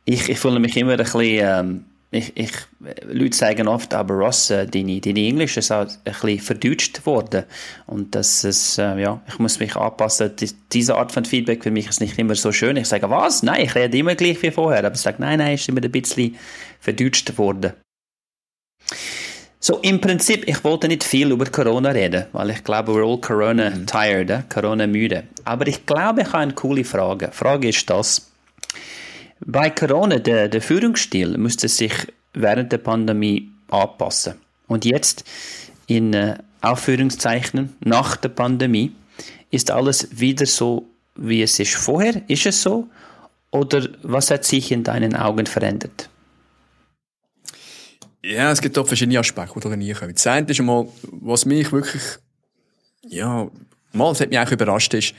Ich, 0.05 0.27
ich 0.27 0.39
fühle 0.39 0.59
mich 0.59 0.75
immer 0.75 0.93
ein 0.93 0.97
bisschen 0.97 1.21
ähm, 1.21 1.85
ich, 2.13 2.35
ich, 2.35 2.51
Leute 3.05 3.35
sagen 3.35 3.69
oft, 3.69 3.93
aber 3.93 4.15
Ross, 4.15 4.49
äh, 4.49 4.67
deine, 4.67 4.99
deine 4.99 5.25
Englisch 5.25 5.55
ist 5.55 5.71
auch 5.71 5.87
ein 5.87 5.97
bisschen 6.03 6.39
verdeutscht 6.39 7.05
worden. 7.05 7.45
Und 7.87 8.13
das 8.15 8.43
ist, 8.43 8.77
äh, 8.77 8.99
ja, 8.99 9.21
ich 9.29 9.39
muss 9.39 9.59
mich 9.59 9.77
anpassen. 9.77 10.35
Die, 10.35 10.51
diese 10.73 10.95
Art 10.95 11.13
von 11.13 11.23
Feedback 11.23 11.63
für 11.63 11.71
mich 11.71 11.87
ist 11.87 12.01
nicht 12.01 12.19
immer 12.19 12.35
so 12.35 12.51
schön. 12.51 12.75
Ich 12.75 12.89
sage, 12.89 13.09
was? 13.09 13.43
Nein, 13.43 13.63
ich 13.63 13.75
rede 13.75 13.97
immer 13.97 14.15
gleich 14.15 14.41
wie 14.43 14.51
vorher. 14.51 14.83
Aber 14.83 14.93
ich 14.93 15.01
sage, 15.01 15.21
nein, 15.21 15.39
nein, 15.39 15.53
ist 15.53 15.69
immer 15.69 15.81
ein 15.81 15.89
bisschen 15.89 16.35
verdeutscht 16.81 17.37
worden. 17.37 17.73
So, 19.61 19.77
im 19.77 20.01
Prinzip, 20.01 20.49
ich 20.49 20.63
wollte 20.65 20.89
nicht 20.89 21.05
viel 21.05 21.31
über 21.31 21.45
Corona 21.45 21.91
reden, 21.91 22.25
weil 22.33 22.49
ich 22.49 22.63
glaube, 22.63 22.91
we're 22.91 23.09
all 23.09 23.21
Corona 23.21 23.69
mhm. 23.69 23.85
tired, 23.85 24.29
äh? 24.31 24.41
Corona 24.49 24.85
müde. 24.85 25.23
Aber 25.45 25.65
ich 25.67 25.85
glaube, 25.85 26.23
ich 26.23 26.27
habe 26.27 26.39
eine 26.39 26.53
coole 26.53 26.83
Frage. 26.83 27.27
Die 27.27 27.37
Frage 27.37 27.69
ist 27.69 27.89
das, 27.89 28.30
bei 29.45 29.69
Corona, 29.69 30.19
der, 30.19 30.47
der 30.47 30.61
Führungsstil 30.61 31.37
musste 31.37 31.67
sich 31.67 31.93
während 32.33 32.71
der 32.71 32.77
Pandemie 32.77 33.51
anpassen. 33.69 34.35
Und 34.67 34.85
jetzt, 34.85 35.23
in 35.87 36.13
äh, 36.13 36.37
Aufführungszeichen, 36.61 37.75
nach 37.79 38.15
der 38.15 38.29
Pandemie, 38.29 38.93
ist 39.49 39.71
alles 39.71 40.19
wieder 40.19 40.45
so, 40.45 40.87
wie 41.15 41.41
es 41.41 41.59
ist 41.59 41.75
vorher? 41.75 42.21
Ist 42.29 42.45
es 42.45 42.61
so? 42.61 42.87
Oder 43.51 43.89
was 44.01 44.31
hat 44.31 44.45
sich 44.45 44.71
in 44.71 44.83
deinen 44.83 45.15
Augen 45.15 45.45
verändert? 45.45 46.09
Ja, 48.23 48.51
es 48.51 48.61
gibt 48.61 48.77
auch 48.77 48.87
verschiedene 48.87 49.19
Aspekte, 49.19 49.53
die 49.55 49.59
da 49.61 49.69
reinkommen. 49.69 50.13
Das 50.13 50.27
eine 50.27 50.47
ist 50.47 50.59
einmal, 50.59 50.87
was 51.03 51.45
mich 51.45 51.71
wirklich, 51.71 52.03
ja, 53.07 53.49
mal, 53.91 54.11
es 54.11 54.21
hat 54.21 54.29
mich 54.29 54.37
eigentlich 54.37 54.53
überrascht, 54.53 54.93
ist, 54.93 55.15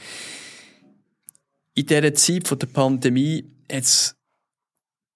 in 1.75 1.87
dieser 1.87 2.15
Zeit 2.15 2.49
von 2.49 2.59
der 2.59 2.69
Pandemie 2.69 3.45
es 3.73 4.17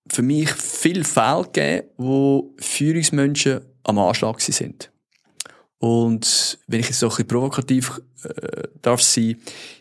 für 0.09 0.23
mich 0.23 0.51
viele 0.51 1.05
Fälle 1.05 1.45
gegeben, 1.45 1.89
wo 1.97 2.55
Führungsmenschen 2.59 3.61
am 3.85 3.99
Anschlag 3.99 4.41
sind. 4.41 4.91
Und 5.79 6.59
wenn 6.67 6.81
ich 6.81 6.87
jetzt 6.87 7.01
so 7.01 7.07
ein 7.07 7.11
bisschen 7.11 7.29
provokativ 7.29 8.01
äh, 8.25 8.63
darf 8.81 9.03
sein, 9.03 9.37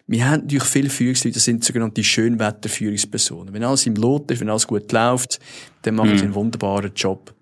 wir 0.08 0.28
haben 0.28 0.42
natürlich 0.42 0.66
viele 0.66 0.90
Führungsleute, 0.90 1.36
das 1.36 1.46
sind 1.46 1.64
sogenannte 1.64 2.04
Schönwetterführungspersonen. 2.04 3.54
Wenn 3.54 3.64
alles 3.64 3.86
im 3.86 3.96
Lot 3.96 4.30
ist, 4.30 4.42
wenn 4.42 4.50
alles 4.50 4.68
gut 4.68 4.92
läuft, 4.92 5.40
dann 5.84 5.96
machen 5.96 6.12
mhm. 6.12 6.18
sie 6.18 6.26
einen 6.26 6.36
wunderbaren 6.36 6.92
Job. 6.94 7.34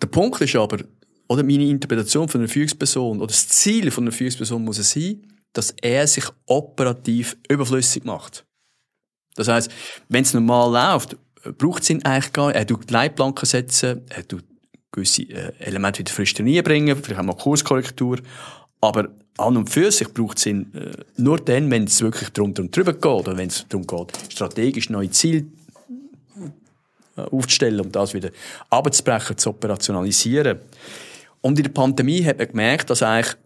Der 0.00 0.08
Punkt 0.08 0.40
ist 0.40 0.54
aber, 0.56 0.78
oder 1.28 1.42
meine 1.42 1.64
Interpretation 1.64 2.28
von 2.28 2.42
einer 2.42 2.48
Führungsperson, 2.48 3.18
oder 3.18 3.28
das 3.28 3.48
Ziel 3.48 3.90
von 3.90 4.04
einer 4.04 4.12
Führungsperson 4.12 4.62
muss 4.62 4.78
es 4.78 4.92
sein, 4.92 5.26
dass 5.54 5.74
er 5.82 6.06
sich 6.06 6.24
operativ 6.46 7.36
überflüssig 7.48 8.04
macht. 8.04 8.44
Das 9.38 9.46
heißt, 9.46 9.70
wenn 10.08 10.22
es 10.22 10.34
normal 10.34 10.72
läuft, 10.72 11.16
braucht 11.56 11.82
es 11.84 11.90
ihn 11.90 12.04
eigentlich 12.04 12.32
gar 12.32 12.48
nicht. 12.48 12.56
Er 12.56 12.66
tut 12.66 12.90
Leitplanken 12.90 13.46
setzen, 13.46 14.02
er 14.08 14.26
tut 14.26 14.44
gewisse 14.90 15.22
äh, 15.22 15.52
Elemente 15.60 16.00
wieder 16.00 16.12
frisch 16.12 16.34
bringen, 16.34 16.96
vielleicht 17.02 17.20
auch 17.20 17.24
mal 17.24 17.36
Kurskorrektur. 17.36 18.18
Aber 18.80 19.08
an 19.36 19.56
und 19.56 19.70
für 19.70 19.92
sich 19.92 20.12
braucht 20.12 20.38
es 20.38 20.46
ihn 20.46 20.74
äh, 20.74 20.90
nur 21.16 21.38
dann, 21.38 21.70
wenn 21.70 21.84
es 21.84 22.00
wirklich 22.00 22.30
darum, 22.30 22.52
darum 22.52 22.70
drüber 22.72 22.92
geht, 22.92 23.04
oder 23.04 23.36
wenn 23.36 23.48
es 23.48 23.64
darum 23.68 23.86
geht, 23.86 24.12
strategisch 24.32 24.90
neue 24.90 25.10
Ziele 25.10 25.44
äh, 27.16 27.20
aufzustellen, 27.20 27.80
um 27.80 27.92
das 27.92 28.14
wieder 28.14 28.30
abzubrechen, 28.70 29.38
zu 29.38 29.50
operationalisieren. 29.50 30.58
Und 31.42 31.58
in 31.60 31.62
der 31.62 31.70
Pandemie 31.70 32.24
hat 32.24 32.38
man 32.38 32.48
gemerkt, 32.48 32.90
dass 32.90 33.04
eigentlich 33.04 33.36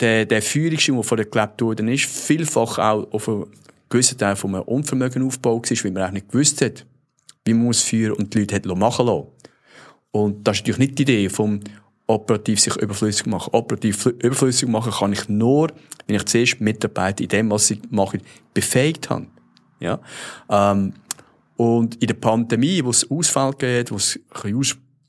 der, 0.00 0.24
der, 0.24 0.42
Führungsstil, 0.42 0.94
der 0.94 1.16
der 1.16 1.24
gelebt 1.26 1.60
worden 1.60 1.88
ist, 1.88 2.04
vielfach 2.04 2.78
auch 2.78 3.12
auf 3.12 3.28
gewisser 3.92 4.16
Teil 4.16 4.36
von 4.36 4.54
einem 4.54 4.64
Unvermögen 4.64 5.24
aufgebaut 5.24 5.70
war, 5.70 5.84
weil 5.84 5.90
man 5.92 6.02
auch 6.02 6.10
nicht 6.10 6.28
gewusst 6.28 6.60
hat, 6.62 6.86
wie 7.44 7.54
man 7.54 7.64
muss 7.64 7.82
führen 7.82 8.16
und 8.16 8.34
die 8.34 8.40
Leute 8.40 8.56
hat 8.56 8.66
machen 8.66 9.06
lassen. 9.06 9.26
Und 10.10 10.46
das 10.46 10.56
ist 10.56 10.62
natürlich 10.62 10.78
nicht 10.78 10.98
die 10.98 11.02
Idee 11.02 11.28
vom 11.28 11.60
operativ 12.06 12.60
sich 12.60 12.76
überflüssig 12.76 13.26
machen. 13.26 13.50
Operativ 13.52 14.06
überflüssig 14.06 14.68
machen 14.68 14.92
kann 14.92 15.12
ich 15.12 15.28
nur, 15.28 15.68
wenn 16.06 16.16
ich 16.16 16.24
zuerst 16.24 16.60
Mitarbeiter 16.60 17.22
in 17.22 17.28
dem, 17.28 17.50
was 17.50 17.68
sie 17.68 17.80
machen, 17.90 18.20
befähigt 18.52 19.08
habe. 19.10 19.26
Ja? 19.80 20.00
Ähm, 20.50 20.92
und 21.56 21.94
in 22.02 22.08
der 22.08 22.14
Pandemie, 22.14 22.84
wo 22.84 22.90
es 22.90 23.08
Ausfall 23.10 23.52
geht, 23.52 23.90
wo 23.90 23.96
es 23.96 24.18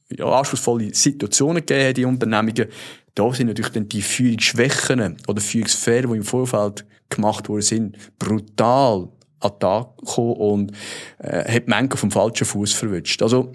ja, 0.10 0.26
anspruchsvolle 0.26 0.94
Situationen 0.94 1.66
gegeben 1.66 1.90
hat 1.90 1.98
in 1.98 2.06
Unternehmungen, 2.06 2.68
da 3.16 3.34
sind 3.34 3.48
natürlich 3.48 3.72
dann 3.72 3.90
die 3.90 4.02
Führungsschwächen 4.02 5.18
oder 5.28 5.42
Führungsfehler, 5.42 6.08
die 6.08 6.18
im 6.18 6.24
Vorfeld 6.24 6.86
gemacht 7.10 7.50
worden 7.50 7.62
sind, 7.62 7.98
brutal 8.18 9.10
an 9.40 9.52
den 9.52 9.60
Tag 9.60 9.98
gekommen 9.98 10.34
und 10.34 10.72
äh, 11.20 11.52
hat 11.52 11.68
Menschen 11.68 11.98
vom 11.98 12.12
falschen 12.12 12.46
Fuß 12.46 12.74
verwünscht. 12.74 13.22
Also, 13.22 13.52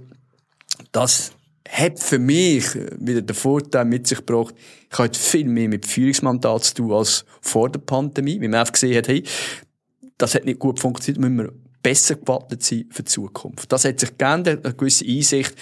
das 0.93 1.33
hat 1.69 1.99
für 1.99 2.19
mich 2.19 2.75
wieder 2.99 3.23
den 3.23 3.35
Vorteil 3.35 3.85
mit 3.85 4.07
sich 4.07 4.19
gebracht, 4.19 4.55
ich 4.91 4.99
habe 4.99 5.15
viel 5.15 5.47
mehr 5.47 5.69
mit 5.69 5.87
Führungsmandat 5.87 6.65
zu 6.65 6.75
tun 6.75 6.93
als 6.93 7.25
vor 7.41 7.71
der 7.71 7.81
Pandemie, 7.81 8.41
weil 8.41 8.49
man 8.49 8.61
einfach 8.61 8.73
gesehen 8.73 8.97
hat, 8.97 9.09
hey, 9.09 9.23
das 10.17 10.35
hat 10.35 10.45
nicht 10.45 10.59
gut 10.59 10.81
funktioniert, 10.81 11.21
müssen 11.21 11.39
wir 11.39 11.53
besser 11.83 12.17
gewappnet 12.17 12.63
sein 12.63 12.87
für 12.91 13.03
die 13.03 13.11
Zukunft. 13.11 13.71
Das 13.71 13.85
hat 13.85 14.01
sich 14.01 14.17
geändert, 14.17 14.65
eine 14.65 14.75
gewisse 14.75 15.05
Einsicht. 15.05 15.55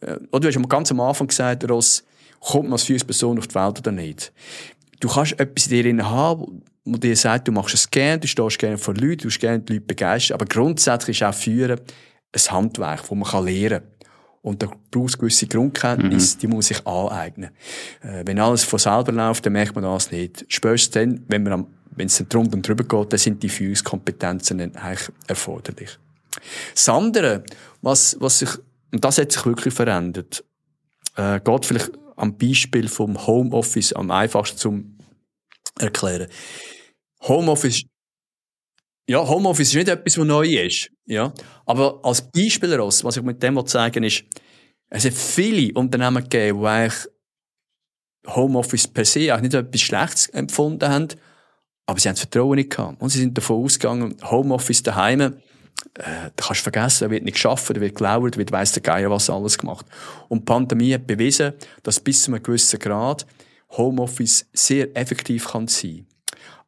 Äh, 0.00 0.18
oder 0.30 0.40
du 0.40 0.48
hast 0.48 0.56
am 0.56 0.68
ganz 0.68 0.90
am 0.90 1.00
Anfang 1.00 1.28
gesagt, 1.28 1.68
Ross, 1.68 2.02
kommt 2.40 2.64
man 2.64 2.72
als 2.72 2.84
Führungsperson 2.84 3.38
auf 3.38 3.46
die 3.46 3.54
Welt 3.54 3.78
oder 3.78 3.92
nicht? 3.92 4.32
Du 5.00 5.08
kannst 5.08 5.38
etwas 5.38 5.66
in 5.66 5.96
dir 5.96 6.10
haben, 6.10 6.62
wo 6.84 6.96
dir 6.96 7.16
sagt, 7.16 7.48
du 7.48 7.52
machst 7.52 7.74
es 7.74 7.90
gerne, 7.90 8.18
du 8.18 8.28
stehst 8.28 8.58
gerne 8.58 8.78
vor 8.78 8.94
Leuten, 8.94 9.18
du 9.18 9.24
willst 9.24 9.40
gerne 9.40 9.60
die 9.60 9.74
Leute 9.74 9.86
begeistern, 9.86 10.34
aber 10.34 10.46
grundsätzlich 10.46 11.20
ist 11.20 11.26
auch 11.26 11.34
Führen 11.34 11.80
ein 12.32 12.52
Handwerk, 12.52 13.08
das 13.08 13.10
man 13.10 13.44
lernen 13.44 13.80
kann. 13.80 13.88
Und 14.42 14.60
da 14.60 14.68
braucht 14.90 15.10
es 15.10 15.18
gewisse 15.18 15.46
Grundkenntnisse, 15.46 16.36
mhm. 16.36 16.40
die 16.40 16.46
muss 16.48 16.66
sich 16.66 16.84
aneignen. 16.84 17.50
Äh, 18.02 18.24
wenn 18.26 18.40
alles 18.40 18.64
von 18.64 18.80
selber 18.80 19.12
läuft, 19.12 19.46
dann 19.46 19.52
merkt 19.52 19.74
man 19.76 19.84
das 19.84 20.10
nicht. 20.10 20.44
Spätestens 20.48 20.90
dann, 20.94 21.24
wenn 21.28 21.44
man 21.44 21.52
am, 21.52 21.66
wenn 21.94 22.06
es 22.06 22.18
dann 22.18 22.28
drum 22.28 22.48
und 22.48 22.66
drüber 22.66 22.82
geht, 22.82 23.12
dann 23.12 23.18
sind 23.18 23.42
die 23.42 23.48
Führungskompetenzen 23.48 24.58
dann 24.58 24.74
eigentlich 24.74 25.08
erforderlich. 25.28 25.96
Das 26.74 26.88
andere, 26.88 27.44
was, 27.82 28.16
was 28.18 28.40
sich, 28.40 28.50
und 28.90 29.04
das 29.04 29.18
hat 29.18 29.30
sich 29.30 29.46
wirklich 29.46 29.74
verändert, 29.74 30.44
äh, 31.16 31.38
geht 31.38 31.66
vielleicht 31.66 31.92
am 32.16 32.36
Beispiel 32.36 32.88
vom 32.88 33.24
Homeoffice 33.26 33.92
am 33.92 34.10
einfachsten 34.10 34.58
zum 34.58 34.98
erklären. 35.78 36.28
Homeoffice 37.22 37.84
ja, 39.08 39.26
Homeoffice 39.26 39.68
ist 39.68 39.74
nicht 39.74 39.88
etwas, 39.88 40.16
was 40.16 40.24
neu 40.24 40.46
ist. 40.46 40.90
Ja. 41.06 41.32
Aber 41.66 42.00
als 42.04 42.22
Beispiel 42.30 42.70
daraus, 42.70 43.02
was 43.02 43.16
ich 43.16 43.22
mit 43.22 43.42
dem 43.42 43.60
sagen 43.66 44.04
ist, 44.04 44.24
es 44.90 45.04
hat 45.04 45.12
viele 45.12 45.72
Unternehmen 45.74 46.22
gegeben, 46.22 46.60
die 46.60 46.66
eigentlich 46.66 47.08
Homeoffice 48.26 48.86
per 48.86 49.04
se 49.04 49.34
auch 49.34 49.40
nicht 49.40 49.54
etwas 49.54 49.80
Schlechtes 49.80 50.28
empfunden 50.28 50.88
haben, 50.88 51.08
aber 51.86 51.98
sie 51.98 52.08
haben 52.08 52.14
das 52.14 52.20
Vertrauen 52.20 52.56
nicht 52.56 52.70
gehabt. 52.70 53.00
Und 53.02 53.08
sie 53.08 53.18
sind 53.18 53.36
davon 53.36 53.64
ausgegangen, 53.64 54.16
Homeoffice 54.22 54.82
daheim, 54.82 55.20
äh, 55.20 55.30
da 55.94 56.30
kannst 56.36 56.60
du 56.60 56.70
vergessen, 56.70 57.04
da 57.04 57.10
wird 57.10 57.24
nicht 57.24 57.34
geschafft, 57.34 57.70
da 57.70 57.80
wird 57.80 57.96
gelauert, 57.96 58.36
wird 58.36 58.52
weiss 58.52 58.72
der 58.72 58.82
Geier 58.82 59.10
was 59.10 59.28
alles 59.28 59.58
gemacht. 59.58 59.86
Und 60.28 60.40
die 60.40 60.44
Pandemie 60.44 60.94
hat 60.94 61.06
bewiesen, 61.06 61.54
dass 61.82 61.98
bis 61.98 62.22
zu 62.22 62.32
einem 62.32 62.42
gewissen 62.42 62.78
Grad 62.78 63.26
Homeoffice 63.76 64.46
sehr 64.52 64.96
effektiv 64.96 65.48
kann 65.48 65.68
sein. 65.68 66.06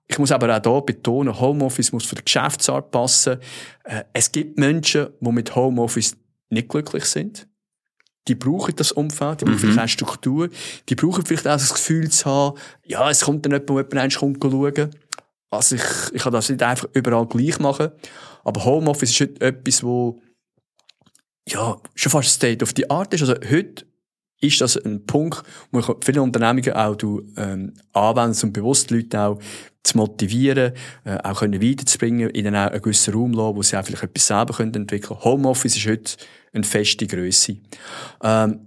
Ich 0.06 0.18
muss 0.18 0.32
aber 0.32 0.56
auch 0.56 0.62
hier 0.62 0.80
betonen, 0.82 1.38
Homeoffice 1.40 1.92
muss 1.92 2.04
für 2.04 2.16
die 2.16 2.24
Geschäftsart 2.24 2.90
passen. 2.90 3.38
Äh, 3.84 4.04
es 4.12 4.30
gibt 4.30 4.58
Menschen, 4.58 5.08
die 5.20 5.32
mit 5.32 5.54
Homeoffice 5.54 6.16
nicht 6.50 6.68
glücklich 6.68 7.04
sind. 7.04 7.48
Die 8.28 8.34
brauchen 8.34 8.74
das 8.76 8.92
Umfeld, 8.92 9.40
die 9.40 9.44
brauchen 9.44 9.54
mhm. 9.56 9.72
vielleicht 9.72 9.80
auch 9.80 9.88
Struktur, 9.88 10.48
die 10.88 10.94
brauchen 10.94 11.24
vielleicht 11.24 11.46
auch 11.46 11.52
das 11.52 11.74
Gefühl 11.74 12.10
zu 12.10 12.24
haben, 12.26 12.58
ja, 12.84 13.10
es 13.10 13.22
kommt 13.22 13.44
dann 13.44 13.52
jemand, 13.52 13.68
der 13.68 13.98
jemand 13.98 14.16
kommt 14.16 14.42
schauen. 14.42 14.90
Also 15.50 15.76
ich, 15.76 15.82
ich 16.12 16.22
kann 16.22 16.32
das 16.32 16.48
nicht 16.48 16.62
einfach 16.62 16.88
überall 16.94 17.26
gleich 17.26 17.58
machen. 17.58 17.90
Aber 18.44 18.64
Homeoffice 18.64 19.10
ist 19.10 19.20
heute 19.20 19.40
etwas, 19.40 19.82
wo 19.82 20.20
ja, 21.48 21.76
schon 21.94 22.10
fast 22.10 22.30
State 22.30 22.62
of 22.62 22.72
the 22.76 22.88
Art 22.90 23.12
ist. 23.14 23.22
Also 23.22 23.34
heute 23.50 23.86
ist 24.40 24.60
das 24.60 24.76
ein 24.76 25.06
Punkt, 25.06 25.42
wo 25.70 25.80
viele 26.02 26.22
Unternehmungen 26.22 26.72
auch 26.72 26.96
ähm, 27.36 27.74
anwenden, 27.92 28.38
um 28.42 28.52
bewusst 28.52 28.90
Leute 28.90 29.20
auch 29.20 29.38
zu 29.82 29.98
motivieren, 29.98 30.72
äh, 31.04 31.18
auch 31.22 31.40
können 31.40 31.62
weiterzubringen, 31.62 32.30
ihnen 32.30 32.56
auch 32.56 32.70
einen 32.70 32.82
gewissen 32.82 33.14
Raum 33.14 33.32
lassen, 33.32 33.56
wo 33.56 33.62
sie 33.62 33.76
auch 33.76 33.84
vielleicht 33.84 34.02
etwas 34.02 34.26
selber 34.26 34.54
können 34.54 34.74
entwickeln 34.74 35.18
können. 35.18 35.24
Homeoffice 35.24 35.76
ist 35.76 35.86
heute 35.86 36.16
eine 36.52 36.64
feste 36.64 37.06
Grösse. 37.06 37.58
Ähm, 38.22 38.60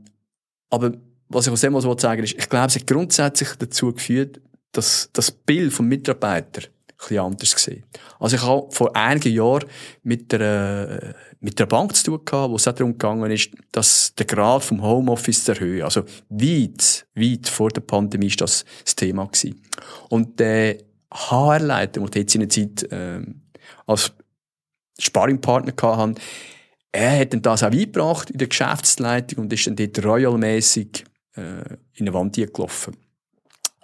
aber 0.70 0.94
was 1.30 1.48
ich 1.48 1.54
aus 1.54 1.62
dem 1.62 1.74
mal 1.74 2.00
sagen 2.00 2.24
ist, 2.24 2.38
ich 2.38 2.50
glaube, 2.50 2.68
es 2.68 2.76
hat 2.76 2.88
grundsätzlich 2.88 3.50
dazu 3.58 3.94
geführt, 3.94 4.40
dass 4.72 5.10
das 5.14 5.32
Bild 5.32 5.74
vom 5.74 5.88
Mitarbeiter 5.88 6.62
ein 6.62 6.98
bisschen 6.98 7.20
anders 7.20 7.56
gesehen. 7.56 7.84
Also 8.20 8.36
ich 8.36 8.44
habe 8.44 8.68
vor 8.72 8.96
einigen 8.96 9.34
Jahren 9.34 9.66
mit 10.04 10.32
der, 10.32 11.16
mit 11.40 11.60
der 11.60 11.66
Bank 11.66 11.96
zu 11.96 12.04
tun 12.04 12.26
gehabt, 12.26 12.52
wo 12.52 12.56
es 12.56 12.68
auch 12.68 12.74
darum 12.74 12.94
gegangen 12.94 13.32
ist, 13.32 13.52
dass 13.72 14.14
der 14.16 14.26
Grad 14.26 14.64
vom 14.64 14.82
Homeoffice 14.82 15.44
zu 15.44 15.52
erhöhen. 15.52 15.84
Also 15.84 16.04
weit, 16.30 17.08
weit 17.16 17.48
vor 17.48 17.70
der 17.70 17.82
Pandemie 17.82 18.28
ist 18.28 18.42
das 18.42 18.66
das 18.84 18.96
Thema 18.96 19.26
gewesen. 19.26 19.62
Und 20.10 20.40
der 20.40 20.78
HR-Leiter, 21.14 22.02
der 22.02 22.22
jetzt 22.22 22.34
seine 22.34 22.48
Zeit 22.48 22.84
äh, 22.92 23.22
als 23.86 24.12
Sparringpartner 25.00 25.74
hatten, 25.98 26.16
er 26.92 27.20
hat 27.20 27.34
dann 27.34 27.42
das 27.42 27.64
auch 27.64 27.72
eingebracht 27.72 28.32
in 28.32 28.40
der 28.40 28.48
Geschäftsleitung 28.48 29.44
und 29.44 29.54
ist 29.54 29.68
dann 29.68 29.76
dort 29.76 30.04
royalmäßig 30.04 31.06
äh, 31.36 31.42
in 31.94 32.08
eine 32.08 32.14
Wand 32.14 32.36
gelaufen. 32.36 32.96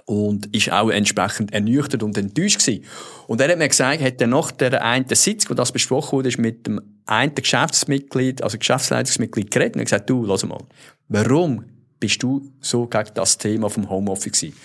Und 0.05 0.53
ist 0.53 0.69
auch 0.71 0.89
entsprechend 0.89 1.53
ernüchtert 1.53 2.03
und 2.03 2.17
enttäuscht 2.17 2.59
gewesen. 2.59 2.83
Und 3.27 3.39
er 3.39 3.49
hat 3.49 3.57
mir 3.57 3.69
gesagt, 3.69 4.01
hat 4.01 4.19
er 4.19 4.27
nach 4.27 4.51
der 4.51 4.83
einen 4.83 5.07
Sitz, 5.09 5.49
wo 5.49 5.53
das 5.53 5.71
besprochen 5.71 6.17
wurde, 6.17 6.27
ist 6.27 6.37
mit 6.37 6.67
dem 6.67 6.81
einen 7.05 7.33
Geschäftsmitglied, 7.33 8.43
also 8.43 8.57
Geschäftsleitungsmitglied 8.57 9.49
geredet 9.49 9.75
und 9.75 9.81
hat 9.81 9.87
gesagt, 9.87 10.09
du, 10.09 10.25
lass 10.25 10.45
mal, 10.45 10.61
warum 11.07 11.63
bist 11.99 12.21
du 12.21 12.51
so 12.59 12.85
gegen 12.85 13.11
das 13.13 13.37
Thema 13.37 13.69
vom 13.69 13.89
Homeoffice 13.89 14.33
gewesen? 14.33 14.57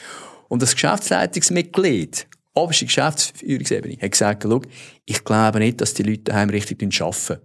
Und 0.49 0.61
das 0.61 0.72
Geschäftsleitungsmitglied 0.74 2.26
oberste 2.55 2.86
Geschäftsführungsebene 2.86 3.97
hat 4.01 4.11
gesagt, 4.11 4.43
schau, 4.43 4.61
ich 5.05 5.24
glaube 5.24 5.61
nicht, 5.61 5.80
dass 5.80 5.95
die 5.95 6.03
Leute 6.03 6.24
daheim 6.24 6.51
richtig 6.51 6.82
arbeiten. 7.01 7.41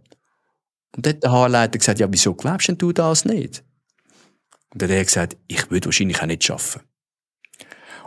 Und 0.95 1.05
dann 1.05 1.13
hat 1.13 1.23
der 1.23 1.31
Haarleiter 1.31 1.77
gesagt, 1.77 1.99
ja, 1.99 2.07
wieso 2.09 2.33
glaubst 2.33 2.67
denn 2.67 2.77
du 2.77 2.91
das 2.91 3.25
nicht? 3.25 3.63
Und 4.71 4.81
dann 4.81 4.89
hat 4.89 4.97
er 4.97 5.05
gesagt, 5.05 5.37
ich 5.47 5.69
würde 5.69 5.85
wahrscheinlich 5.85 6.21
auch 6.21 6.25
nicht 6.25 6.49
arbeiten. 6.49 6.81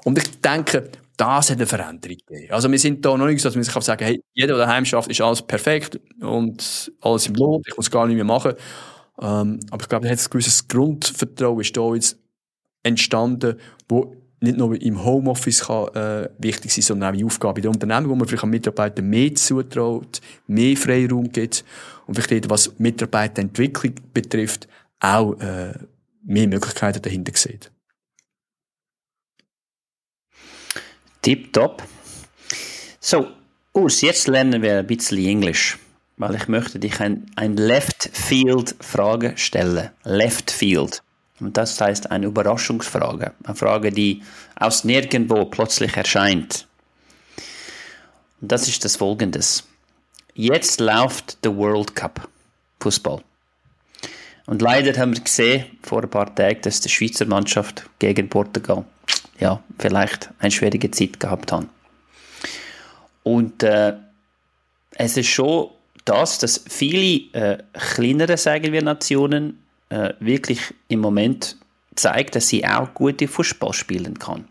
Und 0.05 0.19
ich 0.19 0.41
denke, 0.41 0.91
das 1.17 1.51
hat 1.51 1.57
eine 1.57 1.67
Veränderung 1.67 2.17
gegeben. 2.27 2.53
Also 2.53 2.71
wir 2.71 2.79
sind 2.79 3.05
da 3.05 3.17
noch 3.17 3.27
nicht 3.27 3.41
so, 3.41 3.49
dass 3.49 3.55
man 3.55 3.65
sich 3.65 3.73
sagen 3.73 3.99
kann, 3.99 4.09
hey, 4.09 4.23
jeder, 4.35 4.57
der 4.57 4.67
daheim 4.67 4.85
schafft, 4.85 5.11
ist 5.11 5.21
alles 5.21 5.43
perfekt 5.43 5.99
und 6.21 6.93
alles 7.01 7.27
im 7.27 7.35
Lot, 7.35 7.63
ich 7.67 7.77
muss 7.77 7.91
gar 7.91 8.07
nicht 8.07 8.17
mehr 8.17 8.25
machen. 8.25 8.53
Ähm, 9.21 9.61
aber 9.71 9.83
ich 9.83 9.89
glaube, 9.89 10.07
da 10.07 10.13
hat 10.13 10.19
ein 10.19 10.31
gewisses 10.31 10.69
Grundvertrauen 10.69 11.61
ist 11.61 11.77
da 11.77 11.95
jetzt 11.95 12.19
entstanden, 12.83 13.57
wo 13.89 14.15
nicht 14.41 14.59
nur 14.59 14.81
im 14.81 15.03
Homeoffice 15.03 15.65
kann, 15.65 15.89
äh, 15.95 16.29
wichtig 16.39 16.73
sein, 16.73 16.83
sondern 16.83 17.15
auch 17.15 17.19
in 17.19 17.25
Aufgaben 17.25 17.63
der 17.63 17.71
Unternehmen, 17.71 18.09
wo 18.09 18.15
man 18.15 18.29
vielleicht 18.29 18.45
an 18.45 18.51
Mitarbeitern 18.51 19.09
mehr 19.09 19.35
zutraut, 19.35 20.21
mehr 20.47 20.77
Freiraum 20.77 21.31
gibt 21.33 21.65
und 22.07 22.15
vielleicht 22.15 22.51
was 22.51 22.79
Mitarbeiterentwicklung 22.79 23.95
betrifft, 24.13 24.69
auch 25.01 25.33
äh, 25.41 25.73
mehr 26.23 26.49
Möglichkeiten 26.49 27.01
dahinter 27.01 27.33
sieht. 27.35 27.71
Tip 31.27 31.53
top. 31.53 31.83
So, 33.01 33.27
Urs, 33.73 34.01
jetzt 34.01 34.29
lernen 34.29 34.63
wir 34.63 34.79
ein 34.79 34.87
bisschen 34.87 35.19
Englisch, 35.27 35.77
weil 36.19 36.37
ich 36.37 36.47
möchte 36.47 36.79
dich 36.79 37.01
ein, 37.01 37.27
ein 37.35 37.57
Left 37.57 38.11
Field 38.13 38.77
Frage 38.79 39.33
stellen. 39.35 39.91
Left 40.05 40.53
Field. 40.53 41.03
Und 41.41 41.57
das 41.57 41.81
heißt 41.81 42.13
eine 42.13 42.27
Überraschungsfrage, 42.27 43.33
eine 43.43 43.57
Frage, 43.57 43.91
die 43.91 44.23
aus 44.55 44.85
nirgendwo 44.85 45.47
plötzlich 45.47 45.97
erscheint. 45.97 46.69
Und 48.41 48.53
das 48.53 48.69
ist 48.69 48.85
das 48.85 48.95
Folgendes. 48.95 49.65
Jetzt 50.35 50.79
läuft 50.79 51.45
der 51.45 51.57
World 51.57 51.97
Cup 51.97 52.29
Fußball. 52.79 53.21
Und 54.47 54.63
leider 54.63 54.99
haben 54.99 55.15
wir 55.15 55.23
gesehen, 55.23 55.67
vor 55.83 56.03
ein 56.03 56.11
paar 56.11 56.33
Tagen, 56.35 56.61
dass 56.63 56.81
die 56.81 56.89
Schweizer 56.89 57.27
Mannschaft 57.27 57.89
gegen 57.99 58.29
Portugal 58.29 58.85
ja, 59.39 59.63
vielleicht 59.79 60.31
eine 60.39 60.51
schwierige 60.51 60.91
Zeit 60.91 61.21
gehabt 61.21 61.53
hat. 61.53 61.67
Und 63.23 63.63
äh, 63.63 63.95
es 64.93 65.17
ist 65.17 65.29
schon 65.29 65.71
das, 66.05 66.39
dass 66.39 66.65
viele 66.69 67.33
äh, 67.33 67.59
kleinere, 67.73 68.37
sagen 68.37 68.73
wir, 68.73 68.83
Nationen 68.83 69.63
äh, 69.89 70.15
wirklich 70.21 70.61
im 70.89 71.01
Moment 71.01 71.57
zeigt, 71.97 72.37
dass 72.37 72.49
sie 72.49 72.65
auch 72.65 72.95
gute 72.95 73.27
Fußball 73.27 73.73
spielen 73.73 74.19
kann. 74.19 74.45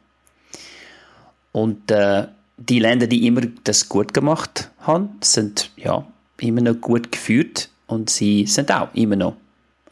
Und 1.51 1.89
äh, 1.89 2.27
die 2.57 2.79
Länder, 2.79 3.07
die 3.07 3.25
immer 3.25 3.41
das 3.63 3.87
gut 3.87 4.13
gemacht 4.13 4.69
haben, 4.79 5.17
sind 5.21 5.71
ja 5.77 6.05
immer 6.41 6.61
noch 6.61 6.75
gut 6.75 7.11
geführt 7.11 7.69
und 7.87 8.09
sie 8.09 8.45
sind 8.45 8.71
auch 8.71 8.93
immer 8.93 9.15
noch 9.15 9.37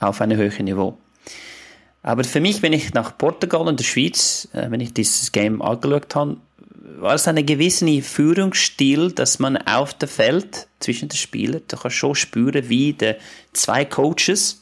auf 0.04 0.22
einem 0.22 0.38
höheren 0.38 0.66
Niveau. 0.66 0.97
Aber 2.01 2.24
für 2.26 2.41
mich, 2.41 2.62
wenn 2.62 2.74
ich 2.74 2.93
nach 2.93 3.18
Portugal 3.18 3.68
und 3.68 3.80
der 3.80 3.86
Schweiz, 3.86 4.47
äh, 4.54 4.70
wenn 4.70 4.82
ich 4.82 4.93
dieses 4.93 5.32
Game 5.32 5.62
angeschaut 5.62 6.14
habe, 6.16 6.38
war 6.99 7.16
es 7.16 7.28
ein 7.28 7.45
gewisser 7.45 7.88
Führungsstil, 8.01 9.12
dass 9.12 9.39
man 9.39 9.58
auf 9.58 9.93
dem 9.93 10.10
Feld 10.10 10.68
zwischen 10.80 11.10
den 11.10 11.18
Spielern, 11.18 11.62
du 11.68 11.78
kannst 11.78 11.97
schon 11.97 12.16
spüren, 12.16 12.70
wie 12.70 12.93
die 12.93 13.16
zwei 13.54 13.86
Coaches 13.86 14.62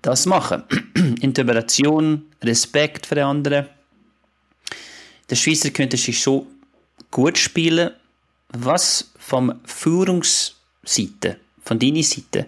das 0.00 0.26
machen. 0.26 0.64
Integration, 1.20 2.26
Respekt 2.42 3.06
für 3.06 3.14
die 3.14 3.20
anderen. 3.20 3.66
Der 5.30 5.36
Schweizer 5.36 5.70
könnte 5.70 5.96
sich 5.96 6.20
schon 6.20 6.46
gut 7.10 7.38
spielen. 7.38 7.92
Was 8.48 9.12
vom 9.18 9.60
Führungsseite, 9.64 11.36
von 11.64 11.78
deiner 11.78 12.02
Seite, 12.02 12.46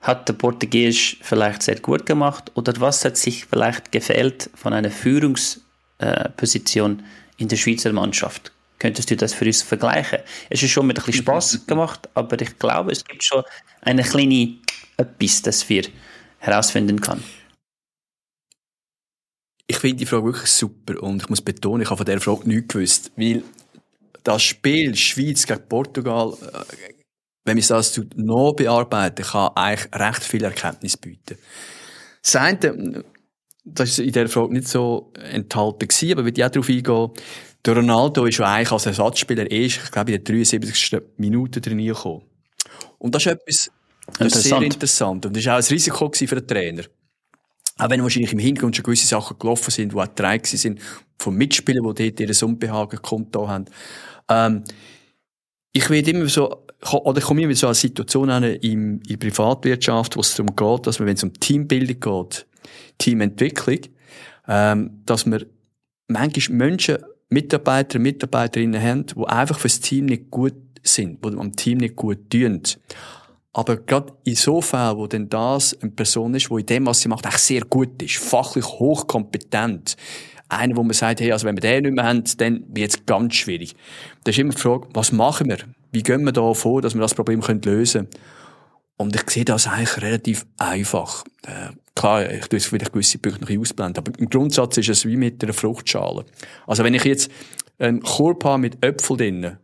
hat 0.00 0.28
der 0.28 0.34
Portugies 0.34 1.16
vielleicht 1.20 1.62
sehr 1.62 1.78
gut 1.78 2.06
gemacht 2.06 2.50
oder 2.54 2.72
was 2.80 3.04
hat 3.04 3.16
sich 3.16 3.44
vielleicht 3.44 3.92
gefehlt 3.92 4.50
von 4.54 4.72
einer 4.72 4.90
Führungsposition 4.90 7.04
in 7.36 7.48
der 7.48 7.56
Schweizer 7.56 7.92
Mannschaft? 7.92 8.52
Könntest 8.78 9.10
du 9.10 9.16
das 9.16 9.34
für 9.34 9.44
uns 9.44 9.62
vergleichen? 9.62 10.20
Es 10.48 10.62
ist 10.62 10.70
schon 10.70 10.86
mit 10.86 10.98
ein 10.98 11.04
bisschen 11.04 11.22
Spaß 11.22 11.66
gemacht, 11.70 12.08
aber 12.14 12.40
ich 12.40 12.58
glaube, 12.58 12.92
es 12.92 13.04
gibt 13.04 13.22
schon 13.22 13.42
eine 13.82 14.02
kleine 14.02 14.56
etwas, 14.96 15.42
das 15.42 15.68
wir 15.68 15.84
herausfinden 16.38 17.00
kann. 17.00 17.22
Ich 19.66 19.76
finde 19.76 19.98
die 19.98 20.06
Frage 20.06 20.24
wirklich 20.24 20.50
super 20.50 21.02
und 21.02 21.22
ich 21.22 21.28
muss 21.28 21.42
betonen, 21.42 21.82
ich 21.82 21.90
habe 21.90 21.98
von 21.98 22.06
dieser 22.06 22.20
Frage 22.20 22.48
nichts 22.48 22.72
gewusst, 22.72 23.12
weil 23.16 23.42
das 24.24 24.42
Spiel 24.42 24.96
Schweiz 24.96 25.46
gegen 25.46 25.68
Portugal, 25.68 26.36
äh, 26.42 26.99
wenn 27.44 27.56
wir 27.56 27.64
das 27.64 28.00
noch 28.16 28.52
bearbeiten, 28.54 29.24
kann 29.24 29.50
eigentlich 29.54 29.88
recht 29.94 30.22
viel 30.22 30.44
Erkenntnis 30.44 30.96
bieten. 30.96 31.38
Das 32.22 32.36
eine, 32.36 33.04
das 33.64 33.90
ist 33.90 33.98
in 33.98 34.12
dieser 34.12 34.28
Frage 34.28 34.52
nicht 34.52 34.68
so 34.68 35.12
enthalten 35.14 35.88
gewesen, 35.88 36.18
aber 36.18 36.28
ich 36.28 36.44
auch 36.44 36.50
darauf 36.50 36.68
eingehen, 36.68 37.10
der 37.64 37.76
Ronaldo 37.76 38.24
ist 38.24 38.38
ja 38.38 38.46
eigentlich 38.46 38.72
als 38.72 38.86
Ersatzspieler 38.86 39.50
erst, 39.50 39.80
ich 39.84 39.90
glaube, 39.90 40.12
in 40.12 40.24
der 40.24 40.34
73. 40.34 41.02
Minute 41.16 41.60
drin 41.60 41.78
gekommen. 41.78 42.22
Und 42.98 43.14
das 43.14 43.26
ist 43.26 43.32
etwas, 43.32 43.70
das 44.18 44.36
ist 44.36 44.42
sehr 44.44 44.62
interessant. 44.62 45.26
Und 45.26 45.36
das 45.36 45.44
war 45.46 45.54
auch 45.54 45.62
ein 45.62 45.68
Risiko 45.68 46.10
für 46.12 46.26
den 46.26 46.46
Trainer. 46.46 46.84
auch 47.78 47.90
wenn 47.90 48.02
wahrscheinlich 48.02 48.32
im 48.32 48.38
Hintergrund 48.38 48.76
schon 48.76 48.82
gewisse 48.82 49.06
Sachen 49.06 49.38
gelaufen 49.38 49.70
sind, 49.70 49.92
die 49.92 49.96
auch 49.96 50.06
drei 50.06 50.40
sind, 50.42 50.80
von 51.18 51.34
Mitspielern, 51.34 51.94
die 51.94 52.14
dort 52.14 52.20
ihr 52.20 52.48
Unbehagen 52.48 53.00
konto 53.02 53.48
haben. 53.48 53.66
Ähm, 54.28 54.64
ich 55.72 55.88
werde 55.90 56.10
immer 56.10 56.28
so, 56.28 56.64
oder 56.92 57.18
ich 57.18 57.24
komme 57.24 57.42
immer 57.42 57.54
so 57.54 57.68
an 57.68 58.42
in, 58.42 59.00
in 59.02 59.18
Privatwirtschaft, 59.18 60.16
wo 60.16 60.20
es 60.20 60.34
darum 60.34 60.56
geht, 60.56 60.86
dass 60.86 60.98
man, 60.98 61.08
wenn 61.08 61.16
es 61.16 61.22
um 61.22 61.32
Teambildung 61.32 62.00
geht, 62.00 62.46
Teamentwicklung, 62.98 63.80
ähm, 64.48 65.02
dass 65.06 65.26
man 65.26 65.44
manchmal 66.08 66.56
Menschen, 66.56 66.98
Mitarbeiter, 67.28 67.98
Mitarbeiterinnen 67.98 68.82
haben, 68.82 69.06
die 69.06 69.26
einfach 69.26 69.58
fürs 69.58 69.80
Team 69.80 70.06
nicht 70.06 70.30
gut 70.30 70.54
sind, 70.82 71.24
die 71.24 71.28
am 71.28 71.54
Team 71.54 71.78
nicht 71.78 71.94
gut 71.94 72.30
tun. 72.30 72.62
Aber 73.52 73.76
gerade 73.76 74.12
in 74.24 74.34
so 74.34 74.60
Fällen, 74.60 74.96
wo 74.96 75.06
denn 75.06 75.28
das 75.28 75.80
eine 75.80 75.90
Person 75.92 76.34
ist, 76.34 76.48
die 76.50 76.54
in 76.54 76.66
dem, 76.66 76.86
was 76.86 77.00
sie 77.00 77.08
macht, 77.08 77.26
echt 77.26 77.38
sehr 77.38 77.62
gut 77.62 78.02
ist, 78.02 78.16
fachlich 78.16 78.64
hochkompetent, 78.64 79.96
einer, 80.50 80.76
wo 80.76 80.82
man 80.82 80.92
sagt, 80.92 81.20
hey, 81.20 81.32
also 81.32 81.46
wenn 81.46 81.56
wir 81.56 81.60
den 81.60 81.84
nicht 81.84 81.94
mehr 81.94 82.04
haben, 82.04 82.24
dann 82.38 82.64
wird 82.68 82.90
es 82.90 83.06
ganz 83.06 83.34
schwierig. 83.34 83.74
Da 84.24 84.30
ist 84.30 84.38
immer 84.38 84.52
die 84.52 84.60
Frage, 84.60 84.88
was 84.92 85.12
machen 85.12 85.48
wir? 85.48 85.58
Wie 85.92 86.02
gehen 86.02 86.24
wir 86.24 86.32
da 86.32 86.54
vor, 86.54 86.82
dass 86.82 86.94
wir 86.94 87.00
das 87.00 87.14
Problem 87.14 87.40
lösen 87.40 88.08
können? 88.10 88.24
Und 88.96 89.16
ich 89.16 89.30
sehe 89.30 89.46
das 89.46 89.66
eigentlich 89.66 90.02
relativ 90.02 90.44
einfach. 90.58 91.24
Äh, 91.46 91.70
klar, 91.94 92.30
ich 92.30 92.48
tue 92.48 92.58
es 92.58 92.66
vielleicht 92.66 92.92
gewisse 92.92 93.18
Punkte 93.18 93.40
noch 93.40 93.60
ausblenden, 93.60 94.04
aber 94.04 94.18
im 94.18 94.28
Grundsatz 94.28 94.76
ist 94.76 94.90
es 94.90 95.06
wie 95.06 95.16
mit 95.16 95.42
einer 95.42 95.54
Fruchtschale. 95.54 96.26
Also 96.66 96.84
wenn 96.84 96.92
ich 96.92 97.04
jetzt 97.04 97.30
einen 97.78 98.02
Korb 98.02 98.44
habe 98.44 98.60
mit 98.60 98.84
Äpfeln 98.84 99.18
drinnen 99.18 99.58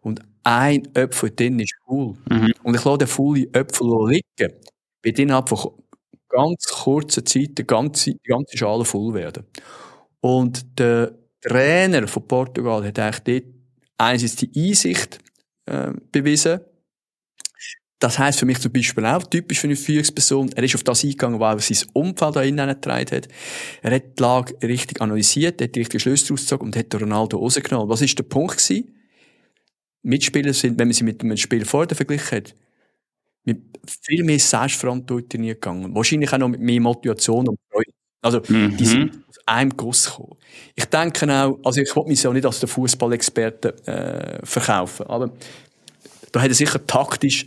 und 0.00 0.20
ein 0.42 0.88
Äpfel 0.94 1.30
drin 1.30 1.60
ist 1.60 1.74
cool 1.88 2.16
mhm. 2.28 2.52
und 2.64 2.74
ich 2.74 2.84
lasse 2.84 2.98
den 2.98 3.08
vollen 3.08 3.54
Äpfel 3.54 3.86
liegen, 4.08 4.52
wird 5.02 5.18
innerhalb 5.18 5.48
von 5.48 5.70
ganz 6.28 6.64
kurzer 6.64 7.24
Zeit 7.24 7.58
die 7.58 7.66
ganze, 7.66 8.14
die 8.14 8.28
ganze 8.28 8.56
Schale 8.56 8.84
voll 8.84 9.14
werden. 9.14 9.44
Und 10.22 10.78
der 10.78 11.18
Trainer 11.42 12.08
von 12.08 12.26
Portugal 12.28 12.86
hat 12.86 12.98
eigentlich 12.98 13.42
dort 13.42 13.54
einerseits 13.98 14.36
die 14.36 14.50
Einsicht 14.56 15.18
äh, 15.66 15.92
bewiesen, 16.12 16.60
das 17.98 18.18
heisst 18.18 18.40
für 18.40 18.46
mich 18.46 18.58
zum 18.58 18.72
Beispiel 18.72 19.06
auch 19.06 19.22
typisch 19.22 19.60
für 19.60 19.68
eine 19.68 19.76
Führungsperson. 19.76 20.50
Er 20.56 20.64
ist 20.64 20.74
auf 20.74 20.82
das 20.82 21.04
eingegangen, 21.04 21.38
weil 21.38 21.56
er 21.56 21.60
sein 21.60 21.88
Umfeld 21.92 22.34
da 22.34 22.42
innen 22.42 22.68
getragen 22.68 23.16
hat. 23.16 23.28
Er 23.80 23.94
hat 23.94 24.18
die 24.18 24.22
Lage 24.22 24.56
richtig 24.62 25.00
analysiert, 25.00 25.62
hat 25.62 25.76
die 25.76 25.80
richtigen 25.80 26.00
Schlüsse 26.00 26.30
rausgezogen 26.30 26.66
und 26.66 26.76
hat 26.76 26.92
Ronaldo 27.00 27.38
rausgenommen. 27.38 27.88
Was 27.88 28.02
ist 28.02 28.18
der 28.18 28.24
Punkt 28.24 28.58
gewesen? 28.58 28.92
Mitspieler 30.02 30.52
sind, 30.52 30.78
wenn 30.78 30.88
man 30.88 30.94
sie 30.94 31.04
mit 31.04 31.22
einem 31.22 31.36
Spiel 31.36 31.64
vorher 31.64 31.94
verglichen 31.96 32.38
hat, 32.38 32.54
mit 33.44 33.62
viel 34.02 34.24
mehr 34.24 34.38
Selbstverantwortung 34.40 35.42
gegangen. 35.42 35.94
Wahrscheinlich 35.94 36.32
auch 36.32 36.38
noch 36.38 36.48
mit 36.48 36.60
mehr 36.60 36.80
Motivation 36.80 37.48
und 37.48 37.58
Freude. 37.70 37.92
Also, 38.22 38.40
mhm. 38.48 38.76
die 38.76 38.86
sind 38.86 39.24
aus 39.28 39.36
einem 39.46 39.76
Guss 39.76 40.06
gekommen. 40.06 40.36
Ich 40.74 40.84
denke 40.86 41.30
auch, 41.30 41.58
also 41.64 41.80
ich 41.80 41.94
will 41.94 42.04
mich 42.06 42.22
ja 42.22 42.32
nicht 42.32 42.46
als 42.46 42.60
der 42.60 42.68
Fußballexperte 42.68 43.86
äh, 43.86 44.46
verkaufen, 44.46 45.06
aber 45.06 45.32
da 46.30 46.40
hat 46.40 46.48
er 46.48 46.54
sicher 46.54 46.86
taktisch 46.86 47.46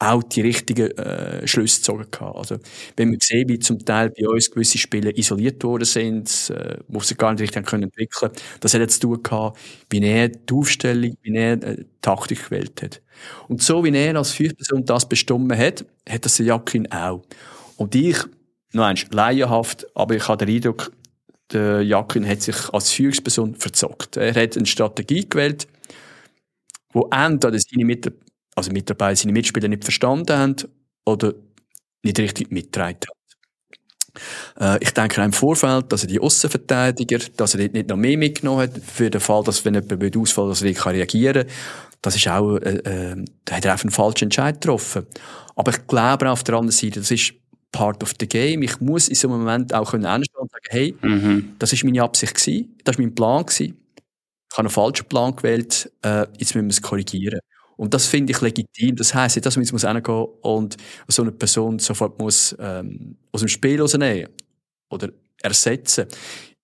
auch 0.00 0.22
die 0.22 0.42
richtigen 0.42 0.96
äh, 0.96 1.46
Schlüsse 1.46 1.80
gezogen 1.80 2.06
gehabt. 2.10 2.36
Also, 2.36 2.58
wenn 2.96 3.10
wir 3.10 3.18
sehen, 3.20 3.48
wie 3.48 3.58
zum 3.58 3.84
Teil 3.84 4.10
bei 4.10 4.28
uns 4.28 4.50
gewisse 4.50 4.78
Spiele 4.78 5.16
isoliert 5.16 5.62
worden 5.64 5.84
sind, 5.84 6.50
äh, 6.50 6.76
wo 6.86 7.00
sie 7.00 7.16
gar 7.16 7.32
nicht 7.32 7.40
richtig 7.40 7.66
können 7.66 7.84
entwickeln 7.84 8.30
das 8.60 8.74
hat 8.74 8.80
jetzt 8.80 9.00
zu 9.00 9.08
tun 9.08 9.22
gehabt, 9.22 9.58
wie 9.90 10.00
er 10.00 10.28
die 10.28 10.54
Aufstellung, 10.54 11.16
wie 11.22 11.34
er 11.34 11.62
äh, 11.62 11.76
die 11.78 11.86
Taktik 12.00 12.44
gewählt 12.44 12.80
hat. 12.80 13.02
Und 13.48 13.62
so 13.62 13.82
wie 13.82 13.94
er 13.94 14.14
als 14.14 14.30
Führungsperson 14.30 14.84
das 14.84 15.08
bestimmt 15.08 15.52
hat, 15.56 15.84
hat 16.08 16.24
das 16.24 16.36
der 16.36 16.46
Jakin 16.46 16.90
auch. 16.92 17.24
Und 17.76 17.94
ich, 17.96 18.18
noch 18.72 18.84
eins, 18.84 19.06
laienhaft, 19.10 19.86
aber 19.94 20.16
ich 20.16 20.28
habe 20.28 20.44
den 20.44 20.54
Eindruck, 20.54 20.92
der 21.52 21.82
Jakin 21.82 22.28
hat 22.28 22.42
sich 22.42 22.68
als 22.72 22.92
Führungsperson 22.92 23.54
verzockt. 23.54 24.16
Er 24.16 24.34
hat 24.34 24.56
eine 24.56 24.66
Strategie 24.66 25.26
gewählt, 25.28 25.66
wo 26.92 27.08
entweder 27.10 27.58
seine 27.58 27.84
Mitarbeiter 27.84 28.28
also 28.58 28.72
Mitarbeiter 28.72 29.16
seine 29.16 29.32
Mitspieler 29.32 29.68
nicht 29.68 29.84
verstanden 29.84 30.36
haben 30.36 30.56
oder 31.06 31.32
nicht 32.02 32.18
richtig 32.18 32.50
mitgetragen 32.50 32.98
haben. 33.08 34.76
Äh, 34.76 34.82
ich 34.82 34.90
denke 34.92 35.22
im 35.22 35.32
Vorfeld, 35.32 35.92
dass 35.92 36.02
er 36.02 36.08
die 36.08 36.20
Aussenverteidiger, 36.20 37.20
dass 37.36 37.54
er 37.54 37.68
nicht 37.70 37.88
noch 37.88 37.96
mehr 37.96 38.18
mitgenommen 38.18 38.62
hat, 38.62 38.78
für 38.78 39.10
den 39.10 39.20
Fall, 39.20 39.44
dass 39.44 39.64
wenn 39.64 39.74
jemand 39.74 40.16
ausfällt, 40.16 40.50
dass 40.50 40.62
er 40.62 40.68
wirklich 40.68 40.86
reagieren 40.86 41.46
kann. 41.46 41.56
Das 42.02 42.16
ist 42.16 42.28
auch, 42.28 42.56
äh, 42.56 42.78
äh, 42.78 43.24
da 43.44 43.56
hat 43.56 43.64
er 43.64 43.72
einfach 43.72 43.84
einen 43.84 43.92
falschen 43.92 44.24
Entscheid 44.24 44.60
getroffen. 44.60 45.06
Aber 45.56 45.70
ich 45.70 45.86
glaube 45.86 46.30
auf 46.30 46.42
der 46.42 46.56
anderen 46.56 46.72
Seite, 46.72 47.00
das 47.00 47.10
ist 47.10 47.34
part 47.72 48.02
of 48.02 48.14
the 48.18 48.26
game. 48.26 48.62
Ich 48.62 48.80
muss 48.80 49.08
in 49.08 49.14
so 49.14 49.28
einem 49.28 49.40
Moment 49.40 49.74
auch 49.74 49.90
können 49.90 50.04
und 50.06 50.24
sagen, 50.50 50.66
hey, 50.70 50.94
mhm. 51.02 51.54
das 51.58 51.72
ist 51.72 51.84
meine 51.84 52.02
Absicht 52.02 52.34
gewesen, 52.34 52.76
das 52.84 52.96
ist 52.96 53.00
mein 53.00 53.14
Plan 53.14 53.44
gewesen. 53.44 53.76
Ich 54.50 54.56
habe 54.56 54.66
einen 54.66 54.70
falschen 54.70 55.06
Plan 55.06 55.36
gewählt, 55.36 55.90
äh, 56.02 56.26
jetzt 56.38 56.54
müssen 56.54 56.66
wir 56.66 56.70
es 56.70 56.82
korrigieren. 56.82 57.40
Und 57.76 57.94
das 57.94 58.06
finde 58.06 58.32
ich 58.32 58.40
legitim. 58.40 58.96
Das 58.96 59.14
heisst 59.14 59.36
nicht, 59.36 59.46
dass 59.46 59.54
man 59.54 59.62
jetzt 59.62 59.72
muss 59.72 59.86
hingehen 59.86 60.26
und 60.42 60.76
so 61.06 61.22
eine 61.22 61.30
Person 61.30 61.78
sofort 61.78 62.18
muss, 62.18 62.56
ähm, 62.58 63.16
aus 63.30 63.40
dem 63.40 63.48
Spiel 63.48 63.80
rausnehmen 63.80 64.28
oder 64.90 65.10
ersetzen. 65.40 66.06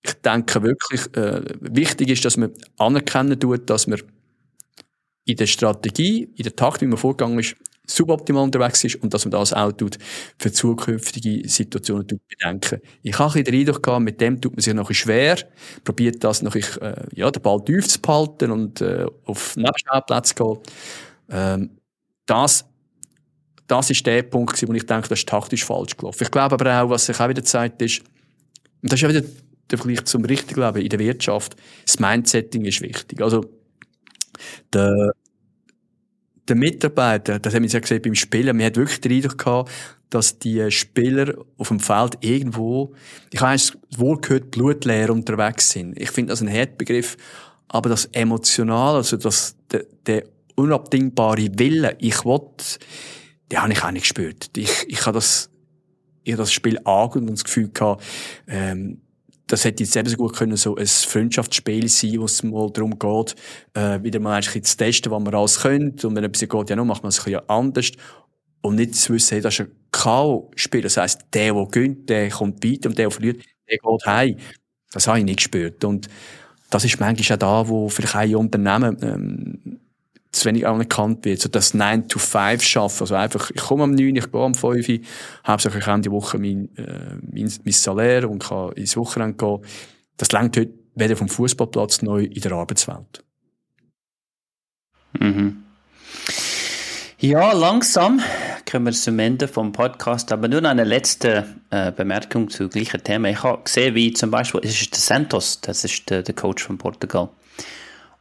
Ich 0.03 0.15
denke 0.15 0.63
wirklich, 0.63 1.17
äh, 1.17 1.43
wichtig 1.61 2.09
ist, 2.09 2.25
dass 2.25 2.37
man 2.37 2.53
anerkennen 2.79 3.39
tut, 3.39 3.71
dass 3.71 3.87
man 3.87 4.03
in 5.25 5.37
der 5.37 5.47
Strategie, 5.47 6.29
in 6.35 6.43
der 6.43 6.57
Takt, 6.57 6.81
wie 6.81 6.87
man 6.87 6.99
vorgegangen 6.99 7.39
ist, 7.39 7.55
suboptimal 7.87 8.45
unterwegs 8.45 8.83
ist 8.85 8.97
und 8.97 9.13
dass 9.13 9.25
man 9.25 9.33
das 9.33 9.53
auch 9.53 9.73
tut, 9.73 9.99
für 10.39 10.53
zukünftige 10.53 11.47
Situationen 11.49 12.07
tut 12.07 12.21
bedenken. 12.29 12.81
Ich 13.03 13.19
habe 13.19 13.39
ein 13.39 13.47
Eindruck 13.47 13.83
gehabt, 13.83 14.05
mit 14.05 14.21
dem 14.21 14.41
tut 14.41 14.53
man 14.53 14.61
sich 14.61 14.75
noch 14.75 14.89
ein 14.89 14.95
schwer, 14.95 15.37
probiert 15.85 16.25
das 16.25 16.43
noch, 16.43 16.55
äh, 16.55 16.63
ja, 17.15 17.31
den 17.31 17.43
Ball 17.43 17.63
tief 17.65 17.87
zu 17.89 18.01
behalten 18.01 18.51
und 18.51 18.81
äh, 18.81 19.07
auf 19.25 19.57
Nebenschauplätze 19.57 20.35
zu 20.35 20.45
gehen. 20.45 20.59
Ähm, 21.31 21.71
das, 22.27 22.65
das 23.67 23.91
ist 23.91 24.07
der 24.07 24.23
Punkt, 24.23 24.67
wo 24.67 24.73
ich 24.73 24.87
denke, 24.87 25.09
das 25.09 25.21
ist 25.21 25.29
taktisch 25.29 25.65
falsch 25.65 25.97
gelaufen. 25.97 26.23
Ich 26.23 26.31
glaube 26.31 26.55
aber 26.55 26.83
auch, 26.83 26.91
was 26.91 27.07
sich 27.07 27.21
auch 27.21 27.29
wieder 27.29 27.45
zeigt, 27.45 27.83
ist, 27.83 28.01
und 28.83 28.93
das 28.93 28.95
ist 28.95 29.03
ja 29.03 29.09
wieder 29.09 29.23
der 29.71 29.79
Vergleich 29.79 30.05
zum 30.05 30.25
richtigen 30.25 30.61
Leben 30.61 30.81
in 30.81 30.89
der 30.89 30.99
Wirtschaft, 30.99 31.57
das 31.87 31.99
Mindsetting 31.99 32.65
ist 32.65 32.81
wichtig. 32.83 33.23
Also, 33.23 33.45
der, 34.73 35.13
der 36.49 36.57
Mitarbeiter, 36.57 37.39
das 37.39 37.55
haben 37.55 37.63
wir 37.63 37.71
ja 37.71 37.81
gesehen 37.81 38.03
beim 38.03 38.15
Spielen, 38.15 38.57
man 38.57 38.67
hat 38.67 38.77
wirklich 38.77 39.01
den 39.01 39.13
Eindruck 39.13 39.39
gehabt, 39.39 39.71
dass 40.11 40.39
die 40.39 40.71
Spieler 40.71 41.35
auf 41.57 41.69
dem 41.69 41.81
Feld 41.81 42.19
irgendwo, 42.21 42.95
ich 43.33 43.41
habe 43.41 43.53
das 43.53 43.77
Wort 43.97 44.23
gehört, 44.23 44.51
blutleer 44.51 45.11
unterwegs 45.11 45.71
sind. 45.71 45.99
Ich 45.99 46.11
finde 46.11 46.31
das 46.31 46.41
ein 46.41 46.49
Härtbegriff, 46.49 47.17
aber 47.69 47.89
das 47.89 48.07
emotional, 48.13 48.97
also 48.97 49.17
das, 49.17 49.57
der, 49.73 49.87
der 50.07 50.25
unabdingbare 50.55 51.49
Wille, 51.59 51.97
ich 51.99 52.25
will, 52.25 52.41
den 53.51 53.61
habe 53.61 53.73
ich 53.73 53.83
auch 53.83 53.91
nicht 53.91 54.03
gespürt. 54.03 54.51
Ich, 54.57 54.87
ich 54.89 55.07
habe 55.07 55.17
das, 55.17 55.51
ich 56.23 56.33
habe 56.33 56.43
das 56.43 56.53
Spiel 56.53 56.79
angeschaut 56.85 57.17
und 57.17 57.31
das 57.33 57.45
Gefühl 57.45 57.71
gehabt, 57.73 58.05
ähm, 58.47 59.01
das 59.47 59.65
hätte 59.65 59.83
jetzt 59.83 59.95
ebenso 59.97 60.17
gut 60.17 60.35
können 60.35 60.57
so 60.57 60.77
ein 60.77 60.87
Freundschaftsspiel 60.87 61.89
sein, 61.89 62.21
wo 62.21 62.25
es 62.25 62.43
mal 62.43 62.71
darum 62.71 62.99
geht, 62.99 63.35
äh, 63.75 64.03
wieder 64.03 64.19
mal 64.21 64.35
eigentlich 64.35 64.65
zu 64.65 64.77
testen, 64.77 65.13
was 65.13 65.23
man 65.23 65.35
alles 65.35 65.61
könnte. 65.61 66.09
Und 66.09 66.17
wenn 66.17 66.25
etwas 66.25 66.49
geht, 66.49 66.71
ja, 66.71 66.77
noch 66.77 66.85
macht 66.85 67.03
man 67.03 67.11
es 67.11 67.19
ein 67.21 67.25
bisschen 67.25 67.49
anders. 67.49 67.93
Und 68.63 68.77
nicht 68.77 68.95
zu 68.95 69.13
wissen, 69.13 69.35
hey, 69.35 69.43
das 69.43 69.55
ist 69.55 69.61
ein 69.61 69.73
K.O.-Spiel. 69.91 70.81
Das 70.81 70.97
heisst, 70.97 71.27
der, 71.35 71.53
der 71.53 71.67
gönnt, 71.67 72.09
der 72.09 72.31
kommt 72.31 72.65
weiter 72.65 72.89
und 72.89 72.97
der, 72.97 73.07
der 73.07 73.11
verliert, 73.11 73.45
der 73.69 73.79
geht 73.79 74.07
heim. 74.07 74.37
Das 74.91 75.07
habe 75.07 75.19
ich 75.19 75.25
nicht 75.25 75.37
gespürt. 75.37 75.85
Und 75.85 76.09
das 76.71 76.85
ist 76.85 76.99
manchmal 76.99 77.37
auch 77.37 77.39
da, 77.39 77.69
wo 77.69 77.89
vielleicht 77.89 78.35
auch 78.35 78.41
Unternehmen, 78.41 78.97
ähm, 79.03 79.81
zu 80.35 80.47
wenig 80.47 80.67
anerkannt 80.67 81.25
wird. 81.25 81.41
So 81.41 81.49
das 81.49 81.75
9 81.75 82.09
to 82.09 82.19
5 82.19 82.63
schaffen. 82.63 83.03
Also 83.03 83.15
einfach, 83.15 83.51
ich 83.51 83.61
komme 83.61 83.85
am 83.85 83.93
9, 83.93 84.17
ich 84.17 84.31
gehe 84.31 84.41
am 84.41 84.55
5, 84.55 85.01
hauptsächlich 85.47 85.87
Ende 85.87 86.11
Woche 86.11 86.39
mein, 86.39 86.69
äh, 86.77 87.17
mein, 87.21 87.53
mein 87.65 87.73
Salär 87.73 88.29
und 88.29 88.43
kann 88.43 88.73
ins 88.73 88.97
Wochenende 88.97 89.37
gehen. 89.37 89.61
Das 90.17 90.33
längt 90.33 90.57
heute 90.57 90.75
weder 90.95 91.17
vom 91.17 91.29
Fußballplatz 91.29 92.03
neu 92.03 92.25
in 92.25 92.41
der 92.41 92.53
Arbeitswelt. 92.53 93.25
Mhm. 95.19 95.65
Ja, 97.19 97.53
langsam 97.53 98.21
kommen 98.71 98.87
wir 98.87 98.93
zum 98.93 99.19
Ende 99.19 99.49
vom 99.49 99.73
Podcast, 99.73 100.33
aber 100.33 100.49
nur 100.49 100.65
eine 100.65 100.85
letzte 100.85 101.47
äh, 101.71 101.93
Bemerkung 101.93 102.51
zu 102.51 102.69
gleichen 102.69 103.03
Thema. 103.03 103.29
Ich 103.29 103.43
habe 103.43 103.63
gesehen, 103.63 103.95
wie 103.95 104.13
zum 104.13 104.31
Beispiel, 104.31 104.61
es 104.65 104.81
ist 104.81 104.93
der 104.93 105.01
Santos, 105.01 105.61
das 105.61 105.85
ist 105.85 106.11
der, 106.11 106.23
der 106.23 106.35
Coach 106.35 106.65
von 106.65 106.77
Portugal. 106.77 107.31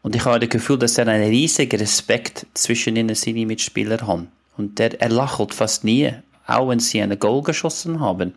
Und 0.04 0.16
ich 0.16 0.26
habe 0.26 0.40
das 0.40 0.50
Gefühl, 0.50 0.78
dass 0.78 0.98
er 0.98 1.08
einen 1.08 1.30
riesigen 1.30 1.80
Respekt 1.80 2.46
zwischen 2.54 2.98
ihnen 2.98 3.16
seine 3.16 3.46
Mitspieler 3.46 4.06
hat. 4.06 4.28
Und 4.58 4.78
der, 4.78 5.02
er 5.02 5.10
lacht 5.10 5.54
fast 5.54 5.84
nie, 5.84 6.14
auch 6.46 6.70
wenn 6.70 6.80
sie 6.80 7.02
einen 7.02 7.18
Goal 7.18 7.42
geschossen 7.42 8.00
haben. 8.00 8.34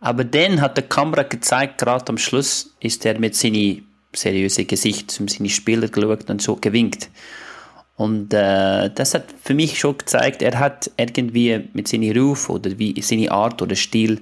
Aber 0.00 0.22
dann 0.22 0.60
hat 0.60 0.76
die 0.76 0.82
Kamera 0.82 1.22
gezeigt, 1.22 1.78
gerade 1.78 2.08
am 2.10 2.18
Schluss 2.18 2.74
ist 2.78 3.04
er 3.06 3.18
mit 3.18 3.34
seinem 3.34 3.82
seriösen 4.14 4.66
Gesicht 4.66 5.10
zu 5.10 5.26
seinen 5.26 5.48
Spieler 5.48 5.88
geschaut 5.88 6.28
und 6.30 6.42
so 6.42 6.56
gewinkt. 6.56 7.10
Und 7.96 8.34
äh, 8.34 8.90
das 8.94 9.14
hat 9.14 9.24
für 9.42 9.54
mich 9.54 9.78
schon 9.78 9.96
gezeigt, 9.96 10.42
er 10.42 10.58
hat 10.58 10.90
irgendwie 10.98 11.64
mit 11.72 11.88
seinem 11.88 12.16
Ruf 12.16 12.50
oder 12.50 12.78
wie 12.78 13.00
seine 13.00 13.30
Art 13.30 13.62
oder 13.62 13.74
Stil 13.74 14.20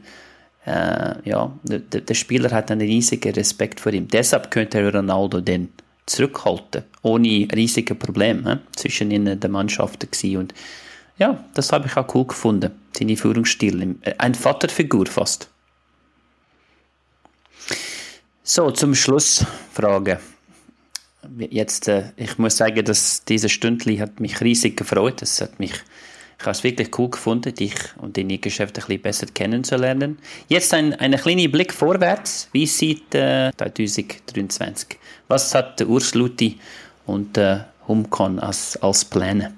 äh, 0.65 1.29
ja, 1.29 1.53
der, 1.65 1.81
der, 1.81 2.15
Spieler 2.15 2.51
hat 2.51 2.71
einen 2.71 2.81
riesigen 2.81 3.35
Respekt 3.35 3.81
vor 3.81 3.93
ihm. 3.93 4.09
Deshalb 4.09 4.51
könnte 4.51 4.91
Ronaldo 4.91 5.41
den 5.41 5.69
zurückhalten, 6.07 6.85
ohne 7.03 7.49
riesige 7.55 7.95
Probleme 7.95 8.61
zwischen 8.77 9.11
ihnen 9.11 9.39
der 9.41 9.51
Mannschaften 9.51 10.11
gewesen. 10.11 10.37
Und 10.39 10.55
ja, 11.19 11.45
das 11.55 11.73
habe 11.73 11.87
ich 11.87 11.97
auch 11.97 12.15
cool 12.15 12.27
gefunden, 12.27 12.73
seine 12.97 13.17
Führungsstil. 13.17 13.97
Äh, 14.03 14.15
ein 14.19 14.35
Vaterfigur 14.35 15.07
fast. 15.07 15.49
So, 18.43 18.71
zum 18.71 18.95
Schluss 18.95 19.47
Frage. 19.73 20.21
Jetzt, 21.39 21.89
äh, 21.89 22.13
ich 22.17 22.37
muss 22.39 22.57
sagen, 22.57 22.85
dass 22.85 23.25
diese 23.25 23.49
Stündli 23.49 23.97
hat 23.97 24.21
mich 24.21 24.41
riesig 24.41 24.77
gefreut. 24.77 25.23
Es 25.23 25.41
hat 25.41 25.59
mich 25.59 25.73
ich 26.39 26.45
habe 26.45 26.53
es 26.53 26.65
wirklich 26.65 26.99
cool 26.99 27.11
gefunden, 27.11 27.55
dich 27.55 27.75
und 27.99 28.17
deine 28.17 28.39
Geschäfte 28.39 28.81
ein 28.81 28.87
bisschen 28.87 29.03
besser 29.03 29.27
kennenzulernen. 29.27 30.19
Jetzt 30.49 30.75
ein, 30.75 30.95
ein 30.95 31.17
kleiner 31.17 31.49
Blick 31.49 31.73
vorwärts. 31.73 32.49
Wie 32.53 32.67
sieht 32.67 33.15
äh, 33.15 33.51
2023? 33.57 34.99
Was 35.29 35.55
hat 35.55 35.81
Urs 35.83 36.15
Luti 36.15 36.59
und 37.07 37.39
äh, 37.39 37.61
Humcon 37.87 38.39
als, 38.39 38.77
als 38.79 39.05
Pläne? 39.05 39.55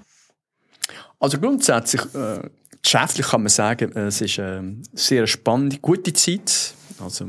Also 1.18 1.38
grundsätzlich, 1.38 2.02
äh, 2.14 2.48
geschäftlich 2.82 3.26
kann 3.26 3.42
man 3.42 3.48
sagen, 3.48 3.90
es 3.96 4.20
ist 4.20 4.38
eine 4.38 4.76
sehr 4.92 5.26
spannende, 5.26 5.78
gute 5.78 6.12
Zeit. 6.12 6.74
Also, 7.00 7.28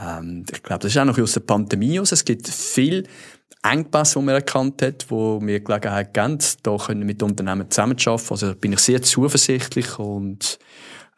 ähm, 0.00 0.44
ich 0.50 0.62
glaube, 0.62 0.82
das 0.82 0.92
ist 0.92 0.98
auch 0.98 1.04
noch 1.04 1.18
aus 1.18 1.32
der 1.32 1.40
Pandemie 1.40 1.98
aus. 1.98 2.12
Es 2.12 2.24
gibt 2.24 2.48
viel 2.48 3.04
Engpässe, 3.62 4.18
die 4.18 4.24
man 4.24 4.34
erkannt 4.36 4.82
hat, 4.82 5.06
wo 5.08 5.40
wir 5.42 5.60
Gelegenheit 5.60 6.14
geben, 6.14 6.38
da 6.62 6.76
können 6.76 7.06
mit 7.06 7.22
Unternehmen 7.22 7.70
zusammenzuarbeiten. 7.70 8.30
Also 8.30 8.54
bin 8.54 8.72
ich 8.72 8.80
sehr 8.80 9.02
zuversichtlich 9.02 9.98
und 9.98 10.58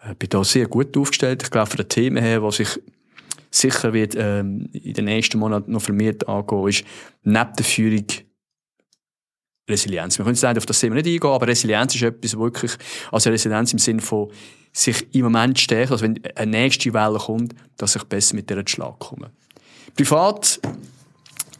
äh, 0.03 0.15
bin 0.15 0.31
da 0.31 0.43
sehr 0.43 0.67
gut 0.67 0.97
aufgestellt. 0.97 1.43
Ich 1.43 1.51
glaube, 1.51 1.71
von 1.71 1.77
den 1.79 1.89
Themen 1.89 2.23
her, 2.23 2.43
was 2.43 2.61
ich 2.61 2.81
sicher 3.51 3.93
wird 3.93 4.15
ähm, 4.17 4.69
in 4.73 4.95
den 4.95 5.05
nächsten 5.07 5.39
Monaten 5.39 5.73
noch 5.73 5.83
vermehrt 5.83 6.29
angehen, 6.29 6.69
ist 6.69 6.85
neben 7.23 7.57
der 7.57 7.65
Führung 7.65 8.07
Resilienz. 9.69 10.19
Wir 10.19 10.25
können 10.25 10.35
jetzt 10.35 10.45
auf 10.45 10.67
das 10.67 10.81
Thema 10.81 10.97
nicht 10.97 11.07
eingehen, 11.07 11.31
aber 11.31 11.47
Resilienz 11.47 11.95
ist 11.95 12.03
etwas 12.03 12.37
wirklich, 12.37 12.73
also 13.13 13.31
Resilienz 13.31 13.73
im 13.73 13.79
Sinne 13.79 14.01
von 14.01 14.31
sich 14.73 15.15
im 15.15 15.25
Moment 15.25 15.59
stärken, 15.59 15.93
also 15.93 16.05
wenn 16.05 16.21
eine 16.37 16.51
nächste 16.51 16.93
Welle 16.93 17.19
kommt, 17.19 17.55
dass 17.77 17.97
ich 17.97 18.05
besser 18.05 18.37
mit 18.37 18.51
der 18.51 18.63
Schlag 18.67 18.99
komme. 18.99 19.31
Privat 19.97 20.61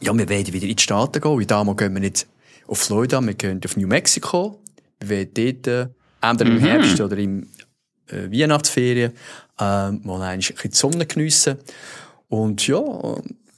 ja, 0.01 0.17
wir 0.17 0.29
werden 0.29 0.53
wieder 0.53 0.67
in 0.67 0.75
die 0.75 0.83
Staaten 0.83 1.21
gehen. 1.21 1.39
Wie 1.39 1.45
damals 1.45 1.77
gehen 1.77 1.93
wir 1.93 2.01
nicht 2.01 2.27
auf 2.67 2.79
Florida, 2.79 3.21
wir 3.21 3.33
gehen 3.33 3.61
auf 3.63 3.77
New 3.77 3.87
Mexico. 3.87 4.59
Wir 4.99 5.09
werden 5.09 5.31
dort, 5.33 5.67
äh, 5.67 5.87
entweder 6.21 6.51
im 6.51 6.57
mhm. 6.57 6.65
Herbst 6.65 7.01
oder 7.01 7.17
im 7.17 7.47
äh, 8.07 8.31
Weihnachtsferien, 8.31 9.11
äh, 9.59 9.91
mal 9.91 10.21
ein 10.21 10.39
bisschen 10.39 10.71
die 10.71 10.75
Sonne 10.75 11.05
geniessen. 11.05 11.57
Und 12.29 12.65
ja, 12.67 12.81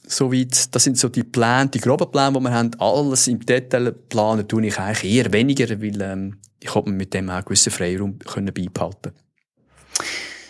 soweit, 0.06 0.74
das 0.74 0.84
sind 0.84 0.98
so 0.98 1.08
die 1.08 1.22
Pläne, 1.22 1.68
die 1.68 1.80
groben 1.80 2.10
Pläne, 2.10 2.32
die 2.32 2.40
wir 2.40 2.52
haben. 2.52 2.70
Alles 2.78 3.26
im 3.28 3.44
Detail 3.44 3.92
planen 3.92 4.46
tue 4.46 4.66
ich 4.66 4.78
eigentlich 4.78 5.12
eher 5.12 5.32
weniger, 5.32 5.68
weil 5.80 6.00
ähm, 6.02 6.38
ich 6.60 6.74
hoffe, 6.74 6.90
mit 6.90 7.14
dem 7.14 7.30
auch 7.30 7.34
einen 7.34 7.44
gewissen 7.44 7.72
Freiraum 7.72 8.18
können 8.18 8.52
beibehalten 8.52 9.12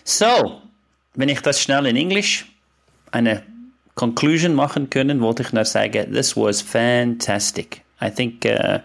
So, 0.05 0.61
wenn 1.14 1.28
ich 1.28 1.40
das 1.40 1.61
schnell 1.61 1.86
in 1.86 1.97
Englisch 1.97 2.47
eine 3.11 3.42
conclusion 3.95 4.55
machen 4.55 4.90
können, 4.90 5.20
wollte 5.20 5.42
ich 5.42 5.53
nur 5.53 5.64
sagen, 5.64 6.12
this 6.12 6.36
was 6.36 6.61
fantastic. 6.61 7.82
I 8.01 8.11
think 8.11 8.45
uh, 8.45 8.80